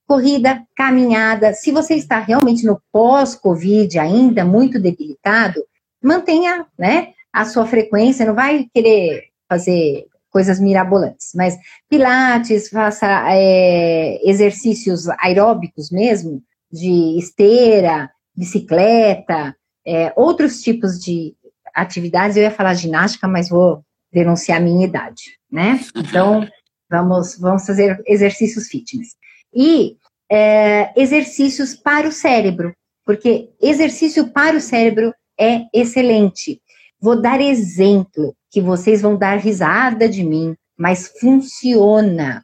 corrida, 0.07 0.63
caminhada. 0.75 1.53
Se 1.53 1.71
você 1.71 1.95
está 1.95 2.19
realmente 2.19 2.65
no 2.65 2.81
pós-Covid 2.91 3.99
ainda 3.99 4.43
muito 4.43 4.79
debilitado, 4.79 5.63
mantenha, 6.01 6.65
né, 6.77 7.09
a 7.31 7.45
sua 7.45 7.65
frequência, 7.65 8.25
não 8.25 8.33
vai 8.33 8.67
querer 8.73 9.25
fazer 9.47 10.07
coisas 10.29 10.59
mirabolantes, 10.59 11.31
mas 11.35 11.57
pilates, 11.89 12.69
faça 12.69 13.07
é, 13.29 14.19
exercícios 14.29 15.07
aeróbicos 15.19 15.89
mesmo, 15.89 16.41
de 16.71 17.17
esteira, 17.17 18.09
bicicleta, 18.35 19.55
é, 19.85 20.11
outros 20.15 20.61
tipos 20.61 20.99
de 20.99 21.35
atividades. 21.73 22.35
Eu 22.35 22.43
ia 22.43 22.51
falar 22.51 22.73
ginástica, 22.73 23.27
mas 23.27 23.49
vou 23.49 23.83
denunciar 24.11 24.59
a 24.59 24.63
minha 24.63 24.85
idade, 24.85 25.37
né? 25.51 25.79
Então, 25.95 26.47
vamos, 26.89 27.37
vamos 27.37 27.65
fazer 27.65 28.01
exercícios 28.05 28.67
fitness. 28.67 29.15
E 29.53 29.97
é, 30.29 30.93
exercícios 30.99 31.75
para 31.75 32.07
o 32.07 32.11
cérebro, 32.11 32.73
porque 33.05 33.49
exercício 33.61 34.29
para 34.31 34.57
o 34.57 34.61
cérebro 34.61 35.13
é 35.39 35.65
excelente. 35.73 36.61
Vou 36.99 37.21
dar 37.21 37.39
exemplo, 37.39 38.35
que 38.49 38.61
vocês 38.61 39.01
vão 39.01 39.17
dar 39.17 39.37
risada 39.37 40.09
de 40.09 40.23
mim, 40.23 40.55
mas 40.77 41.07
funciona. 41.19 42.43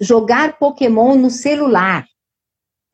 Jogar 0.00 0.58
Pokémon 0.58 1.14
no 1.16 1.30
celular. 1.30 2.06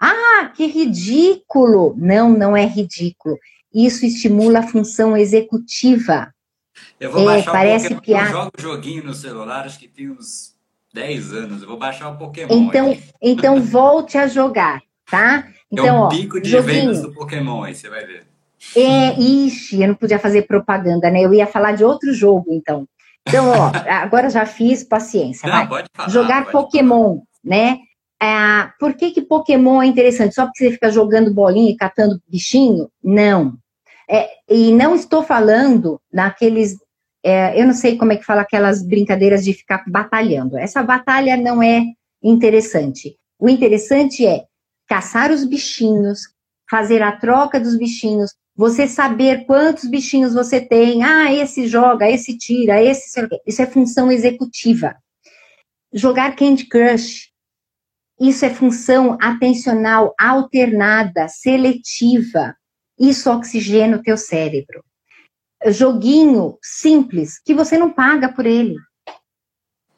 Ah, 0.01 0.53
que 0.55 0.67
ridículo! 0.67 1.95
Não, 1.97 2.31
não 2.31 2.57
é 2.57 2.65
ridículo. 2.65 3.37
Isso 3.73 4.07
estimula 4.07 4.61
a 4.61 4.67
função 4.67 5.17
executiva. 5.17 6.33
Eu 7.01 7.11
vou 7.11 7.23
é, 7.23 7.37
baixar 7.37 7.53
parece 7.53 7.87
um 7.87 7.97
Pokémon, 7.97 8.19
que 8.19 8.25
eu 8.25 8.31
jogo 8.31 8.51
joguinho 8.59 9.05
no 9.05 9.15
celular, 9.15 9.65
acho 9.65 9.79
que 9.79 9.89
tem 9.89 10.11
uns 10.11 10.55
10 10.93 11.33
anos. 11.33 11.63
Eu 11.63 11.69
vou 11.69 11.79
baixar 11.79 12.11
um 12.11 12.17
Pokémon. 12.17 12.53
Então, 12.53 12.97
então 13.23 13.63
volte 13.63 14.19
a 14.19 14.27
jogar, 14.27 14.83
tá? 15.11 15.49
Então, 15.73 15.87
é 15.87 15.93
um 15.93 16.01
ó, 16.03 16.09
pico 16.09 16.39
de 16.39 16.51
joguinho. 16.51 16.83
vendas 16.83 17.03
do 17.03 17.13
Pokémon 17.13 17.63
aí, 17.63 17.75
você 17.75 17.89
vai 17.89 18.05
ver. 18.05 18.27
É, 18.77 19.19
ixi, 19.19 19.81
eu 19.81 19.89
não 19.89 19.95
podia 19.95 20.19
fazer 20.19 20.43
propaganda, 20.43 21.11
né? 21.11 21.23
Eu 21.23 21.33
ia 21.33 21.47
falar 21.47 21.73
de 21.73 21.83
outro 21.83 22.13
jogo, 22.13 22.53
então. 22.53 22.87
Então, 23.27 23.49
ó, 23.49 23.71
agora 23.89 24.29
já 24.29 24.45
fiz, 24.45 24.85
paciência. 24.85 25.49
Não, 25.49 25.67
vai. 25.67 25.85
Falar, 25.95 26.11
Jogar 26.11 26.51
Pokémon, 26.51 27.15
falar. 27.15 27.23
né? 27.43 27.79
Ah, 28.23 28.75
por 28.79 28.93
que, 28.93 29.13
que 29.13 29.23
Pokémon 29.23 29.81
é 29.81 29.87
interessante? 29.87 30.35
Só 30.35 30.45
porque 30.45 30.65
você 30.65 30.73
fica 30.73 30.91
jogando 30.91 31.33
bolinha 31.33 31.71
e 31.71 31.77
catando 31.77 32.21
bichinho? 32.29 32.91
Não. 33.03 33.55
É, 34.07 34.29
e 34.49 34.73
não 34.73 34.95
estou 34.95 35.23
falando 35.23 35.99
naqueles 36.13 36.77
é, 37.23 37.61
eu 37.61 37.67
não 37.67 37.75
sei 37.75 37.97
como 37.97 38.13
é 38.13 38.17
que 38.17 38.25
fala 38.25 38.43
aquelas 38.43 38.83
brincadeiras 38.83 39.45
de 39.45 39.53
ficar 39.53 39.85
batalhando. 39.87 40.57
Essa 40.57 40.83
batalha 40.83 41.37
não 41.37 41.63
é 41.63 41.85
interessante. 42.23 43.17
O 43.39 43.49
interessante 43.49 44.27
é 44.27 44.45
caçar 44.89 45.31
os 45.31 45.45
bichinhos, 45.45 46.21
fazer 46.69 47.03
a 47.03 47.13
troca 47.13 47.61
dos 47.61 47.77
bichinhos, 47.77 48.35
você 48.57 48.87
saber 48.87 49.45
quantos 49.47 49.89
bichinhos 49.89 50.35
você 50.35 50.61
tem. 50.61 51.03
Ah, 51.03 51.33
esse 51.33 51.67
joga, 51.67 52.11
esse 52.11 52.37
tira, 52.37 52.83
esse. 52.83 53.21
Isso 53.47 53.63
é 53.63 53.67
função 53.67 54.11
executiva. 54.11 54.97
Jogar 55.93 56.35
Candy 56.37 56.67
Crush. 56.67 57.31
Isso 58.19 58.45
é 58.45 58.51
função 58.51 59.17
atencional 59.21 60.15
alternada, 60.19 61.27
seletiva. 61.29 62.55
Isso 62.99 63.31
oxigena 63.31 63.97
o 63.97 64.03
teu 64.03 64.17
cérebro 64.17 64.85
joguinho 65.67 66.59
simples 66.63 67.41
que 67.45 67.55
você 67.55 67.77
não 67.77 67.91
paga 67.91 68.33
por 68.33 68.47
ele. 68.47 68.77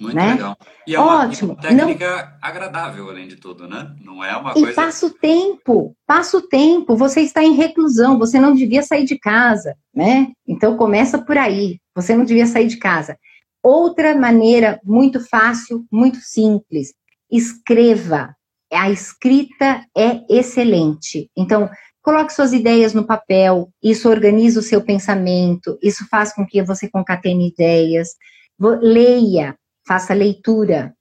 Muito 0.00 0.16
né? 0.16 0.32
legal. 0.32 0.56
E 0.86 0.94
é 0.96 0.98
uma, 0.98 1.24
Ótimo. 1.24 1.52
uma 1.52 1.62
técnica 1.62 2.16
não... 2.16 2.38
agradável, 2.42 3.08
além 3.08 3.28
de 3.28 3.36
tudo, 3.36 3.68
né? 3.68 3.94
Não 4.00 4.24
é 4.24 4.36
uma 4.36 4.52
coisa. 4.52 4.70
E 4.70 4.74
passa 4.74 5.06
o 5.06 5.10
tempo, 5.10 5.96
passa 6.04 6.36
o 6.38 6.42
tempo. 6.42 6.96
Você 6.96 7.20
está 7.20 7.42
em 7.42 7.52
reclusão, 7.52 8.18
você 8.18 8.40
não 8.40 8.52
devia 8.52 8.82
sair 8.82 9.04
de 9.04 9.16
casa, 9.16 9.76
né? 9.94 10.32
Então 10.46 10.76
começa 10.76 11.22
por 11.22 11.38
aí. 11.38 11.78
Você 11.94 12.16
não 12.16 12.24
devia 12.24 12.46
sair 12.46 12.66
de 12.66 12.78
casa. 12.78 13.16
Outra 13.62 14.18
maneira 14.18 14.80
muito 14.82 15.20
fácil, 15.20 15.86
muito 15.90 16.18
simples. 16.18 16.92
Escreva. 17.30 18.34
A 18.72 18.90
escrita 18.90 19.84
é 19.96 20.22
excelente. 20.28 21.30
Então, 21.36 21.70
Coloque 22.02 22.32
suas 22.32 22.52
ideias 22.52 22.92
no 22.92 23.06
papel, 23.06 23.70
isso 23.82 24.08
organiza 24.08 24.58
o 24.58 24.62
seu 24.62 24.82
pensamento, 24.82 25.78
isso 25.80 26.06
faz 26.08 26.32
com 26.32 26.44
que 26.44 26.62
você 26.62 26.88
concatene 26.88 27.48
ideias. 27.48 28.10
Leia, 28.58 29.56
faça 29.86 30.12
leitura. 30.12 30.94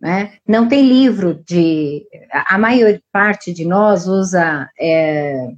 Né? 0.00 0.34
Não 0.46 0.68
tem 0.68 0.86
livro 0.86 1.42
de. 1.46 2.06
A 2.30 2.58
maior 2.58 3.00
parte 3.10 3.54
de 3.54 3.64
nós 3.64 4.06
usa. 4.06 4.68
É, 4.78 5.48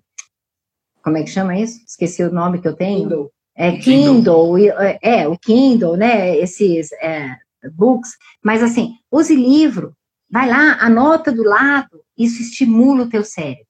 como 1.02 1.16
é 1.16 1.22
que 1.24 1.30
chama 1.30 1.58
isso? 1.58 1.80
Esqueci 1.84 2.22
o 2.22 2.32
nome 2.32 2.60
que 2.60 2.68
eu 2.68 2.76
tenho. 2.76 3.02
Kindle. 3.02 3.32
É 3.56 3.72
Kindle, 3.72 4.54
Kindle. 4.54 4.80
É, 4.80 4.98
é, 5.02 5.28
o 5.28 5.36
Kindle, 5.36 5.96
né? 5.96 6.36
Esses 6.36 6.92
é, 6.92 7.36
books. 7.72 8.10
Mas 8.44 8.62
assim, 8.62 8.94
use 9.10 9.34
livro, 9.34 9.96
vai 10.30 10.48
lá, 10.48 10.78
anota 10.80 11.32
do 11.32 11.42
lado, 11.42 12.02
isso 12.16 12.40
estimula 12.40 13.02
o 13.02 13.08
teu 13.08 13.24
cérebro. 13.24 13.65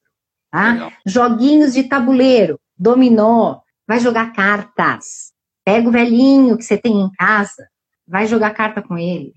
Tá? 0.51 0.92
Joguinhos 1.05 1.74
de 1.74 1.84
tabuleiro, 1.84 2.59
dominó, 2.78 3.61
vai 3.86 4.01
jogar 4.01 4.32
cartas. 4.32 5.32
Pega 5.64 5.88
o 5.88 5.92
velhinho 5.92 6.57
que 6.57 6.64
você 6.64 6.78
tem 6.78 7.01
em 7.01 7.11
casa, 7.12 7.68
vai 8.07 8.26
jogar 8.26 8.51
carta 8.51 8.80
com 8.80 8.97
ele. 8.97 9.34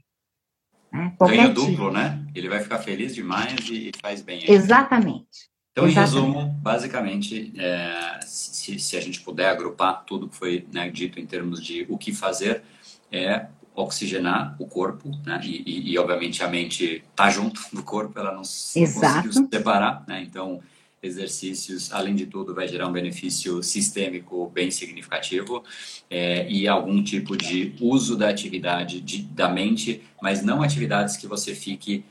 Né? 0.92 1.16
Ganha 1.20 1.50
tipo. 1.50 1.66
duplo, 1.66 1.92
né? 1.92 2.24
Ele 2.34 2.50
vai 2.50 2.60
ficar 2.62 2.80
feliz 2.80 3.14
demais 3.14 3.56
e 3.70 3.92
faz 4.02 4.22
bem. 4.22 4.50
Exatamente. 4.50 5.50
Então, 5.72 5.88
em 5.88 5.92
resumo, 5.92 6.46
basicamente, 6.62 7.54
é, 7.58 8.20
se, 8.26 8.78
se, 8.80 8.98
a 8.98 9.02
gente 9.02 9.22
puder 9.22 9.50
agrupar 9.50 10.04
tudo 10.04 10.28
que 10.28 10.36
foi 10.36 10.68
né, 10.74 10.90
dito 10.90 11.20
em 11.20 11.26
termos 11.26 11.64
de 11.64 11.86
o 11.88 11.98
que 11.98 12.12
fazer, 12.12 12.64
é 13.12 13.48
oxigenar 13.74 14.56
o 14.60 14.66
corpo, 14.66 15.10
né? 15.26 15.40
E, 15.44 15.64
e, 15.66 15.92
e 15.92 15.98
obviamente 15.98 16.44
a 16.44 16.50
mente 16.50 17.04
está 17.10 17.30
junto 17.30 17.62
do 17.72 17.84
corpo, 17.84 18.20
ela 18.20 18.32
não, 18.32 18.42
não 18.42 18.94
conseguiu 18.94 19.32
se 19.32 19.48
separar, 19.52 20.04
né? 20.08 20.22
Então, 20.22 20.62
exercícios, 21.02 21.92
além 21.92 22.16
de 22.16 22.26
tudo, 22.26 22.54
vai 22.54 22.68
gerar 22.68 22.88
um 22.88 22.92
benefício 22.92 23.62
sistêmico 23.64 24.50
bem 24.54 24.70
significativo 24.72 25.64
é, 26.10 26.50
e 26.50 26.68
algum 26.68 27.04
tipo 27.04 27.38
de 27.38 27.74
uso 27.80 28.16
da 28.16 28.30
atividade 28.30 29.00
de, 29.02 29.22
da 29.22 29.50
mente, 29.50 30.02
mas 30.22 30.44
não 30.44 30.62
atividades 30.62 31.18
que 31.18 31.28
você 31.28 31.56
fique 31.56 32.04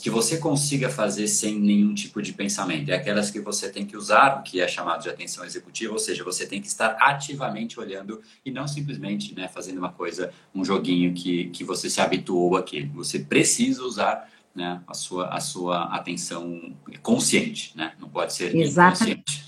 que 0.00 0.08
você 0.08 0.38
consiga 0.38 0.88
fazer 0.88 1.28
sem 1.28 1.60
nenhum 1.60 1.92
tipo 1.92 2.22
de 2.22 2.32
pensamento. 2.32 2.88
É 2.88 2.94
aquelas 2.94 3.30
que 3.30 3.38
você 3.38 3.68
tem 3.68 3.84
que 3.84 3.94
usar 3.94 4.38
o 4.38 4.42
que 4.42 4.58
é 4.58 4.66
chamado 4.66 5.02
de 5.02 5.10
atenção 5.10 5.44
executiva, 5.44 5.92
ou 5.92 5.98
seja, 5.98 6.24
você 6.24 6.46
tem 6.46 6.62
que 6.62 6.66
estar 6.66 6.96
ativamente 6.98 7.78
olhando 7.78 8.22
e 8.42 8.50
não 8.50 8.66
simplesmente 8.66 9.34
né, 9.34 9.48
fazendo 9.48 9.76
uma 9.76 9.92
coisa, 9.92 10.32
um 10.54 10.64
joguinho 10.64 11.12
que, 11.12 11.50
que 11.50 11.62
você 11.62 11.90
se 11.90 12.00
habituou 12.00 12.56
aqui. 12.56 12.90
Você 12.94 13.18
precisa 13.18 13.82
usar 13.82 14.26
né, 14.56 14.80
a, 14.86 14.94
sua, 14.94 15.28
a 15.28 15.40
sua 15.40 15.84
atenção 15.94 16.74
consciente, 17.02 17.72
né? 17.76 17.92
não 18.00 18.08
pode 18.08 18.32
ser 18.32 18.56
Exatamente. 18.56 19.12
inconsciente. 19.12 19.46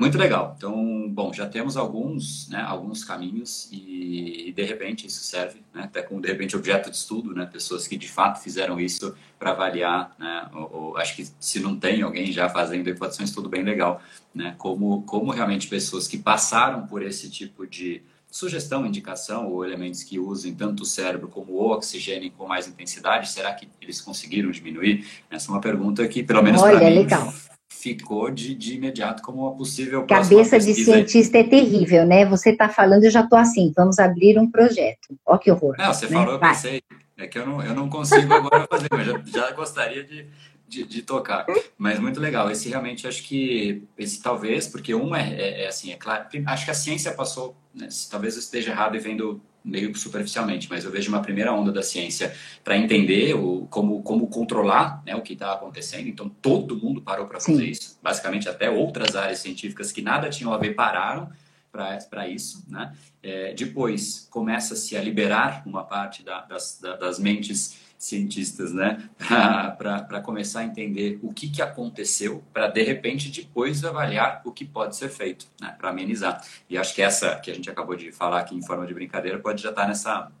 Muito 0.00 0.16
legal. 0.16 0.54
Então, 0.56 1.10
bom, 1.10 1.30
já 1.30 1.46
temos 1.46 1.76
alguns, 1.76 2.48
né, 2.48 2.62
alguns 2.62 3.04
caminhos 3.04 3.68
e 3.70 4.50
de 4.56 4.62
repente 4.64 5.06
isso 5.06 5.22
serve, 5.22 5.60
né, 5.74 5.82
até 5.82 6.00
como 6.00 6.22
de 6.22 6.28
repente 6.28 6.56
objeto 6.56 6.90
de 6.90 6.96
estudo, 6.96 7.34
né, 7.34 7.44
pessoas 7.44 7.86
que 7.86 7.98
de 7.98 8.08
fato 8.08 8.42
fizeram 8.42 8.80
isso 8.80 9.14
para 9.38 9.50
avaliar, 9.50 10.16
né, 10.18 10.48
ou, 10.54 10.72
ou, 10.72 10.96
acho 10.96 11.14
que 11.14 11.28
se 11.38 11.60
não 11.60 11.78
tem 11.78 12.00
alguém 12.00 12.32
já 12.32 12.48
fazendo, 12.48 12.94
pode 12.94 13.14
ser 13.14 13.20
um 13.20 13.26
estudo 13.26 13.50
bem 13.50 13.62
legal, 13.62 14.00
né, 14.34 14.54
como 14.56 15.02
como 15.02 15.30
realmente 15.32 15.68
pessoas 15.68 16.08
que 16.08 16.16
passaram 16.16 16.86
por 16.86 17.02
esse 17.02 17.30
tipo 17.30 17.66
de 17.66 18.02
sugestão, 18.30 18.86
indicação 18.86 19.50
ou 19.50 19.64
elementos 19.64 20.02
que 20.04 20.18
usem 20.18 20.54
tanto 20.54 20.84
o 20.84 20.86
cérebro 20.86 21.28
como 21.28 21.52
o 21.52 21.70
oxigênio 21.72 22.30
com 22.30 22.46
mais 22.46 22.68
intensidade, 22.68 23.28
será 23.28 23.52
que 23.52 23.68
eles 23.82 24.00
conseguiram 24.00 24.50
diminuir? 24.50 25.06
Essa 25.30 25.50
é 25.50 25.54
uma 25.54 25.60
pergunta 25.60 26.06
que, 26.06 26.22
pelo 26.22 26.42
menos 26.42 26.62
para 26.62 26.78
mim, 26.78 26.94
legal. 26.94 27.32
ficou 27.68 28.30
de, 28.30 28.54
de 28.54 28.76
imediato 28.76 29.22
como 29.22 29.42
uma 29.42 29.56
possível 29.56 30.06
Cabeça 30.06 30.58
de 30.60 30.74
cientista 30.74 31.38
é 31.38 31.44
terrível, 31.44 32.06
né? 32.06 32.24
Você 32.26 32.50
está 32.50 32.68
falando, 32.68 33.04
eu 33.04 33.10
já 33.10 33.22
estou 33.22 33.38
assim, 33.38 33.72
vamos 33.76 33.98
abrir 33.98 34.38
um 34.38 34.48
projeto. 34.48 35.18
Ó 35.26 35.36
que 35.36 35.50
horror. 35.50 35.74
Não, 35.76 35.92
você 35.92 36.06
né? 36.06 36.12
falou, 36.12 36.34
eu 36.34 36.38
pensei, 36.38 36.82
é 37.16 37.26
que 37.26 37.38
eu 37.38 37.46
não, 37.46 37.62
eu 37.62 37.74
não 37.74 37.88
consigo 37.88 38.32
agora 38.32 38.66
fazer, 38.70 38.88
mas 38.92 39.06
já, 39.06 39.22
já 39.26 39.50
gostaria 39.52 40.04
de, 40.04 40.26
de, 40.70 40.84
de, 40.84 41.02
tocar. 41.02 41.44
Mas 41.76 41.98
muito 41.98 42.20
legal. 42.20 42.50
Esse 42.50 42.68
realmente 42.68 43.06
acho 43.06 43.24
que 43.24 43.82
esse 43.98 44.22
talvez, 44.22 44.68
porque 44.68 44.94
um 44.94 45.14
é, 45.14 45.34
é, 45.34 45.62
é 45.64 45.66
assim, 45.68 45.92
é 45.92 45.96
claro. 45.96 46.26
Acho 46.46 46.64
que 46.64 46.70
a 46.70 46.74
ciência 46.74 47.12
passou, 47.12 47.56
né, 47.74 47.88
talvez 48.08 48.34
eu 48.34 48.40
esteja 48.40 48.70
errado 48.70 48.96
e 48.96 49.00
vendo 49.00 49.42
meio 49.62 49.94
superficialmente, 49.94 50.68
mas 50.70 50.84
eu 50.84 50.90
vejo 50.90 51.10
uma 51.10 51.20
primeira 51.20 51.52
onda 51.52 51.70
da 51.70 51.82
ciência 51.82 52.34
para 52.64 52.78
entender 52.78 53.34
o, 53.34 53.66
como, 53.68 54.02
como 54.02 54.26
controlar 54.28 55.02
né, 55.04 55.14
o 55.14 55.22
que 55.22 55.34
está 55.34 55.52
acontecendo. 55.52 56.08
Então 56.08 56.28
todo 56.28 56.78
mundo 56.78 57.02
parou 57.02 57.26
para 57.26 57.40
fazer 57.40 57.58
Sim. 57.58 57.70
isso. 57.70 57.98
Basicamente 58.02 58.48
até 58.48 58.70
outras 58.70 59.16
áreas 59.16 59.40
científicas 59.40 59.92
que 59.92 60.00
nada 60.00 60.30
tinham 60.30 60.52
a 60.52 60.56
ver 60.56 60.74
pararam 60.74 61.30
para 61.70 62.28
isso, 62.28 62.64
né? 62.68 62.92
É, 63.22 63.54
depois 63.54 64.26
começa-se 64.28 64.96
a 64.96 65.02
liberar 65.02 65.62
uma 65.64 65.84
parte 65.84 66.24
da, 66.24 66.40
das, 66.40 66.80
da, 66.80 66.96
das 66.96 67.18
mentes 67.18 67.76
cientistas, 68.00 68.72
né, 68.72 69.10
para 69.76 70.22
começar 70.22 70.60
a 70.60 70.64
entender 70.64 71.20
o 71.22 71.34
que, 71.34 71.50
que 71.50 71.60
aconteceu, 71.60 72.42
para 72.50 72.66
de 72.66 72.82
repente 72.82 73.30
depois 73.30 73.84
avaliar 73.84 74.40
o 74.46 74.50
que 74.50 74.64
pode 74.64 74.96
ser 74.96 75.10
feito, 75.10 75.46
né, 75.60 75.76
para 75.78 75.90
amenizar. 75.90 76.42
E 76.68 76.78
acho 76.78 76.94
que 76.94 77.02
essa 77.02 77.36
que 77.36 77.50
a 77.50 77.54
gente 77.54 77.68
acabou 77.68 77.94
de 77.94 78.10
falar 78.10 78.40
aqui 78.40 78.56
em 78.56 78.62
forma 78.62 78.86
de 78.86 78.94
brincadeira 78.94 79.38
pode 79.38 79.62
já 79.62 79.68
estar 79.68 79.82
tá 79.82 79.88
nessa, 79.88 80.32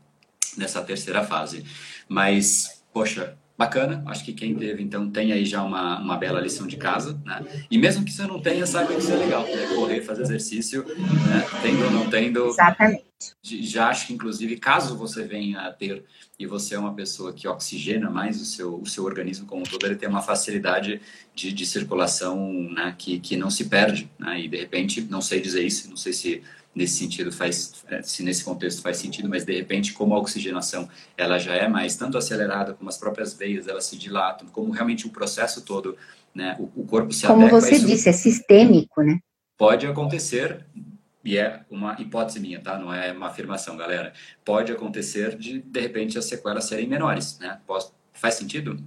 nessa 0.56 0.82
terceira 0.82 1.22
fase. 1.22 1.66
Mas, 2.08 2.82
poxa, 2.94 3.36
bacana. 3.60 4.02
Acho 4.06 4.24
que 4.24 4.32
quem 4.32 4.54
teve, 4.54 4.82
então, 4.82 5.10
tem 5.10 5.32
aí 5.32 5.44
já 5.44 5.62
uma, 5.62 6.00
uma 6.00 6.16
bela 6.16 6.40
lição 6.40 6.66
de 6.66 6.78
casa, 6.78 7.20
né? 7.26 7.44
E 7.70 7.76
mesmo 7.76 8.04
que 8.06 8.10
você 8.10 8.26
não 8.26 8.40
tenha, 8.40 8.66
saiba 8.66 8.94
que 8.94 9.00
isso 9.00 9.12
é 9.12 9.16
legal, 9.16 9.44
né? 9.44 9.66
Correr, 9.74 10.00
fazer 10.00 10.22
exercício, 10.22 10.82
né? 10.86 11.46
Tendo 11.60 11.84
ou 11.84 11.90
não 11.90 12.08
tendo. 12.08 12.46
Exatamente. 12.46 13.04
Já 13.42 13.88
acho 13.88 14.06
que, 14.06 14.14
inclusive, 14.14 14.56
caso 14.56 14.96
você 14.96 15.24
venha 15.24 15.60
a 15.60 15.70
ter 15.70 16.02
e 16.38 16.46
você 16.46 16.74
é 16.74 16.78
uma 16.78 16.94
pessoa 16.94 17.34
que 17.34 17.46
oxigena 17.46 18.08
mais 18.08 18.40
o 18.40 18.46
seu, 18.46 18.80
o 18.80 18.86
seu 18.86 19.04
organismo 19.04 19.46
como 19.46 19.60
um 19.60 19.64
todo, 19.64 19.84
ele 19.84 19.94
tem 19.94 20.08
uma 20.08 20.22
facilidade 20.22 21.02
de, 21.34 21.52
de 21.52 21.66
circulação 21.66 22.50
né? 22.72 22.94
que, 22.96 23.20
que 23.20 23.36
não 23.36 23.50
se 23.50 23.66
perde, 23.66 24.10
né? 24.18 24.40
E, 24.40 24.48
de 24.48 24.56
repente, 24.56 25.02
não 25.02 25.20
sei 25.20 25.38
dizer 25.38 25.62
isso, 25.62 25.90
não 25.90 25.98
sei 25.98 26.14
se 26.14 26.42
nesse 26.74 26.98
sentido 26.98 27.32
faz 27.32 27.84
é, 27.88 28.02
se 28.02 28.22
nesse 28.22 28.44
contexto 28.44 28.82
faz 28.82 28.96
sentido 28.96 29.28
mas 29.28 29.44
de 29.44 29.56
repente 29.56 29.92
como 29.92 30.14
a 30.14 30.18
oxigenação 30.18 30.88
ela 31.16 31.38
já 31.38 31.54
é 31.54 31.68
mais 31.68 31.96
tanto 31.96 32.16
acelerada 32.16 32.74
como 32.74 32.88
as 32.88 32.96
próprias 32.96 33.34
veias 33.34 33.66
elas 33.66 33.84
se 33.84 33.96
dilatam 33.96 34.48
como 34.48 34.70
realmente 34.70 35.06
o 35.06 35.10
processo 35.10 35.62
todo 35.62 35.96
né 36.34 36.56
o, 36.58 36.82
o 36.82 36.86
corpo 36.86 37.12
se 37.12 37.26
como 37.26 37.48
você 37.48 37.74
isso, 37.74 37.86
disse 37.86 38.08
é 38.08 38.12
sistêmico 38.12 39.02
né? 39.02 39.18
pode 39.56 39.86
acontecer 39.86 40.64
e 41.24 41.36
é 41.36 41.64
uma 41.68 42.00
hipótese 42.00 42.40
minha 42.40 42.62
tá? 42.62 42.78
Não 42.78 42.94
é 42.94 43.12
uma 43.12 43.26
afirmação 43.26 43.76
galera. 43.76 44.14
Pode 44.42 44.72
acontecer 44.72 45.36
de 45.36 45.60
de 45.60 45.80
repente 45.80 46.16
as 46.16 46.24
sequelas 46.24 46.64
serem 46.64 46.88
menores 46.88 47.38
né? 47.38 47.60
Posso, 47.66 47.92
faz 48.14 48.36
sentido? 48.36 48.82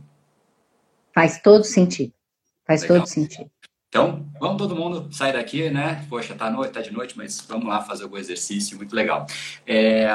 Faz 1.13 1.39
todo 1.39 1.63
sentido. 1.63 2.11
Faz 2.65 2.81
Legal. 2.81 2.97
todo 2.97 3.07
sentido 3.07 3.52
então, 3.93 4.25
vamos 4.39 4.57
todo 4.57 4.75
mundo 4.75 5.07
sair 5.13 5.33
daqui, 5.33 5.69
né? 5.69 6.03
Poxa, 6.09 6.33
tá, 6.33 6.49
noite, 6.49 6.71
tá 6.71 6.81
de 6.81 6.91
noite, 6.91 7.15
mas 7.15 7.39
vamos 7.47 7.67
lá 7.67 7.79
fazer 7.79 8.05
algum 8.05 8.17
exercício, 8.17 8.75
muito 8.75 8.95
legal. 8.95 9.27
É, 9.67 10.07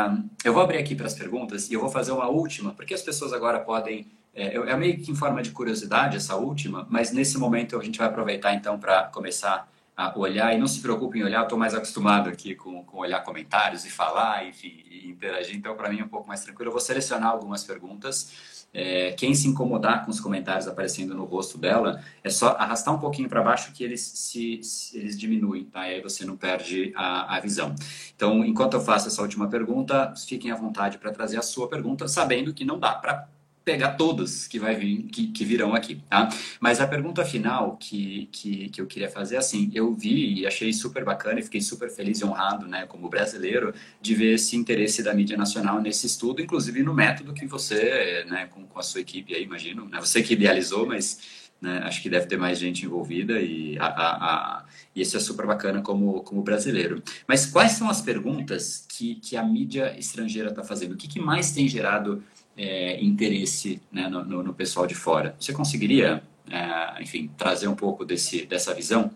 eu 0.44 0.52
vou 0.52 0.60
abrir 0.60 0.78
aqui 0.78 0.96
para 0.96 1.06
as 1.06 1.14
perguntas 1.14 1.70
e 1.70 1.74
eu 1.74 1.80
vou 1.80 1.88
fazer 1.88 2.10
uma 2.10 2.26
última, 2.26 2.72
porque 2.72 2.92
as 2.92 3.02
pessoas 3.02 3.32
agora 3.32 3.60
podem. 3.60 4.10
É, 4.34 4.56
é 4.56 4.76
meio 4.76 5.00
que 5.00 5.12
em 5.12 5.14
forma 5.14 5.40
de 5.42 5.52
curiosidade 5.52 6.16
essa 6.16 6.34
última, 6.34 6.88
mas 6.90 7.12
nesse 7.12 7.38
momento 7.38 7.78
a 7.78 7.84
gente 7.84 8.00
vai 8.00 8.08
aproveitar 8.08 8.52
então 8.52 8.80
para 8.80 9.04
começar 9.04 9.70
a 9.96 10.18
olhar. 10.18 10.52
E 10.52 10.58
não 10.58 10.66
se 10.66 10.80
preocupe 10.80 11.20
em 11.20 11.22
olhar, 11.22 11.44
estou 11.44 11.56
mais 11.56 11.72
acostumado 11.72 12.28
aqui 12.28 12.56
com, 12.56 12.82
com 12.82 12.98
olhar 12.98 13.22
comentários 13.22 13.84
e 13.84 13.90
falar, 13.90 14.44
enfim, 14.44 14.82
e 14.90 15.08
interagir, 15.08 15.54
então 15.54 15.76
para 15.76 15.88
mim 15.88 16.00
é 16.00 16.04
um 16.04 16.08
pouco 16.08 16.26
mais 16.26 16.40
tranquilo. 16.40 16.70
Eu 16.70 16.72
vou 16.72 16.80
selecionar 16.80 17.30
algumas 17.30 17.62
perguntas. 17.62 18.57
É, 18.72 19.12
quem 19.12 19.34
se 19.34 19.48
incomodar 19.48 20.04
com 20.04 20.10
os 20.10 20.20
comentários 20.20 20.68
aparecendo 20.68 21.14
no 21.14 21.24
rosto 21.24 21.56
dela, 21.56 22.02
é 22.22 22.28
só 22.28 22.48
arrastar 22.50 22.94
um 22.94 22.98
pouquinho 22.98 23.28
para 23.28 23.42
baixo 23.42 23.72
que 23.72 23.82
eles 23.82 24.00
se, 24.00 24.62
se, 24.62 24.98
eles 24.98 25.18
diminuem, 25.18 25.64
tá? 25.64 25.88
E 25.88 25.94
aí 25.94 26.02
você 26.02 26.24
não 26.24 26.36
perde 26.36 26.92
a, 26.94 27.36
a 27.36 27.40
visão. 27.40 27.74
Então, 28.14 28.44
enquanto 28.44 28.74
eu 28.74 28.80
faço 28.80 29.08
essa 29.08 29.22
última 29.22 29.48
pergunta, 29.48 30.12
fiquem 30.26 30.50
à 30.50 30.54
vontade 30.54 30.98
para 30.98 31.10
trazer 31.10 31.38
a 31.38 31.42
sua 31.42 31.68
pergunta, 31.68 32.06
sabendo 32.06 32.52
que 32.52 32.64
não 32.64 32.78
dá 32.78 32.92
para 32.92 33.28
pegar 33.68 33.90
todas 33.96 34.48
que 34.48 34.58
vai 34.58 34.74
vir, 34.74 35.02
que, 35.12 35.26
que, 35.26 35.44
virão 35.44 35.74
aqui, 35.74 35.96
tá? 36.08 36.30
Mas 36.58 36.80
a 36.80 36.86
pergunta 36.86 37.22
final 37.22 37.76
que, 37.76 38.26
que, 38.32 38.70
que 38.70 38.80
eu 38.80 38.86
queria 38.86 39.10
fazer 39.10 39.34
é 39.34 39.38
assim, 39.38 39.70
eu 39.74 39.92
vi 39.92 40.40
e 40.40 40.46
achei 40.46 40.72
super 40.72 41.04
bacana 41.04 41.38
e 41.38 41.42
fiquei 41.42 41.60
super 41.60 41.90
feliz 41.90 42.20
e 42.20 42.24
honrado, 42.24 42.66
né, 42.66 42.86
como 42.86 43.10
brasileiro, 43.10 43.74
de 44.00 44.14
ver 44.14 44.36
esse 44.36 44.56
interesse 44.56 45.02
da 45.02 45.12
mídia 45.12 45.36
nacional 45.36 45.82
nesse 45.82 46.06
estudo, 46.06 46.40
inclusive 46.40 46.82
no 46.82 46.94
método 46.94 47.34
que 47.34 47.46
você, 47.46 48.24
né, 48.26 48.46
com, 48.46 48.66
com 48.66 48.78
a 48.78 48.82
sua 48.82 49.02
equipe 49.02 49.34
aí, 49.34 49.42
imagino, 49.42 49.84
né, 49.84 50.00
você 50.00 50.22
que 50.22 50.32
idealizou, 50.32 50.86
mas 50.86 51.20
né, 51.60 51.82
acho 51.84 52.00
que 52.00 52.08
deve 52.08 52.24
ter 52.24 52.38
mais 52.38 52.58
gente 52.58 52.86
envolvida 52.86 53.38
e, 53.38 53.76
a, 53.78 53.86
a, 53.86 54.60
a, 54.60 54.64
e 54.96 55.02
isso 55.02 55.14
é 55.14 55.20
super 55.20 55.46
bacana 55.46 55.82
como, 55.82 56.22
como 56.22 56.40
brasileiro. 56.40 57.02
Mas 57.26 57.44
quais 57.44 57.72
são 57.72 57.90
as 57.90 58.00
perguntas 58.00 58.86
que, 58.88 59.16
que 59.16 59.36
a 59.36 59.42
mídia 59.42 59.94
estrangeira 59.98 60.48
está 60.48 60.64
fazendo? 60.64 60.92
O 60.92 60.96
que, 60.96 61.06
que 61.06 61.20
mais 61.20 61.52
tem 61.52 61.68
gerado 61.68 62.22
é, 62.58 63.02
interesse 63.02 63.80
né, 63.90 64.08
no, 64.08 64.24
no, 64.24 64.42
no, 64.42 64.52
pessoal 64.52 64.86
de 64.86 64.94
fora. 64.94 65.36
Você 65.38 65.52
conseguiria, 65.52 66.22
é, 66.50 67.00
enfim, 67.00 67.30
trazer 67.38 67.68
um 67.68 67.76
pouco 67.76 68.04
desse, 68.04 68.44
dessa 68.44 68.74
visão? 68.74 69.10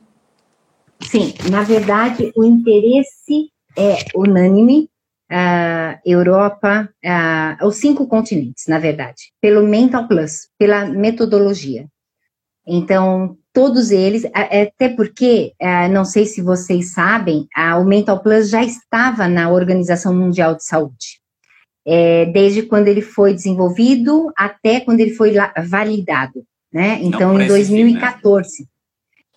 sim, 1.03 1.35
na 1.51 1.65
verdade, 1.65 2.33
o 2.37 2.45
interesse 2.45 3.51
é 3.77 3.97
unânime, 4.15 4.89
uh, 5.31 5.99
Europa, 6.07 6.89
uh, 7.05 7.67
os 7.67 7.77
cinco 7.77 8.07
continentes, 8.07 8.67
na 8.69 8.79
verdade, 8.79 9.33
pelo 9.41 9.67
Mental 9.67 10.07
Plus, 10.07 10.49
pela 10.57 10.85
metodologia. 10.85 11.89
Então, 12.65 13.37
todos 13.53 13.91
eles, 13.91 14.25
até 14.33 14.89
porque, 14.89 15.53
não 15.91 16.05
sei 16.05 16.25
se 16.27 16.41
vocês 16.41 16.93
sabem, 16.93 17.49
o 17.81 17.83
Mental 17.83 18.23
Plus 18.23 18.51
já 18.51 18.63
estava 18.63 19.27
na 19.27 19.51
Organização 19.51 20.15
Mundial 20.15 20.55
de 20.55 20.65
Saúde. 20.65 21.22
É, 21.87 22.27
desde 22.27 22.63
quando 22.63 22.89
ele 22.89 23.03
foi 23.03 23.35
desenvolvido 23.35 24.33
até 24.37 24.81
quando 24.81 25.01
ele 25.01 25.15
foi 25.15 25.35
validado, 25.67 26.45
né? 26.73 27.01
Então, 27.03 27.41
em 27.41 27.47
2014. 27.47 28.57
Fim, 28.57 28.63
né? 28.63 28.69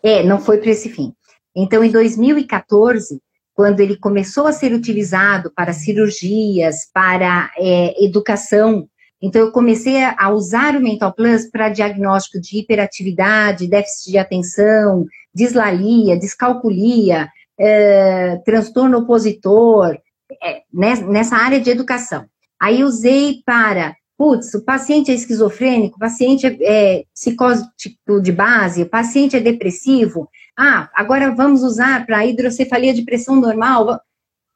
É, 0.03 0.23
não 0.23 0.39
foi 0.39 0.59
para 0.59 0.69
esse 0.69 0.89
fim. 0.89 1.11
Então, 1.55 1.83
em 1.83 1.89
2014, 1.89 3.19
quando 3.55 3.79
ele 3.79 3.95
começou 3.95 4.45
a 4.45 4.51
ser 4.51 4.73
utilizado 4.73 5.51
para 5.55 5.73
cirurgias, 5.73 6.89
para 6.93 7.49
é, 7.57 8.03
educação, 8.03 8.87
então 9.21 9.41
eu 9.41 9.51
comecei 9.51 10.03
a 10.03 10.29
usar 10.29 10.75
o 10.75 10.81
Mental 10.81 11.13
Plus 11.13 11.49
para 11.49 11.69
diagnóstico 11.69 12.39
de 12.39 12.59
hiperatividade, 12.59 13.67
déficit 13.67 14.11
de 14.11 14.17
atenção, 14.17 15.05
dislalia, 15.33 16.19
descalculia, 16.19 17.29
é, 17.57 18.35
transtorno 18.45 18.99
opositor, 18.99 19.97
é, 20.43 20.61
nessa 21.07 21.37
área 21.37 21.59
de 21.59 21.69
educação. 21.69 22.25
Aí 22.65 22.83
usei 22.83 23.43
para, 23.45 23.95
putz, 24.17 24.51
o 24.55 24.65
paciente 24.65 25.11
é 25.11 25.13
esquizofrênico, 25.13 25.97
o 25.97 25.99
paciente 25.99 26.47
é, 26.47 26.57
é 26.61 27.03
psicótico 27.13 28.19
de 28.19 28.31
base, 28.31 28.81
o 28.81 28.89
paciente 28.89 29.35
é 29.35 29.39
depressivo, 29.39 30.27
ah, 30.57 30.89
agora 30.95 31.29
vamos 31.29 31.61
usar 31.61 32.07
para 32.07 32.25
hidrocefalia 32.25 32.91
de 32.91 33.03
pressão 33.03 33.35
normal. 33.35 34.01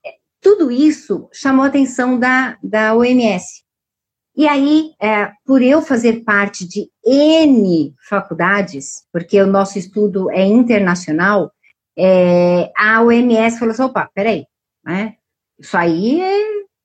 É, 0.04 0.14
tudo 0.42 0.72
isso 0.72 1.30
chamou 1.32 1.64
a 1.64 1.68
atenção 1.68 2.18
da, 2.18 2.58
da 2.64 2.96
OMS. 2.96 3.62
E 4.36 4.48
aí, 4.48 4.96
é, 5.00 5.32
por 5.46 5.62
eu 5.62 5.80
fazer 5.80 6.24
parte 6.24 6.68
de 6.68 6.90
N 7.06 7.94
faculdades, 8.10 9.06
porque 9.14 9.40
o 9.40 9.46
nosso 9.46 9.78
estudo 9.78 10.32
é 10.32 10.44
internacional, 10.44 11.52
é, 11.96 12.72
a 12.76 13.04
OMS 13.04 13.60
falou 13.60 13.74
assim, 13.74 13.84
opa, 13.84 14.10
peraí, 14.16 14.48
né? 14.84 15.14
Isso 15.60 15.78
aí 15.78 16.20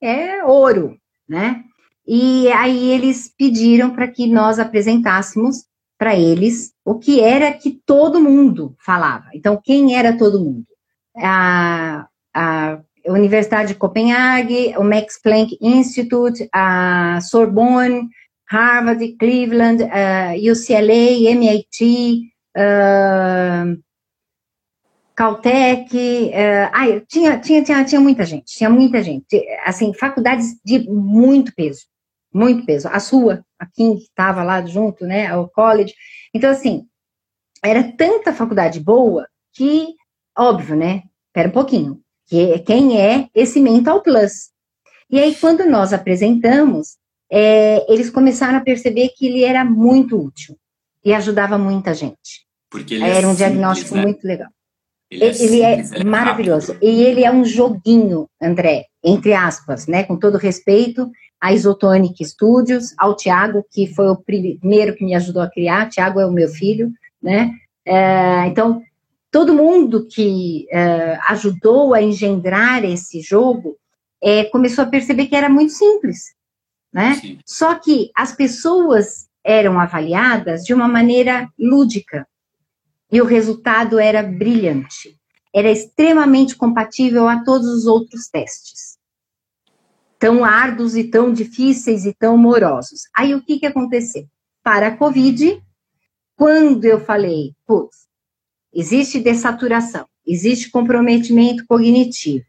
é, 0.03 0.37
é 0.39 0.45
ouro, 0.45 0.99
né? 1.29 1.63
E 2.07 2.51
aí 2.53 2.91
eles 2.91 3.33
pediram 3.37 3.91
para 3.91 4.09
que 4.09 4.27
nós 4.27 4.59
apresentássemos 4.59 5.65
para 5.99 6.15
eles 6.15 6.73
o 6.85 6.99
que 6.99 7.21
era 7.21 7.53
que 7.53 7.81
todo 7.87 8.21
mundo 8.21 8.75
falava. 8.85 9.27
Então, 9.35 9.61
quem 9.63 9.97
era 9.97 10.17
todo 10.17 10.41
mundo? 10.41 10.67
A, 11.17 12.07
a 12.35 12.79
Universidade 13.07 13.69
de 13.69 13.75
Copenhague, 13.75 14.75
o 14.77 14.85
Max 14.85 15.21
Planck 15.23 15.57
Institute, 15.61 16.49
a 16.53 17.21
Sorbonne, 17.23 18.09
Harvard, 18.51 19.17
Cleveland, 19.17 19.83
uh, 19.83 20.53
UCLA, 20.53 21.31
MIT, 21.31 22.23
uh, 22.57 23.79
Caltech, 25.15 26.33
ai, 26.73 27.01
tinha, 27.07 27.39
tinha, 27.39 27.63
tinha, 27.63 27.85
tinha 27.85 28.01
muita 28.01 28.25
gente, 28.25 28.47
tinha 28.47 28.69
muita 28.69 29.03
gente, 29.03 29.47
assim, 29.65 29.95
faculdades 29.95 30.57
de 30.65 30.89
muito 30.91 31.55
peso, 31.55 31.83
muito 32.33 32.67
peso. 32.67 32.89
A 32.89 32.99
sua, 32.99 33.45
a 33.59 33.67
King, 33.67 34.03
estava 34.03 34.43
lá 34.43 34.65
junto, 34.67 35.07
né, 35.07 35.35
o 35.37 35.49
college. 35.49 35.95
Então, 36.35 36.51
assim, 36.51 36.87
era 37.63 37.93
tanta 37.93 38.33
faculdade 38.33 38.81
boa 38.81 39.29
que, 39.53 39.95
óbvio, 40.37 40.75
né, 40.75 41.05
espera 41.29 41.49
um 41.49 41.53
pouquinho, 41.53 42.01
que, 42.27 42.59
quem 42.61 43.01
é 43.01 43.29
esse 43.35 43.61
Mental 43.61 44.03
Plus? 44.03 44.51
E 45.09 45.21
aí, 45.21 45.35
quando 45.37 45.65
nós 45.65 45.93
apresentamos, 45.93 46.97
é, 47.31 47.85
eles 47.93 48.11
começaram 48.11 48.59
a 48.59 48.63
perceber 48.63 49.11
que 49.11 49.27
ele 49.27 49.45
era 49.45 49.65
muito 49.65 50.21
útil 50.21 50.57
e 51.05 51.13
ajudava 51.13 51.57
muita 51.59 51.95
gente. 51.95 52.45
Porque 52.71 52.95
ele 52.95 53.05
é 53.05 53.09
era 53.09 53.29
um 53.29 53.31
simples, 53.31 53.37
diagnóstico 53.37 53.95
né? 53.95 54.03
muito 54.03 54.27
legal. 54.27 54.49
Ele, 55.15 55.25
é, 55.25 55.43
ele 55.43 55.63
é, 55.63 55.83
simples, 55.83 56.01
é 56.01 56.05
maravilhoso. 56.05 56.73
Rápido. 56.73 56.89
E 56.89 57.03
ele 57.03 57.25
é 57.25 57.31
um 57.31 57.45
joguinho, 57.45 58.29
André, 58.41 58.87
entre 59.03 59.33
aspas, 59.33 59.87
né? 59.87 60.05
Com 60.05 60.17
todo 60.17 60.37
respeito 60.37 61.11
a 61.41 61.53
Isotonic 61.53 62.25
Studios, 62.25 62.95
ao 62.97 63.15
Tiago, 63.15 63.65
que 63.71 63.87
foi 63.87 64.09
o 64.09 64.17
primeiro 64.17 64.95
que 64.95 65.05
me 65.05 65.15
ajudou 65.15 65.43
a 65.43 65.51
criar. 65.51 65.91
Tiago 65.91 66.19
é 66.19 66.27
o 66.27 66.33
meu 66.33 66.49
filho, 66.49 66.91
né? 67.23 67.53
É, 67.87 68.47
então, 68.47 68.83
todo 69.31 69.55
mundo 69.55 70.07
que 70.09 70.67
é, 70.71 71.19
ajudou 71.29 71.93
a 71.93 72.01
engendrar 72.01 72.83
esse 72.85 73.21
jogo 73.21 73.77
é, 74.23 74.45
começou 74.45 74.85
a 74.85 74.89
perceber 74.89 75.27
que 75.27 75.37
era 75.37 75.51
muito 75.51 75.73
simples, 75.73 76.35
né? 76.93 77.15
Sim. 77.21 77.39
Só 77.45 77.75
que 77.75 78.11
as 78.17 78.33
pessoas 78.33 79.27
eram 79.45 79.79
avaliadas 79.79 80.63
de 80.63 80.73
uma 80.73 80.89
maneira 80.89 81.49
lúdica 81.59 82.27
e 83.15 83.23
o 83.23 83.25
resultado 83.25 84.01
era 84.01 84.25
brilhante. 84.25 85.17
Era 85.55 85.71
extremamente 85.71 86.57
compatível 86.57 87.29
a 87.29 87.45
todos 87.45 87.69
os 87.69 87.87
outros 87.87 88.27
testes. 88.27 88.99
Tão 90.19 90.45
árduos 90.45 90.97
e 90.97 91.05
tão 91.05 91.33
difíceis 91.33 92.05
e 92.07 92.13
tão 92.13 92.37
morosos. 92.37 93.03
Aí 93.17 93.33
o 93.33 93.41
que, 93.41 93.61
que 93.61 93.67
aconteceu? 93.67 94.27
Para 94.65 94.89
a 94.89 94.97
Covid, 94.97 95.63
quando 96.35 96.85
eu 96.87 96.99
falei, 96.99 97.53
putz, 97.65 98.09
existe 98.73 99.21
dessaturação, 99.21 100.07
existe 100.27 100.69
comprometimento 100.69 101.65
cognitivo, 101.69 102.47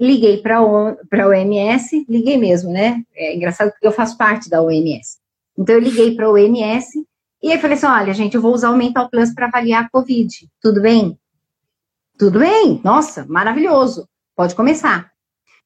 liguei 0.00 0.38
para 0.38 0.56
a 0.56 1.28
OMS, 1.28 2.04
liguei 2.08 2.36
mesmo, 2.36 2.72
né? 2.72 3.00
É 3.14 3.36
engraçado 3.36 3.70
porque 3.70 3.86
eu 3.86 3.92
faço 3.92 4.18
parte 4.18 4.50
da 4.50 4.60
OMS. 4.60 5.18
Então, 5.56 5.76
eu 5.76 5.80
liguei 5.80 6.16
para 6.16 6.26
a 6.26 6.32
OMS 6.32 7.06
e 7.44 7.52
aí 7.52 7.60
falei 7.60 7.76
assim: 7.76 7.86
olha, 7.86 8.14
gente, 8.14 8.34
eu 8.34 8.40
vou 8.40 8.54
usar 8.54 8.70
o 8.70 8.76
Mental 8.76 9.06
Plus 9.10 9.34
para 9.34 9.46
avaliar 9.46 9.84
a 9.84 9.90
Covid. 9.90 10.48
Tudo 10.62 10.80
bem? 10.80 11.18
Tudo 12.18 12.38
bem, 12.38 12.80
nossa, 12.82 13.26
maravilhoso. 13.28 14.08
Pode 14.34 14.54
começar. 14.54 15.10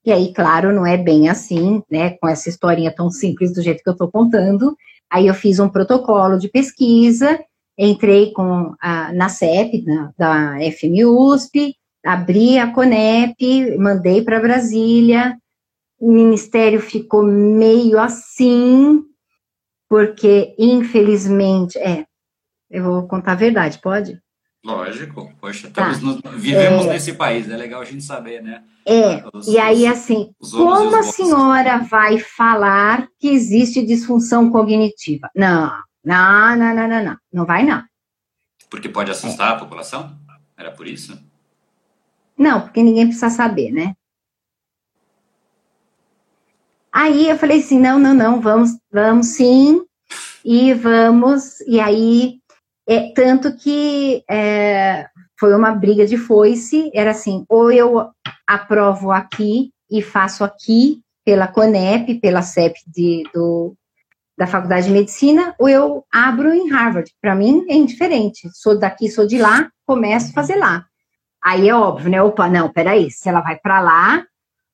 E 0.05 0.11
aí, 0.11 0.33
claro, 0.35 0.73
não 0.73 0.85
é 0.85 0.97
bem 0.97 1.29
assim, 1.29 1.81
né? 1.89 2.11
Com 2.19 2.27
essa 2.27 2.49
historinha 2.49 2.93
tão 2.93 3.11
simples 3.11 3.55
do 3.55 3.63
jeito 3.63 3.83
que 3.85 3.89
eu 3.89 3.93
estou 3.93 4.11
contando. 4.11 4.77
Aí 5.09 5.29
eu 5.29 5.35
fiz 5.35 5.61
um 5.61 5.69
protocolo 5.69 6.37
de 6.37 6.49
pesquisa, 6.49 7.39
entrei 7.79 8.33
com 8.33 8.75
a, 8.81 9.13
na 9.13 9.29
CEP, 9.29 9.85
na, 9.85 10.13
da 10.19 10.57
FMUSP, 10.73 11.77
abri 12.05 12.59
a 12.59 12.73
CONEP, 12.73 13.79
mandei 13.79 14.23
para 14.23 14.41
Brasília, 14.41 15.39
o 16.01 16.11
ministério 16.11 16.81
ficou 16.81 17.23
meio 17.23 18.01
assim, 18.01 19.05
porque 19.89 20.55
infelizmente, 20.59 21.79
é, 21.79 22.07
eu 22.71 22.85
vou 22.85 23.09
contar 23.09 23.33
a 23.33 23.37
verdade, 23.37 23.81
pode? 23.81 24.21
Lógico, 24.65 25.33
poxa, 25.41 25.71
tá. 25.71 25.93
no, 25.99 26.21
vivemos 26.37 26.85
é, 26.87 26.93
nesse 26.93 27.15
país, 27.15 27.49
é 27.49 27.57
legal 27.57 27.81
a 27.81 27.85
gente 27.85 28.03
saber, 28.03 28.43
né? 28.43 28.65
É, 28.85 29.23
os, 29.33 29.47
e 29.47 29.59
aí 29.59 29.87
assim, 29.87 30.33
como 30.41 30.97
a 30.97 31.03
senhora 31.05 31.79
vai 31.79 32.19
falar 32.19 33.09
que 33.19 33.29
existe 33.29 33.85
disfunção 33.85 34.51
cognitiva? 34.51 35.31
Não, 35.35 35.71
não, 36.05 36.57
não, 36.57 36.75
não, 36.75 36.89
não, 36.89 37.05
não, 37.05 37.17
não 37.33 37.47
vai 37.47 37.65
não. 37.65 37.83
Porque 38.69 38.89
pode 38.89 39.11
assustar 39.11 39.53
é. 39.53 39.55
a 39.55 39.59
população? 39.59 40.19
Era 40.57 40.73
por 40.73 40.87
isso? 40.87 41.19
Não, 42.37 42.61
porque 42.61 42.83
ninguém 42.83 43.07
precisa 43.07 43.31
saber, 43.31 43.71
né? 43.71 43.95
Aí 46.99 47.29
eu 47.29 47.39
falei 47.39 47.61
assim, 47.61 47.79
não, 47.79 47.97
não, 47.97 48.13
não, 48.13 48.41
vamos, 48.41 48.71
vamos 48.93 49.29
sim, 49.29 49.81
e 50.45 50.75
vamos, 50.75 51.61
e 51.61 51.79
aí 51.79 52.41
é, 52.89 53.13
tanto 53.13 53.57
que 53.57 54.25
é, 54.29 55.07
foi 55.39 55.55
uma 55.55 55.71
briga 55.71 56.05
de 56.05 56.19
foice, 56.19 56.91
era 56.93 57.13
assim, 57.13 57.45
ou 57.49 57.71
eu 57.71 58.11
aprovo 58.45 59.13
aqui 59.13 59.71
e 59.89 60.03
faço 60.03 60.43
aqui 60.43 61.01
pela 61.25 61.47
CONEP, 61.47 62.17
pela 62.17 62.43
CEP 62.43 62.81
de, 62.89 63.23
do, 63.33 63.77
da 64.37 64.49
Faculdade 64.49 64.89
de 64.89 64.93
Medicina, 64.93 65.55
ou 65.57 65.69
eu 65.69 66.05
abro 66.13 66.53
em 66.53 66.69
Harvard. 66.69 67.09
Para 67.23 67.37
mim 67.37 67.65
é 67.69 67.77
indiferente. 67.77 68.51
Sou 68.55 68.77
daqui, 68.77 69.09
sou 69.09 69.25
de 69.25 69.39
lá, 69.39 69.71
começo 69.87 70.31
a 70.31 70.35
fazer 70.35 70.57
lá. 70.57 70.85
Aí 71.45 71.69
é 71.69 71.75
óbvio, 71.77 72.11
né? 72.11 72.21
Opa, 72.21 72.49
não, 72.49 72.69
peraí, 72.73 73.09
se 73.09 73.29
ela 73.29 73.41
vai 73.41 73.57
para 73.57 73.81
lá, 73.81 74.25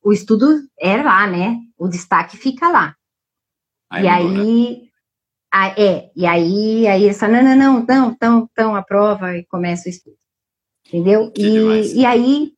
o 0.03 0.11
estudo 0.11 0.61
é 0.79 1.03
lá, 1.03 1.27
né? 1.27 1.59
O 1.79 1.89
destaque 1.89 2.37
fica 2.37 2.69
lá. 2.69 2.95
Aí 3.91 4.05
e 4.05 4.09
aí, 4.09 4.83
ah, 5.53 5.69
é, 5.81 6.11
e 6.17 6.27
aí, 6.27 6.87
aí 6.87 7.05
eles 7.05 7.19
falam, 7.19 7.43
não, 7.43 7.57
não, 7.57 7.57
não, 7.57 7.87
não, 7.87 8.11
então, 8.11 8.49
então 8.51 8.77
aprova 8.77 9.37
e 9.37 9.45
começa 9.45 9.89
o 9.89 9.91
estudo. 9.91 10.17
Entendeu? 10.87 11.33
E, 11.37 12.01
e 12.01 12.05
aí 12.07 12.53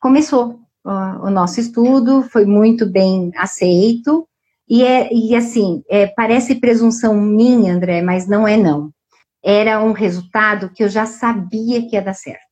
começou 0.00 0.60
o, 0.84 0.90
o, 0.90 1.30
nosso 1.30 1.60
estudo, 1.60 2.22
foi 2.22 2.46
muito 2.46 2.86
bem 2.86 3.30
aceito, 3.36 4.28
e, 4.68 4.84
é, 4.84 5.12
e 5.12 5.34
assim, 5.34 5.82
é, 5.88 6.06
parece 6.06 6.54
presunção 6.56 7.14
minha, 7.14 7.74
André, 7.74 8.02
mas 8.02 8.28
não 8.28 8.46
é 8.46 8.56
não. 8.56 8.92
Era 9.42 9.82
um 9.82 9.92
resultado 9.92 10.70
que 10.70 10.82
eu 10.82 10.88
já 10.88 11.06
sabia 11.06 11.88
que 11.88 11.96
ia 11.96 12.02
dar 12.02 12.14
certo. 12.14 12.47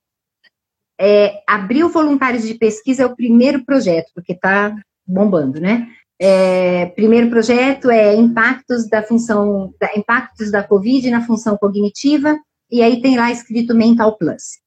É, 1.00 1.42
abriu 1.46 1.88
voluntários 1.88 2.42
de 2.44 2.54
pesquisa 2.54 3.04
é 3.04 3.06
o 3.06 3.14
primeiro 3.14 3.64
projeto, 3.64 4.10
porque 4.14 4.32
está 4.32 4.74
bombando, 5.06 5.60
né? 5.60 5.88
É, 6.20 6.86
primeiro 6.86 7.30
projeto 7.30 7.88
é 7.90 8.12
impactos 8.14 8.88
da 8.88 9.02
função, 9.02 9.72
da, 9.80 9.90
impactos 9.96 10.50
da 10.50 10.64
Covid 10.64 11.08
na 11.10 11.24
função 11.24 11.56
cognitiva 11.56 12.36
e 12.70 12.82
aí 12.82 13.00
tem 13.00 13.16
lá 13.16 13.30
escrito 13.30 13.74
Mental 13.74 14.16
Plus. 14.16 14.58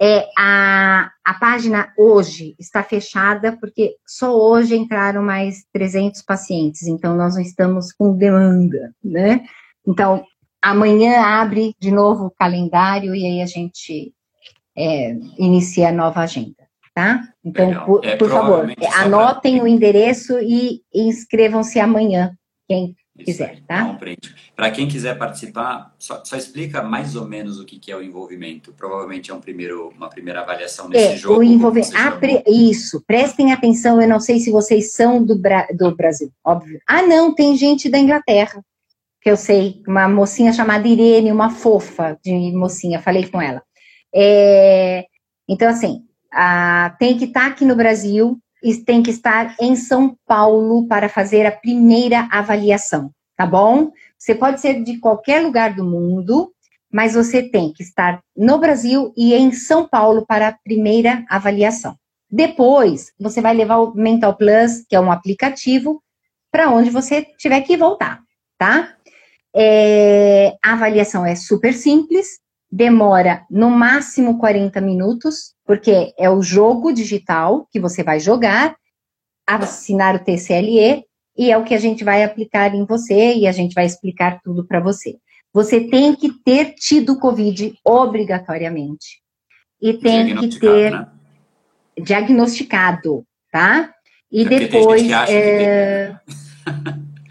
É, 0.00 0.28
a, 0.36 1.12
a 1.24 1.34
página 1.34 1.92
hoje 1.96 2.56
está 2.58 2.82
fechada 2.82 3.56
porque 3.60 3.94
só 4.04 4.36
hoje 4.36 4.76
entraram 4.76 5.22
mais 5.22 5.64
300 5.72 6.22
pacientes, 6.22 6.88
então 6.88 7.16
nós 7.16 7.36
não 7.36 7.42
estamos 7.42 7.92
com 7.92 8.16
demanda, 8.16 8.92
né? 9.04 9.44
Então, 9.86 10.24
amanhã 10.60 11.20
abre 11.22 11.76
de 11.78 11.92
novo 11.92 12.26
o 12.26 12.30
calendário 12.30 13.14
e 13.14 13.24
aí 13.24 13.42
a 13.42 13.46
gente 13.46 14.12
é, 14.76 15.12
inicia 15.38 15.90
a 15.90 15.92
nova 15.92 16.20
agenda, 16.22 16.66
tá? 16.92 17.22
Então, 17.44 17.84
por, 17.84 18.04
é, 18.04 18.16
por 18.16 18.28
favor, 18.28 18.72
anotem 18.96 19.62
o 19.62 19.68
endereço 19.68 20.36
e 20.40 20.80
inscrevam-se 20.92 21.78
amanhã, 21.78 22.36
quem 22.66 22.96
quiser, 23.18 23.60
tá? 23.66 23.98
Para 24.56 24.70
quem 24.70 24.88
quiser 24.88 25.18
participar, 25.18 25.94
só, 25.98 26.22
só, 26.24 26.36
explica 26.36 26.82
mais 26.82 27.14
ou 27.14 27.26
menos 27.26 27.60
o 27.60 27.64
que, 27.64 27.78
que 27.78 27.92
é 27.92 27.96
o 27.96 28.02
envolvimento. 28.02 28.72
Provavelmente 28.72 29.30
é 29.30 29.34
um 29.34 29.40
primeiro, 29.40 29.88
uma 29.90 30.08
primeira 30.08 30.40
avaliação 30.40 30.88
nesse 30.88 31.14
é, 31.14 31.16
jogo. 31.16 31.40
O 31.40 31.42
envolvimento. 31.42 32.18
Pre... 32.18 32.42
Isso, 32.46 33.02
prestem 33.06 33.52
atenção. 33.52 34.00
Eu 34.00 34.08
não 34.08 34.20
sei 34.20 34.40
se 34.40 34.50
vocês 34.50 34.92
são 34.92 35.22
do, 35.22 35.38
Bra... 35.38 35.66
do 35.74 35.94
Brasil, 35.94 36.32
óbvio. 36.44 36.80
Ah, 36.88 37.02
não, 37.02 37.34
tem 37.34 37.56
gente 37.56 37.88
da 37.88 37.98
Inglaterra, 37.98 38.64
que 39.20 39.30
eu 39.30 39.36
sei, 39.36 39.82
uma 39.86 40.08
mocinha 40.08 40.52
chamada 40.52 40.88
Irene, 40.88 41.30
uma 41.30 41.50
fofa 41.50 42.18
de 42.24 42.52
mocinha, 42.52 43.00
falei 43.00 43.28
com 43.28 43.40
ela. 43.40 43.62
É... 44.14 45.04
Então, 45.46 45.68
assim, 45.68 46.04
a... 46.32 46.96
tem 46.98 47.18
que 47.18 47.26
estar 47.26 47.40
tá 47.42 47.46
aqui 47.48 47.64
no 47.64 47.76
Brasil, 47.76 48.41
tem 48.84 49.02
que 49.02 49.10
estar 49.10 49.56
em 49.60 49.74
São 49.76 50.16
Paulo 50.26 50.86
para 50.86 51.08
fazer 51.08 51.46
a 51.46 51.52
primeira 51.52 52.28
avaliação, 52.30 53.10
tá 53.36 53.46
bom? 53.46 53.90
Você 54.18 54.34
pode 54.34 54.60
ser 54.60 54.82
de 54.82 54.98
qualquer 54.98 55.42
lugar 55.42 55.74
do 55.74 55.84
mundo, 55.84 56.52
mas 56.92 57.14
você 57.14 57.42
tem 57.42 57.72
que 57.72 57.82
estar 57.82 58.22
no 58.36 58.58
Brasil 58.58 59.12
e 59.16 59.34
em 59.34 59.52
São 59.52 59.88
Paulo 59.88 60.24
para 60.26 60.48
a 60.48 60.52
primeira 60.52 61.24
avaliação. 61.28 61.96
Depois, 62.30 63.12
você 63.18 63.40
vai 63.40 63.54
levar 63.54 63.78
o 63.78 63.94
Mental 63.94 64.34
Plus, 64.36 64.84
que 64.88 64.94
é 64.94 65.00
um 65.00 65.10
aplicativo, 65.10 66.02
para 66.50 66.70
onde 66.70 66.90
você 66.90 67.26
tiver 67.38 67.62
que 67.62 67.76
voltar, 67.76 68.20
tá? 68.58 68.94
É, 69.54 70.54
a 70.64 70.72
avaliação 70.72 71.26
é 71.26 71.34
super 71.34 71.74
simples, 71.74 72.41
demora 72.72 73.44
no 73.50 73.68
máximo 73.68 74.38
40 74.38 74.80
minutos, 74.80 75.52
porque 75.66 76.14
é 76.18 76.30
o 76.30 76.40
jogo 76.40 76.90
digital 76.90 77.68
que 77.70 77.78
você 77.78 78.02
vai 78.02 78.18
jogar, 78.18 78.74
assinar 79.46 80.16
o 80.16 80.18
TCLE, 80.18 81.04
e 81.36 81.50
é 81.50 81.58
o 81.58 81.64
que 81.64 81.74
a 81.74 81.78
gente 81.78 82.02
vai 82.02 82.24
aplicar 82.24 82.74
em 82.74 82.86
você 82.86 83.34
e 83.34 83.46
a 83.46 83.52
gente 83.52 83.74
vai 83.74 83.84
explicar 83.84 84.40
tudo 84.42 84.66
para 84.66 84.80
você. 84.80 85.16
Você 85.52 85.80
tem 85.80 86.14
que 86.14 86.30
ter 86.42 86.74
tido 86.74 87.18
Covid 87.18 87.74
obrigatoriamente. 87.84 89.20
E 89.80 89.92
tem 89.92 90.34
que 90.36 90.58
ter 90.58 90.92
né? 90.92 91.06
diagnosticado, 92.00 93.24
tá? 93.50 93.92
E 94.30 94.42
é 94.42 94.48
depois. 94.48 95.02
É... 95.28 96.14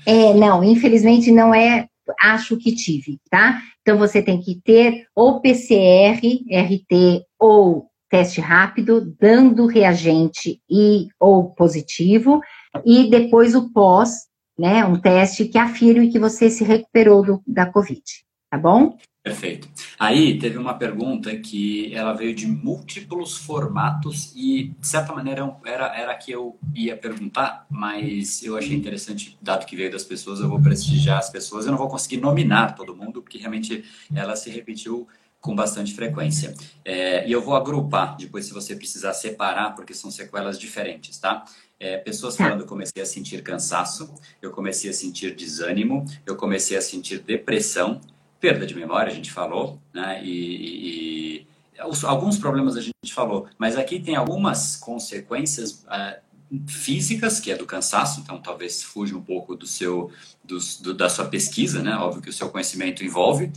é, 0.06 0.34
não, 0.34 0.62
infelizmente 0.62 1.32
não 1.32 1.56
é 1.56 1.88
acho 2.20 2.58
que 2.58 2.74
tive, 2.74 3.20
tá? 3.30 3.62
Então 3.82 3.98
você 3.98 4.22
tem 4.22 4.40
que 4.40 4.60
ter 4.62 5.08
ou 5.16 5.42
PCR, 5.42 6.20
RT 6.20 7.26
ou 7.40 7.88
teste 8.10 8.42
rápido, 8.42 9.16
dando 9.20 9.66
reagente 9.66 10.62
e 10.70 11.08
ou 11.18 11.52
positivo, 11.54 12.42
e 12.86 13.10
depois 13.10 13.56
o 13.56 13.72
pós, 13.72 14.28
né? 14.60 14.84
Um 14.86 15.00
teste 15.00 15.46
que 15.46 15.58
afirme 15.58 16.12
que 16.12 16.20
você 16.20 16.50
se 16.50 16.64
recuperou 16.64 17.24
do, 17.24 17.42
da 17.48 17.66
Covid, 17.66 18.04
tá 18.50 18.58
bom? 18.58 18.98
Perfeito. 19.24 19.70
Aí 20.00 20.40
teve 20.40 20.58
uma 20.58 20.74
pergunta 20.74 21.36
que 21.38 21.94
ela 21.94 22.12
veio 22.12 22.34
de 22.34 22.48
múltiplos 22.48 23.38
formatos 23.38 24.34
e, 24.36 24.74
de 24.80 24.88
certa 24.88 25.14
maneira, 25.14 25.56
era, 25.64 25.96
era 25.96 26.12
a 26.12 26.16
que 26.16 26.32
eu 26.32 26.58
ia 26.74 26.98
perguntar, 26.98 27.68
mas 27.70 28.42
eu 28.42 28.58
achei 28.58 28.76
interessante, 28.76 29.38
dado 29.40 29.68
que 29.68 29.76
veio 29.76 29.92
das 29.92 30.04
pessoas, 30.04 30.40
eu 30.40 30.50
vou 30.50 30.60
prestigiar 30.60 31.20
as 31.20 31.30
pessoas. 31.30 31.66
Eu 31.66 31.72
não 31.72 31.78
vou 31.78 31.88
conseguir 31.88 32.18
nominar 32.18 32.74
todo 32.74 32.96
mundo, 32.96 33.22
porque 33.22 33.38
realmente 33.38 33.84
ela 34.16 34.36
se 34.36 34.50
repetiu 34.50 35.08
com 35.40 35.56
bastante 35.56 35.94
frequência. 35.94 36.56
É, 36.84 37.28
e 37.28 37.32
eu 37.32 37.44
vou 37.44 37.56
agrupar, 37.56 38.18
depois 38.18 38.46
se 38.46 38.54
você 38.54 38.76
precisar 38.76 39.14
separar, 39.14 39.76
porque 39.76 39.94
são 39.94 40.10
sequelas 40.10 40.58
diferentes, 40.58 41.20
tá? 41.20 41.46
É, 41.80 41.98
pessoas 41.98 42.36
tá. 42.36 42.46
falando, 42.46 42.62
eu 42.62 42.68
comecei 42.68 43.02
a 43.04 43.06
sentir 43.06 43.44
cansaço, 43.44 44.14
eu 44.42 44.50
comecei 44.52 44.90
a 44.90 44.94
sentir 44.94 45.36
desânimo, 45.36 46.06
eu 46.26 46.36
comecei 46.36 46.76
a 46.76 46.82
sentir 46.82 47.20
depressão, 47.20 48.02
perda 48.42 48.66
de 48.66 48.76
memória, 48.76 49.12
a 49.12 49.16
gente 49.16 49.32
falou, 49.32 49.80
né? 49.94 50.20
E, 50.24 50.28
e, 50.30 51.36
e 51.38 51.48
alguns 51.80 52.38
problemas 52.38 52.76
a 52.76 52.82
gente 52.82 53.14
falou, 53.14 53.48
mas 53.58 53.78
aqui 53.78 54.00
tem 54.00 54.16
algumas 54.16 54.76
consequências 54.76 55.86
uh, 55.86 56.20
físicas, 56.68 57.40
que 57.40 57.52
é 57.52 57.56
do 57.56 57.66
cansaço, 57.66 58.20
então 58.20 58.42
talvez 58.42 58.84
fuja 58.84 59.16
um 59.16 59.22
pouco 59.22 59.56
do 59.56 59.66
seu 59.66 60.12
do, 60.44 60.58
do, 60.82 60.94
da 60.94 61.08
sua 61.08 61.26
pesquisa, 61.26 61.82
né? 61.82 61.96
Óbvio 61.96 62.22
que 62.24 62.30
o 62.30 62.34
seu 62.34 62.50
conhecimento 62.50 63.06
envolve, 63.06 63.52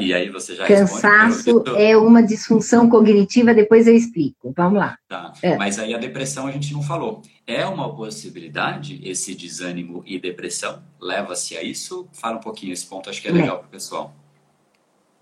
e 0.00 0.14
aí 0.14 0.30
você 0.30 0.54
já 0.54 0.66
Cansaço 0.66 1.64
é 1.76 1.96
uma 1.96 2.22
disfunção 2.22 2.88
cognitiva, 2.88 3.52
depois 3.52 3.88
eu 3.88 3.94
explico. 3.94 4.52
Vamos 4.56 4.78
lá. 4.78 4.96
Tá. 5.08 5.32
É. 5.42 5.56
Mas 5.56 5.76
aí 5.78 5.92
a 5.92 5.98
depressão 5.98 6.46
a 6.46 6.52
gente 6.52 6.72
não 6.72 6.82
falou. 6.82 7.20
É 7.44 7.66
uma 7.66 7.92
possibilidade 7.94 9.00
esse 9.02 9.34
desânimo 9.34 10.02
e 10.06 10.20
depressão? 10.20 10.80
Leva-se 11.00 11.56
a 11.56 11.62
isso? 11.64 12.08
Fala 12.12 12.36
um 12.36 12.40
pouquinho 12.40 12.72
esse 12.72 12.86
ponto, 12.86 13.10
acho 13.10 13.20
que 13.20 13.26
é 13.26 13.32
legal 13.32 13.58
para 13.58 13.66
o 13.66 13.70
pessoal. 13.70 14.14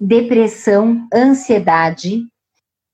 Depressão, 0.01 1.07
ansiedade, 1.13 2.23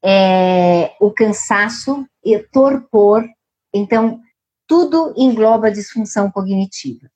é, 0.05 0.93
o 1.01 1.11
cansaço 1.11 2.05
e 2.25 2.39
torpor. 2.39 3.25
Então, 3.73 4.21
tudo 4.67 5.15
engloba 5.17 5.71
disfunção 5.71 6.31
cognitiva. 6.31 7.09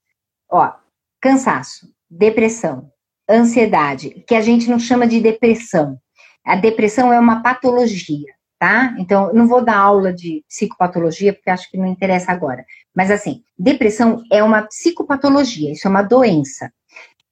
Ó, 0.49 0.73
cansaço, 1.21 1.89
depressão, 2.09 2.91
ansiedade, 3.29 4.25
que 4.27 4.35
a 4.35 4.41
gente 4.41 4.69
não 4.69 4.79
chama 4.79 5.07
de 5.07 5.21
depressão. 5.21 5.99
A 6.45 6.57
depressão 6.57 7.13
é 7.13 7.19
uma 7.19 7.43
patologia, 7.43 8.33
tá? 8.59 8.95
Então, 8.99 9.33
não 9.33 9.47
vou 9.47 9.65
dar 9.65 9.77
aula 9.77 10.13
de 10.13 10.45
psicopatologia, 10.49 11.33
porque 11.33 11.51
acho 11.51 11.71
que 11.71 11.77
não 11.77 11.87
interessa 11.87 12.33
agora. 12.33 12.65
Mas, 12.95 13.11
assim, 13.11 13.43
depressão 13.59 14.23
é 14.33 14.43
uma 14.43 14.63
psicopatologia, 14.63 15.73
isso 15.73 15.87
é 15.87 15.91
uma 15.91 16.03
doença. 16.03 16.73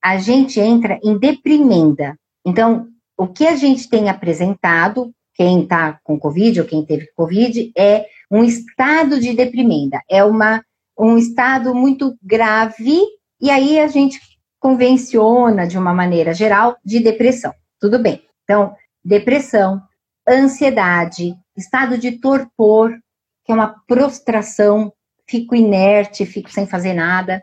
A 0.02 0.18
gente 0.18 0.60
entra 0.60 0.98
em 1.02 1.18
deprimenda. 1.18 2.18
Então, 2.48 2.88
o 3.14 3.26
que 3.26 3.46
a 3.46 3.56
gente 3.56 3.90
tem 3.90 4.08
apresentado, 4.08 5.12
quem 5.34 5.64
está 5.64 6.00
com 6.02 6.18
Covid 6.18 6.62
ou 6.62 6.66
quem 6.66 6.82
teve 6.82 7.12
Covid, 7.14 7.70
é 7.76 8.06
um 8.30 8.42
estado 8.42 9.20
de 9.20 9.34
deprimenda. 9.34 10.00
É 10.08 10.24
uma, 10.24 10.64
um 10.98 11.18
estado 11.18 11.74
muito 11.74 12.16
grave, 12.22 13.02
e 13.38 13.50
aí 13.50 13.78
a 13.78 13.86
gente 13.86 14.18
convenciona, 14.58 15.66
de 15.66 15.76
uma 15.76 15.92
maneira 15.92 16.32
geral, 16.32 16.78
de 16.82 17.00
depressão. 17.00 17.52
Tudo 17.78 17.98
bem. 17.98 18.22
Então, 18.44 18.74
depressão, 19.04 19.82
ansiedade, 20.26 21.34
estado 21.54 21.98
de 21.98 22.12
torpor, 22.12 22.96
que 23.44 23.52
é 23.52 23.54
uma 23.54 23.74
prostração, 23.86 24.90
fico 25.28 25.54
inerte, 25.54 26.24
fico 26.24 26.50
sem 26.50 26.66
fazer 26.66 26.94
nada, 26.94 27.42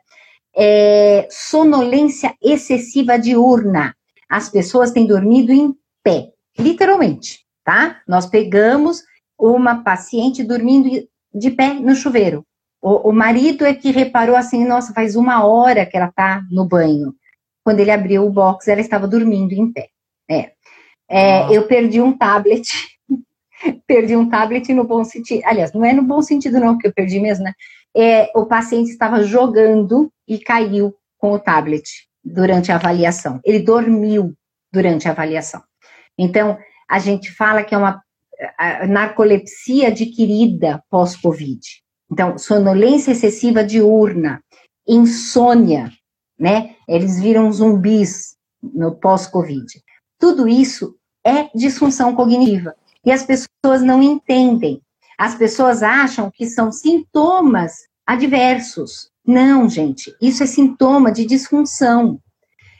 é, 0.57 1.27
sonolência 1.29 2.33
excessiva 2.41 3.19
diurna. 3.19 3.93
As 4.29 4.49
pessoas 4.49 4.91
têm 4.91 5.05
dormido 5.05 5.51
em 5.51 5.73
pé, 6.03 6.31
literalmente, 6.57 7.39
tá? 7.63 8.01
Nós 8.07 8.25
pegamos 8.25 9.03
uma 9.37 9.83
paciente 9.83 10.43
dormindo 10.43 10.89
de 11.33 11.51
pé 11.51 11.73
no 11.73 11.95
chuveiro. 11.95 12.45
O, 12.81 13.09
o, 13.09 13.13
marido 13.13 13.65
é 13.65 13.73
que 13.73 13.91
reparou 13.91 14.35
assim, 14.35 14.65
nossa, 14.65 14.93
faz 14.93 15.15
uma 15.15 15.45
hora 15.45 15.85
que 15.85 15.97
ela 15.97 16.11
tá 16.11 16.43
no 16.51 16.65
banho. 16.65 17.13
Quando 17.63 17.79
ele 17.79 17.91
abriu 17.91 18.25
o 18.25 18.31
box, 18.31 18.67
ela 18.67 18.81
estava 18.81 19.07
dormindo 19.07 19.53
em 19.53 19.71
pé. 19.71 19.89
É. 20.29 20.51
é 21.09 21.55
eu 21.55 21.67
perdi 21.67 21.99
um 21.99 22.15
tablet. 22.15 22.67
perdi 23.87 24.15
um 24.15 24.29
tablet 24.29 24.71
no 24.73 24.83
bom 24.83 25.03
sentido. 25.03 25.41
Aliás, 25.45 25.73
não 25.73 25.83
é 25.83 25.93
no 25.93 26.03
bom 26.03 26.21
sentido, 26.21 26.59
não, 26.59 26.77
que 26.77 26.87
eu 26.87 26.93
perdi 26.93 27.19
mesmo, 27.19 27.43
né? 27.43 27.53
É, 27.95 28.29
o 28.35 28.45
paciente 28.45 28.91
estava 28.91 29.23
jogando 29.23 30.11
e 30.27 30.37
caiu 30.37 30.93
com 31.17 31.31
o 31.31 31.39
tablet 31.39 31.83
durante 32.25 32.71
a 32.71 32.75
avaliação. 32.75 33.39
Ele 33.43 33.59
dormiu 33.59 34.33
durante 34.73 35.07
a 35.07 35.11
avaliação. 35.11 35.61
Então, 36.17 36.57
a 36.89 36.99
gente 36.99 37.31
fala 37.31 37.63
que 37.63 37.75
é 37.75 37.77
uma 37.77 38.01
narcolepsia 38.87 39.89
adquirida 39.89 40.83
pós-Covid. 40.89 41.61
Então, 42.11 42.37
sonolência 42.37 43.11
excessiva 43.11 43.63
diurna, 43.63 44.41
insônia, 44.87 45.91
né? 46.37 46.75
Eles 46.87 47.19
viram 47.19 47.51
zumbis 47.51 48.35
no 48.61 48.95
pós-Covid. 48.95 49.65
Tudo 50.19 50.47
isso 50.47 50.95
é 51.25 51.49
disfunção 51.55 52.15
cognitiva. 52.15 52.75
E 53.03 53.11
as 53.11 53.23
pessoas 53.23 53.81
não 53.81 54.01
entendem. 54.01 54.81
As 55.17 55.35
pessoas 55.35 55.81
acham 55.81 56.29
que 56.31 56.45
são 56.45 56.71
sintomas 56.71 57.87
adversos. 58.05 59.09
Não, 59.25 59.69
gente, 59.69 60.15
isso 60.21 60.43
é 60.43 60.45
sintoma 60.45 61.11
de 61.11 61.25
disfunção. 61.25 62.19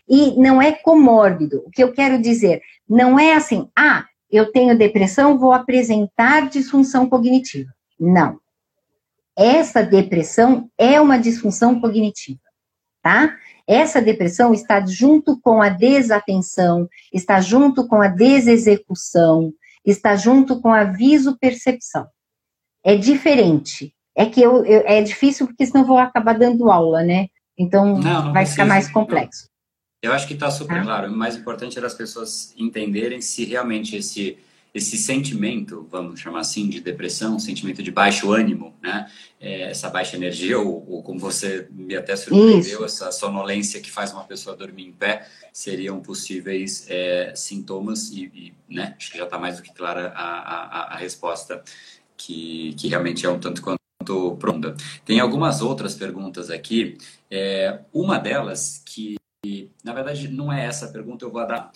E 0.08 0.40
não 0.40 0.62
é 0.62 0.72
comórbido. 0.72 1.64
O 1.66 1.72
que 1.72 1.84
eu 1.84 1.92
quero 1.92 2.22
dizer, 2.22 2.62
não 2.88 3.20
é 3.20 3.34
assim, 3.34 3.68
ah, 3.76 4.06
eu 4.30 4.52
tenho 4.52 4.78
depressão, 4.78 5.38
vou 5.38 5.52
apresentar 5.52 6.50
disfunção 6.50 7.10
cognitiva. 7.10 7.72
Não 8.00 8.40
essa 9.36 9.84
depressão 9.84 10.70
é 10.78 11.00
uma 11.02 11.18
disfunção 11.18 11.80
cognitiva, 11.80 12.40
tá? 13.02 13.36
Essa 13.68 14.02
depressão 14.02 14.54
está 14.54 14.84
junto 14.86 15.40
com 15.42 15.62
a 15.62 15.70
desatenção, 15.70 16.88
está 17.12 17.42
junto 17.42 17.88
com 17.88 18.02
a 18.02 18.08
desexecução, 18.08 19.52
está 19.84 20.16
junto 20.16 20.62
com 20.62 20.70
a 20.70 20.84
visopercepção. 20.84 22.08
É 22.84 22.96
diferente. 22.96 23.94
É 24.16 24.26
que 24.26 24.42
eu, 24.42 24.66
eu 24.66 24.84
é 24.86 25.02
difícil 25.02 25.48
porque 25.48 25.66
senão 25.66 25.82
eu 25.82 25.88
vou 25.88 25.98
acabar 25.98 26.38
dando 26.38 26.72
aula, 26.72 27.04
né? 27.04 27.28
Então 27.58 27.98
não, 27.98 28.26
não 28.26 28.34
vai 28.34 28.46
ficar 28.46 28.66
mais 28.66 28.90
complexo. 28.90 29.50
Eu 30.02 30.14
acho 30.14 30.28
que 30.28 30.34
está 30.34 30.52
super 30.52 30.78
tá? 30.78 30.84
claro. 30.84 31.12
O 31.12 31.18
mais 31.18 31.36
importante 31.36 31.78
é 31.78 31.86
as 31.86 31.94
pessoas 31.94 32.54
entenderem 32.58 33.22
se 33.22 33.44
realmente 33.44 33.96
esse 33.96 34.38
esse 34.76 34.98
sentimento, 34.98 35.88
vamos 35.90 36.20
chamar 36.20 36.42
assim, 36.42 36.68
de 36.68 36.82
depressão, 36.82 37.40
sentimento 37.40 37.82
de 37.82 37.90
baixo 37.90 38.34
ânimo, 38.34 38.76
né? 38.84 39.10
É, 39.40 39.70
essa 39.70 39.90
baixa 39.90 40.18
energia, 40.18 40.60
ou, 40.60 40.86
ou, 40.90 41.02
como 41.02 41.18
você 41.18 41.66
me 41.72 41.96
até 41.96 42.14
surpreendeu, 42.18 42.60
Isso. 42.60 42.84
essa 42.84 43.10
sonolência 43.10 43.80
que 43.80 43.90
faz 43.90 44.12
uma 44.12 44.26
pessoa 44.26 44.54
dormir 44.54 44.86
em 44.86 44.92
pé, 44.92 45.30
seriam 45.54 46.02
possíveis 46.02 46.86
é, 46.90 47.32
sintomas, 47.34 48.10
e, 48.10 48.26
e, 48.26 48.54
né, 48.68 48.96
acho 48.98 49.14
que 49.14 49.18
já 49.18 49.24
está 49.24 49.40
mais 49.40 49.56
do 49.56 49.64
que 49.64 49.74
clara 49.74 50.10
a, 50.14 50.92
a, 50.92 50.94
a 50.94 50.98
resposta, 50.98 51.64
que, 52.18 52.76
que 52.78 52.90
realmente 52.90 53.26
é 53.26 53.30
um 53.30 53.40
tanto 53.40 53.62
quanto 53.62 53.80
pronta. 54.38 54.76
Tem 55.04 55.20
algumas 55.20 55.62
outras 55.62 55.96
perguntas 55.96 56.50
aqui, 56.50 56.98
é, 57.30 57.80
uma 57.94 58.18
delas 58.18 58.82
que 58.86 59.16
na 59.84 59.94
verdade, 59.94 60.28
não 60.28 60.52
é 60.52 60.66
essa 60.66 60.88
a 60.88 60.92
pergunta, 60.92 61.24
eu 61.24 61.32
vou 61.32 61.46
dar. 61.46 61.72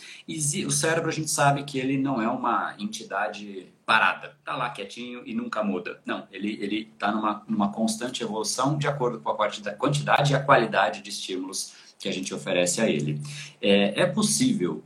O 0.66 0.72
cérebro, 0.72 1.10
a 1.10 1.14
gente 1.14 1.30
sabe 1.30 1.64
que 1.64 1.78
ele 1.78 1.98
não 1.98 2.22
é 2.22 2.28
uma 2.28 2.76
entidade 2.80 3.68
parada, 3.86 4.36
tá 4.44 4.56
lá 4.56 4.70
quietinho 4.70 5.22
e 5.26 5.34
nunca 5.34 5.64
muda. 5.64 6.00
Não, 6.06 6.28
ele 6.32 6.58
ele 6.62 6.90
está 6.94 7.12
numa, 7.12 7.44
numa 7.48 7.72
constante 7.72 8.24
evolução 8.24 8.78
de 8.78 8.88
acordo 8.88 9.20
com 9.20 9.30
a 9.30 9.76
quantidade 9.78 10.34
e 10.34 10.36
a 10.36 10.44
qualidade 10.44 11.02
de 11.02 11.10
estímulos 11.10 11.74
que 12.00 12.08
a 12.08 12.14
gente 12.14 12.34
oferece 12.34 12.82
a 12.82 12.90
ele. 12.90 13.22
É, 13.62 14.02
é 14.02 14.06
possível 14.06 14.84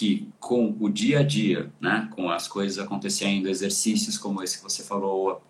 que 0.00 0.26
com 0.38 0.74
o 0.80 0.88
dia 0.88 1.18
a 1.18 1.22
dia, 1.22 1.70
né, 1.78 2.08
com 2.12 2.30
as 2.30 2.48
coisas 2.48 2.82
acontecendo, 2.82 3.46
exercícios 3.50 4.16
como 4.16 4.42
esse 4.42 4.56
que 4.56 4.64
você 4.64 4.82
falou, 4.82 5.42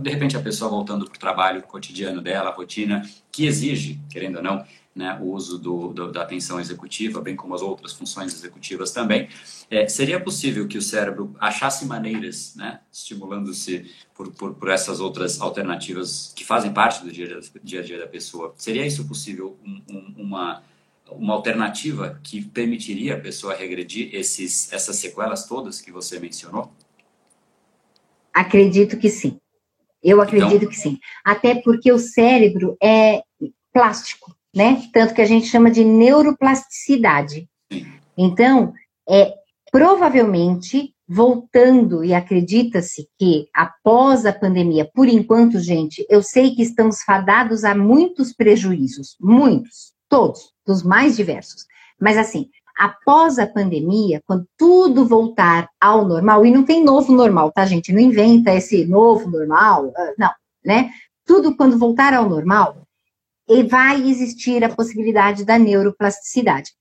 de 0.00 0.08
repente 0.08 0.36
a 0.36 0.40
pessoa 0.40 0.70
voltando 0.70 1.06
para 1.06 1.16
o 1.16 1.18
trabalho 1.18 1.60
cotidiano 1.64 2.22
dela, 2.22 2.50
a 2.50 2.54
rotina, 2.54 3.02
que 3.32 3.46
exige, 3.46 4.00
querendo 4.08 4.36
ou 4.36 4.44
não, 4.44 4.64
né, 4.94 5.18
o 5.20 5.32
uso 5.32 5.58
do, 5.58 5.88
do, 5.88 6.12
da 6.12 6.22
atenção 6.22 6.60
executiva, 6.60 7.20
bem 7.20 7.34
como 7.34 7.52
as 7.52 7.62
outras 7.62 7.94
funções 7.94 8.32
executivas 8.32 8.92
também, 8.92 9.28
é, 9.68 9.88
seria 9.88 10.20
possível 10.20 10.68
que 10.68 10.78
o 10.78 10.82
cérebro 10.82 11.34
achasse 11.40 11.84
maneiras, 11.84 12.54
né, 12.54 12.78
estimulando-se 12.92 13.90
por, 14.14 14.30
por, 14.30 14.54
por, 14.54 14.68
essas 14.68 15.00
outras 15.00 15.40
alternativas 15.40 16.32
que 16.36 16.44
fazem 16.44 16.72
parte 16.72 17.02
do 17.02 17.10
dia, 17.10 17.40
dia 17.60 17.80
a 17.80 17.82
dia 17.82 17.98
da 17.98 18.06
pessoa. 18.06 18.54
Seria 18.56 18.86
isso 18.86 19.04
possível, 19.08 19.58
um, 19.66 19.82
um, 19.90 20.14
uma, 20.18 20.62
uma 21.10 21.34
alternativa 21.34 22.20
que 22.22 22.42
permitiria 22.42 23.14
a 23.14 23.20
pessoa 23.20 23.54
regredir 23.54 24.14
esses, 24.14 24.72
essas 24.72 24.96
sequelas 24.96 25.46
todas 25.46 25.80
que 25.80 25.92
você 25.92 26.18
mencionou? 26.18 26.72
Acredito 28.32 28.98
que 28.98 29.08
sim. 29.08 29.38
Eu 30.02 30.20
acredito 30.20 30.56
então, 30.56 30.68
que 30.68 30.76
sim. 30.76 30.98
Até 31.24 31.54
porque 31.56 31.90
o 31.90 31.98
cérebro 31.98 32.76
é 32.82 33.22
plástico 33.72 34.36
né? 34.56 34.82
Tanto 34.90 35.12
que 35.12 35.20
a 35.20 35.26
gente 35.26 35.46
chama 35.48 35.70
de 35.70 35.84
neuroplasticidade. 35.84 37.46
Então, 38.16 38.72
é 39.06 39.34
provavelmente 39.70 40.94
voltando 41.06 42.02
e 42.02 42.14
acredita-se 42.14 43.06
que 43.18 43.48
após 43.54 44.24
a 44.24 44.32
pandemia, 44.32 44.90
por 44.94 45.06
enquanto, 45.08 45.60
gente, 45.60 46.04
eu 46.08 46.22
sei 46.22 46.54
que 46.54 46.62
estamos 46.62 47.02
fadados 47.02 47.64
a 47.64 47.74
muitos 47.74 48.32
prejuízos, 48.32 49.14
muitos, 49.20 49.92
todos, 50.08 50.52
dos 50.66 50.82
mais 50.82 51.16
diversos. 51.16 51.66
Mas 52.00 52.18
assim, 52.18 52.50
após 52.78 53.38
a 53.38 53.46
pandemia, 53.46 54.22
quando 54.26 54.46
tudo 54.58 55.06
voltar 55.06 55.68
ao 55.80 56.06
normal, 56.06 56.44
e 56.44 56.50
não 56.50 56.64
tem 56.64 56.84
novo 56.84 57.12
normal, 57.12 57.50
tá, 57.52 57.64
gente? 57.64 57.92
Não 57.92 58.00
inventa 58.00 58.52
esse 58.52 58.84
novo 58.84 59.30
normal, 59.30 59.92
ah, 59.96 60.12
não, 60.18 60.30
né? 60.64 60.90
Tudo 61.24 61.56
quando 61.56 61.78
voltar 61.78 62.12
ao 62.12 62.28
normal, 62.28 62.86
vai 63.68 64.02
existir 64.08 64.62
a 64.64 64.68
possibilidade 64.68 65.44
da 65.44 65.58
neuroplasticidade. 65.58 66.72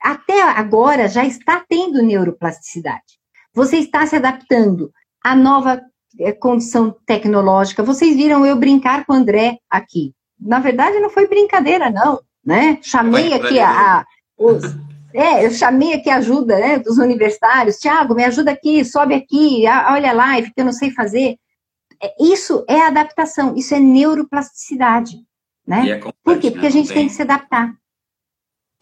Até 0.00 0.42
agora 0.42 1.08
já 1.08 1.24
está 1.24 1.64
tendo 1.68 2.02
neuroplasticidade. 2.02 3.18
Você 3.52 3.78
está 3.78 4.06
se 4.06 4.14
adaptando 4.14 4.92
à 5.24 5.34
nova 5.34 5.82
é, 6.20 6.32
condição 6.32 6.94
tecnológica. 7.04 7.82
Vocês 7.82 8.14
viram 8.16 8.46
eu 8.46 8.56
brincar 8.56 9.04
com 9.04 9.12
o 9.12 9.16
André 9.16 9.58
aqui. 9.68 10.14
Na 10.38 10.60
verdade, 10.60 11.00
não 11.00 11.10
foi 11.10 11.26
brincadeira, 11.26 11.90
não, 11.90 12.20
né? 12.48 12.78
Chamei 12.80 13.34
aqui 13.34 13.60
a, 13.60 13.98
a 13.98 14.06
os, 14.38 14.64
é, 15.12 15.44
eu 15.44 15.50
chamei 15.50 15.92
aqui 15.92 16.08
a 16.08 16.16
ajuda 16.16 16.58
né, 16.58 16.78
dos 16.78 16.96
universitários. 16.96 17.76
Tiago, 17.76 18.14
me 18.14 18.24
ajuda 18.24 18.52
aqui, 18.52 18.82
sobe 18.86 19.14
aqui, 19.14 19.64
olha 19.66 20.10
a 20.10 20.14
live 20.14 20.54
que 20.54 20.58
eu 20.58 20.64
não 20.64 20.72
sei 20.72 20.90
fazer. 20.90 21.36
É, 22.02 22.14
isso 22.18 22.64
é 22.66 22.80
adaptação, 22.80 23.54
isso 23.54 23.74
é 23.74 23.78
neuroplasticidade. 23.78 25.18
Né? 25.66 25.90
É 25.90 25.98
Por 25.98 26.38
quê? 26.38 26.50
Porque 26.50 26.62
né? 26.62 26.68
a 26.68 26.70
gente 26.70 26.86
tem... 26.86 26.96
tem 26.96 27.08
que 27.08 27.12
se 27.12 27.20
adaptar. 27.20 27.74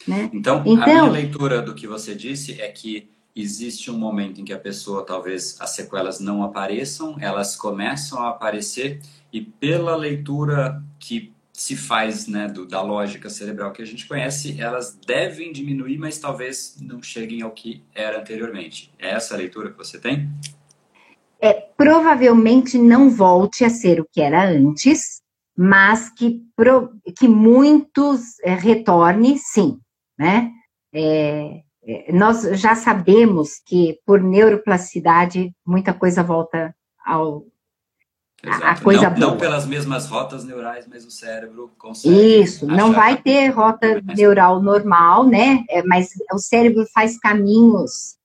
Né? 0.06 0.30
Então, 0.32 0.62
então, 0.64 0.82
a 0.84 0.86
minha 0.86 1.10
leitura 1.10 1.60
do 1.60 1.74
que 1.74 1.88
você 1.88 2.14
disse 2.14 2.60
é 2.60 2.68
que 2.68 3.10
existe 3.34 3.90
um 3.90 3.98
momento 3.98 4.40
em 4.40 4.44
que 4.44 4.52
a 4.52 4.58
pessoa, 4.60 5.04
talvez 5.04 5.60
as 5.60 5.70
sequelas 5.70 6.20
não 6.20 6.44
apareçam, 6.44 7.16
elas 7.18 7.56
começam 7.56 8.22
a 8.22 8.28
aparecer, 8.28 9.00
e 9.32 9.40
pela 9.40 9.96
leitura 9.96 10.80
que 11.00 11.34
se 11.56 11.74
faz 11.74 12.28
né, 12.28 12.48
do, 12.48 12.66
da 12.66 12.82
lógica 12.82 13.30
cerebral 13.30 13.72
que 13.72 13.80
a 13.80 13.84
gente 13.86 14.06
conhece, 14.06 14.60
elas 14.60 14.94
devem 14.94 15.50
diminuir, 15.52 15.96
mas 15.96 16.18
talvez 16.18 16.76
não 16.82 17.02
cheguem 17.02 17.40
ao 17.40 17.50
que 17.50 17.82
era 17.94 18.20
anteriormente. 18.20 18.92
É 18.98 19.12
essa 19.12 19.32
a 19.32 19.38
leitura 19.38 19.70
que 19.70 19.78
você 19.78 19.98
tem? 19.98 20.28
É, 21.40 21.54
provavelmente 21.54 22.76
não 22.76 23.08
volte 23.08 23.64
a 23.64 23.70
ser 23.70 24.00
o 24.00 24.06
que 24.12 24.20
era 24.20 24.46
antes, 24.46 25.22
mas 25.56 26.10
que, 26.10 26.42
pro, 26.54 26.90
que 27.18 27.26
muitos 27.26 28.38
é, 28.40 28.54
retorne, 28.54 29.38
sim, 29.38 29.78
né? 30.18 30.50
É, 30.92 31.62
é, 31.86 32.12
nós 32.12 32.42
já 32.60 32.74
sabemos 32.74 33.62
que 33.64 33.98
por 34.04 34.22
neuroplasticidade 34.22 35.50
muita 35.66 35.94
coisa 35.94 36.22
volta 36.22 36.76
ao 37.02 37.46
a 38.42 38.80
coisa 38.80 39.10
não. 39.10 39.30
Não 39.30 39.38
pelas 39.38 39.66
mesmas 39.66 40.06
rotas 40.06 40.44
neurais, 40.44 40.86
mas 40.88 41.04
o 41.04 41.10
cérebro 41.10 41.70
consegue. 41.78 42.40
Isso, 42.40 42.66
não 42.66 42.92
vai 42.92 43.16
ter 43.16 43.48
rota 43.48 44.00
neural 44.02 44.62
normal, 44.62 45.26
né? 45.26 45.64
É, 45.68 45.82
mas 45.82 46.10
o 46.32 46.38
cérebro 46.38 46.86
faz 46.92 47.18
caminhos 47.18 48.16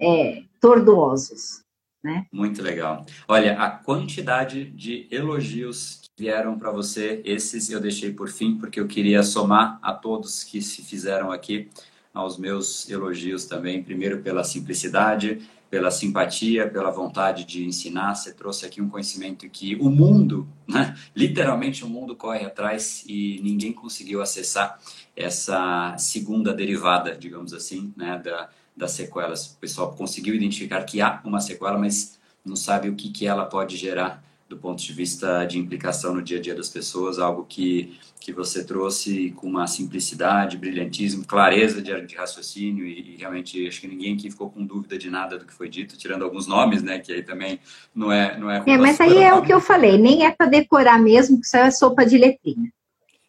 é, 0.00 0.42
tortuosos. 0.60 1.60
Né? 2.02 2.24
Muito 2.32 2.62
legal. 2.62 3.04
Olha, 3.26 3.60
a 3.60 3.68
quantidade 3.68 4.70
de 4.70 5.08
elogios 5.10 6.02
que 6.02 6.22
vieram 6.22 6.56
para 6.56 6.70
você, 6.70 7.20
esses 7.24 7.68
eu 7.68 7.80
deixei 7.80 8.12
por 8.12 8.28
fim, 8.28 8.56
porque 8.56 8.78
eu 8.78 8.86
queria 8.86 9.24
somar 9.24 9.80
a 9.82 9.92
todos 9.92 10.44
que 10.44 10.62
se 10.62 10.82
fizeram 10.82 11.32
aqui 11.32 11.68
aos 12.14 12.38
meus 12.38 12.88
elogios 12.88 13.44
também. 13.44 13.82
Primeiro, 13.82 14.22
pela 14.22 14.44
simplicidade, 14.44 15.42
pela 15.70 15.90
simpatia, 15.90 16.68
pela 16.68 16.90
vontade 16.90 17.44
de 17.44 17.64
ensinar. 17.64 18.14
Você 18.14 18.32
trouxe 18.32 18.66
aqui 18.66 18.80
um 18.80 18.88
conhecimento 18.88 19.48
que 19.48 19.76
o 19.76 19.90
mundo, 19.90 20.48
né, 20.66 20.96
literalmente 21.14 21.84
o 21.84 21.88
mundo 21.88 22.14
corre 22.14 22.44
atrás 22.44 23.04
e 23.06 23.40
ninguém 23.42 23.72
conseguiu 23.72 24.22
acessar 24.22 24.78
essa 25.14 25.96
segunda 25.98 26.52
derivada, 26.52 27.16
digamos 27.16 27.52
assim, 27.52 27.92
né, 27.96 28.20
da, 28.22 28.48
das 28.76 28.92
sequelas. 28.92 29.46
O 29.46 29.58
pessoal 29.58 29.92
conseguiu 29.94 30.34
identificar 30.34 30.82
que 30.84 31.00
há 31.00 31.20
uma 31.24 31.40
sequela, 31.40 31.78
mas 31.78 32.18
não 32.44 32.56
sabe 32.56 32.88
o 32.88 32.94
que, 32.94 33.10
que 33.10 33.26
ela 33.26 33.44
pode 33.44 33.76
gerar 33.76 34.22
do 34.48 34.56
ponto 34.56 34.80
de 34.80 34.92
vista 34.92 35.44
de 35.44 35.58
implicação 35.58 36.14
no 36.14 36.22
dia 36.22 36.38
a 36.38 36.40
dia 36.40 36.54
das 36.54 36.68
pessoas, 36.68 37.18
algo 37.18 37.44
que, 37.48 37.98
que 38.20 38.32
você 38.32 38.64
trouxe 38.64 39.32
com 39.32 39.48
uma 39.48 39.66
simplicidade, 39.66 40.56
brilhantismo, 40.56 41.26
clareza 41.26 41.82
de, 41.82 42.00
de 42.02 42.14
raciocínio 42.14 42.86
e, 42.86 43.14
e, 43.14 43.16
realmente 43.16 43.66
acho 43.66 43.80
que 43.80 43.88
ninguém 43.88 44.14
aqui 44.14 44.30
ficou 44.30 44.48
com 44.48 44.64
dúvida 44.64 44.96
de 44.96 45.10
nada 45.10 45.36
do 45.36 45.44
que 45.44 45.52
foi 45.52 45.68
dito, 45.68 45.98
tirando 45.98 46.22
alguns 46.22 46.46
nomes, 46.46 46.82
né, 46.82 47.00
que 47.00 47.12
aí 47.12 47.22
também 47.22 47.58
não 47.94 48.12
é 48.12 48.38
não 48.38 48.50
é. 48.50 48.62
É, 48.66 48.78
mas 48.78 49.00
aí 49.00 49.18
é 49.18 49.34
o 49.34 49.42
que 49.42 49.52
eu 49.52 49.60
falei, 49.60 49.98
nem 49.98 50.24
é 50.24 50.30
para 50.30 50.46
decorar 50.46 51.00
mesmo, 51.00 51.40
que 51.40 51.46
isso 51.46 51.56
é 51.56 51.70
sopa 51.70 52.06
de 52.06 52.16
letrinha. 52.16 52.70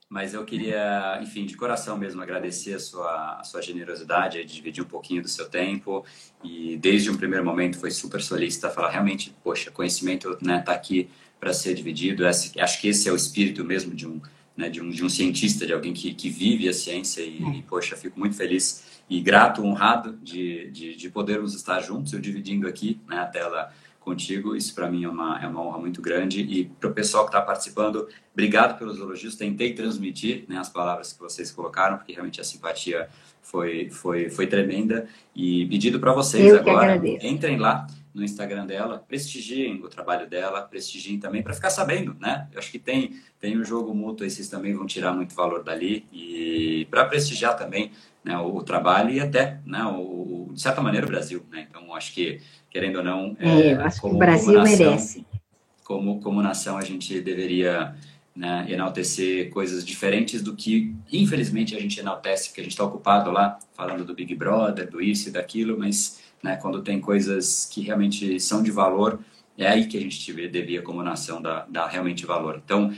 Mas 0.09 0.33
eu 0.33 0.45
queria, 0.45 1.19
enfim, 1.21 1.45
de 1.45 1.57
coração 1.57 1.97
mesmo 1.97 2.21
agradecer 2.21 2.75
a 2.75 2.79
sua, 2.79 3.39
a 3.39 3.43
sua 3.43 3.61
generosidade, 3.61 4.43
de 4.45 4.55
dividir 4.55 4.81
um 4.81 4.87
pouquinho 4.87 5.21
do 5.21 5.27
seu 5.27 5.49
tempo. 5.49 6.05
E 6.43 6.77
desde 6.77 7.11
um 7.11 7.17
primeiro 7.17 7.43
momento 7.43 7.77
foi 7.77 7.91
super 7.91 8.21
solícita, 8.21 8.69
falar 8.69 8.89
realmente, 8.89 9.35
poxa, 9.43 9.69
conhecimento 9.69 10.37
né, 10.41 10.59
tá 10.59 10.71
aqui 10.71 11.09
para 11.39 11.51
ser 11.51 11.73
dividido. 11.73 12.25
Esse, 12.25 12.59
acho 12.59 12.79
que 12.79 12.87
esse 12.87 13.09
é 13.09 13.11
o 13.11 13.15
espírito 13.17 13.65
mesmo 13.65 13.93
de 13.93 14.07
um, 14.07 14.21
né, 14.55 14.69
de 14.69 14.81
um, 14.81 14.89
de 14.89 15.03
um 15.03 15.09
cientista, 15.09 15.65
de 15.65 15.73
alguém 15.73 15.93
que, 15.93 16.13
que 16.13 16.29
vive 16.29 16.69
a 16.69 16.73
ciência. 16.73 17.21
E, 17.21 17.41
e, 17.57 17.61
poxa, 17.63 17.97
fico 17.97 18.17
muito 18.17 18.35
feliz 18.35 18.85
e 19.09 19.21
grato, 19.21 19.63
honrado 19.63 20.17
de, 20.21 20.69
de, 20.71 20.95
de 20.95 21.09
podermos 21.09 21.53
estar 21.53 21.79
juntos, 21.81 22.13
eu 22.13 22.19
dividindo 22.19 22.67
aqui 22.67 22.99
né, 23.07 23.19
a 23.19 23.25
tela 23.25 23.73
contigo. 24.07 24.55
Isso 24.55 24.73
para 24.73 24.89
mim 24.89 25.03
é 25.03 25.09
uma, 25.09 25.37
é 25.43 25.47
uma 25.47 25.61
honra 25.61 25.79
muito 25.79 26.01
grande. 26.01 26.39
E 26.41 26.65
para 26.65 26.89
o 26.89 26.93
pessoal 26.93 27.25
que 27.25 27.29
está 27.29 27.41
participando, 27.41 28.07
obrigado 28.31 28.79
pelos 28.79 28.97
elogios. 28.97 29.35
Tentei 29.35 29.73
transmitir 29.73 30.45
né, 30.47 30.57
as 30.57 30.69
palavras 30.69 31.11
que 31.11 31.19
vocês 31.19 31.51
colocaram, 31.51 31.97
porque 31.97 32.13
realmente 32.13 32.39
a 32.39 32.43
simpatia 32.43 33.09
foi, 33.41 33.89
foi, 33.89 34.29
foi 34.29 34.47
tremenda. 34.47 35.07
E 35.35 35.65
pedido 35.65 35.99
para 35.99 36.13
vocês 36.13 36.47
Eu 36.53 36.59
agora, 36.59 36.95
entrem 37.21 37.57
lá 37.57 37.85
no 38.15 38.23
Instagram 38.23 38.65
dela, 38.65 39.03
prestigiem 39.07 39.83
o 39.83 39.89
trabalho 39.89 40.27
dela, 40.27 40.61
prestigiem 40.61 41.19
também 41.19 41.43
para 41.43 41.53
ficar 41.53 41.69
sabendo, 41.69 42.15
né? 42.19 42.47
Eu 42.51 42.57
acho 42.57 42.71
que 42.71 42.79
tem 42.79 43.13
tem 43.39 43.55
um 43.55 43.63
jogo 43.63 43.93
mútuo, 43.93 44.25
esses 44.25 44.49
também 44.49 44.73
vão 44.73 44.87
tirar 44.87 45.13
muito 45.13 45.35
valor 45.35 45.63
dali 45.63 46.07
e 46.11 46.87
para 46.89 47.05
prestigiar 47.05 47.55
também 47.55 47.91
né, 48.23 48.35
o, 48.39 48.55
o, 48.55 48.63
trabalho 48.63 49.11
e 49.11 49.19
até, 49.19 49.59
né, 49.63 49.83
o, 49.83 50.49
de 50.51 50.59
certa 50.59 50.81
maneira, 50.81 51.05
o 51.05 51.09
Brasil, 51.09 51.45
né? 51.51 51.67
Então 51.69 51.93
acho 51.93 52.13
que 52.13 52.41
querendo 52.77 52.97
ou 52.97 53.03
não, 53.03 53.35
é, 53.39 53.69
é 53.69 53.73
acho 53.73 53.99
como, 53.99 54.13
que 54.13 54.15
o 54.17 54.19
Brasil 54.19 54.53
nação, 54.53 54.77
merece. 54.77 55.25
Como, 55.83 56.21
como 56.21 56.43
nação, 56.43 56.77
a 56.77 56.83
gente 56.83 57.19
deveria 57.19 57.95
né, 58.35 58.67
enaltecer 58.69 59.49
coisas 59.49 59.83
diferentes 59.83 60.43
do 60.43 60.55
que, 60.55 60.93
infelizmente, 61.11 61.75
a 61.75 61.79
gente 61.79 61.99
enaltece, 61.99 62.49
porque 62.49 62.61
a 62.61 62.63
gente 62.63 62.73
está 62.73 62.83
ocupado 62.83 63.31
lá 63.31 63.57
falando 63.73 64.05
do 64.05 64.13
Big 64.13 64.35
Brother, 64.35 64.87
do 64.87 65.01
isso 65.01 65.29
e 65.29 65.31
daquilo, 65.31 65.75
mas 65.75 66.19
né, 66.43 66.55
quando 66.57 66.83
tem 66.83 67.01
coisas 67.01 67.65
que 67.65 67.81
realmente 67.81 68.39
são 68.39 68.61
de 68.61 68.69
valor, 68.69 69.19
é 69.57 69.67
aí 69.67 69.87
que 69.87 69.97
a 69.97 70.01
gente 70.01 70.31
devia, 70.47 70.83
como 70.83 71.01
nação, 71.01 71.41
dar, 71.41 71.65
dar 71.67 71.87
realmente 71.87 72.27
valor. 72.27 72.61
Então, 72.63 72.93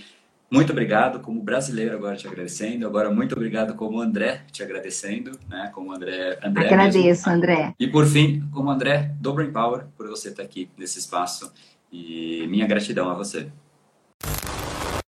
muito 0.51 0.71
obrigado 0.71 1.19
como 1.19 1.41
brasileiro 1.41 1.95
agora 1.95 2.15
te 2.15 2.27
agradecendo. 2.27 2.87
Agora 2.87 3.11
muito 3.11 3.33
obrigado 3.35 3.75
como 3.75 4.01
André 4.01 4.41
te 4.51 4.63
agradecendo, 4.63 5.31
né? 5.47 5.69
Como 5.73 5.93
André. 5.93 6.39
André 6.43 6.65
Agradeço, 6.65 7.03
mesmo. 7.03 7.31
André. 7.31 7.73
E 7.79 7.87
por 7.87 8.05
fim, 8.05 8.43
como 8.51 8.71
André 8.71 9.11
do 9.19 9.33
Brain 9.33 9.51
Power 9.51 9.85
por 9.95 10.07
você 10.07 10.29
estar 10.29 10.43
aqui 10.43 10.69
nesse 10.77 10.99
espaço 10.99 11.51
e 11.91 12.47
minha 12.47 12.65
gratidão 12.65 13.09
a 13.09 13.13
você. 13.13 13.51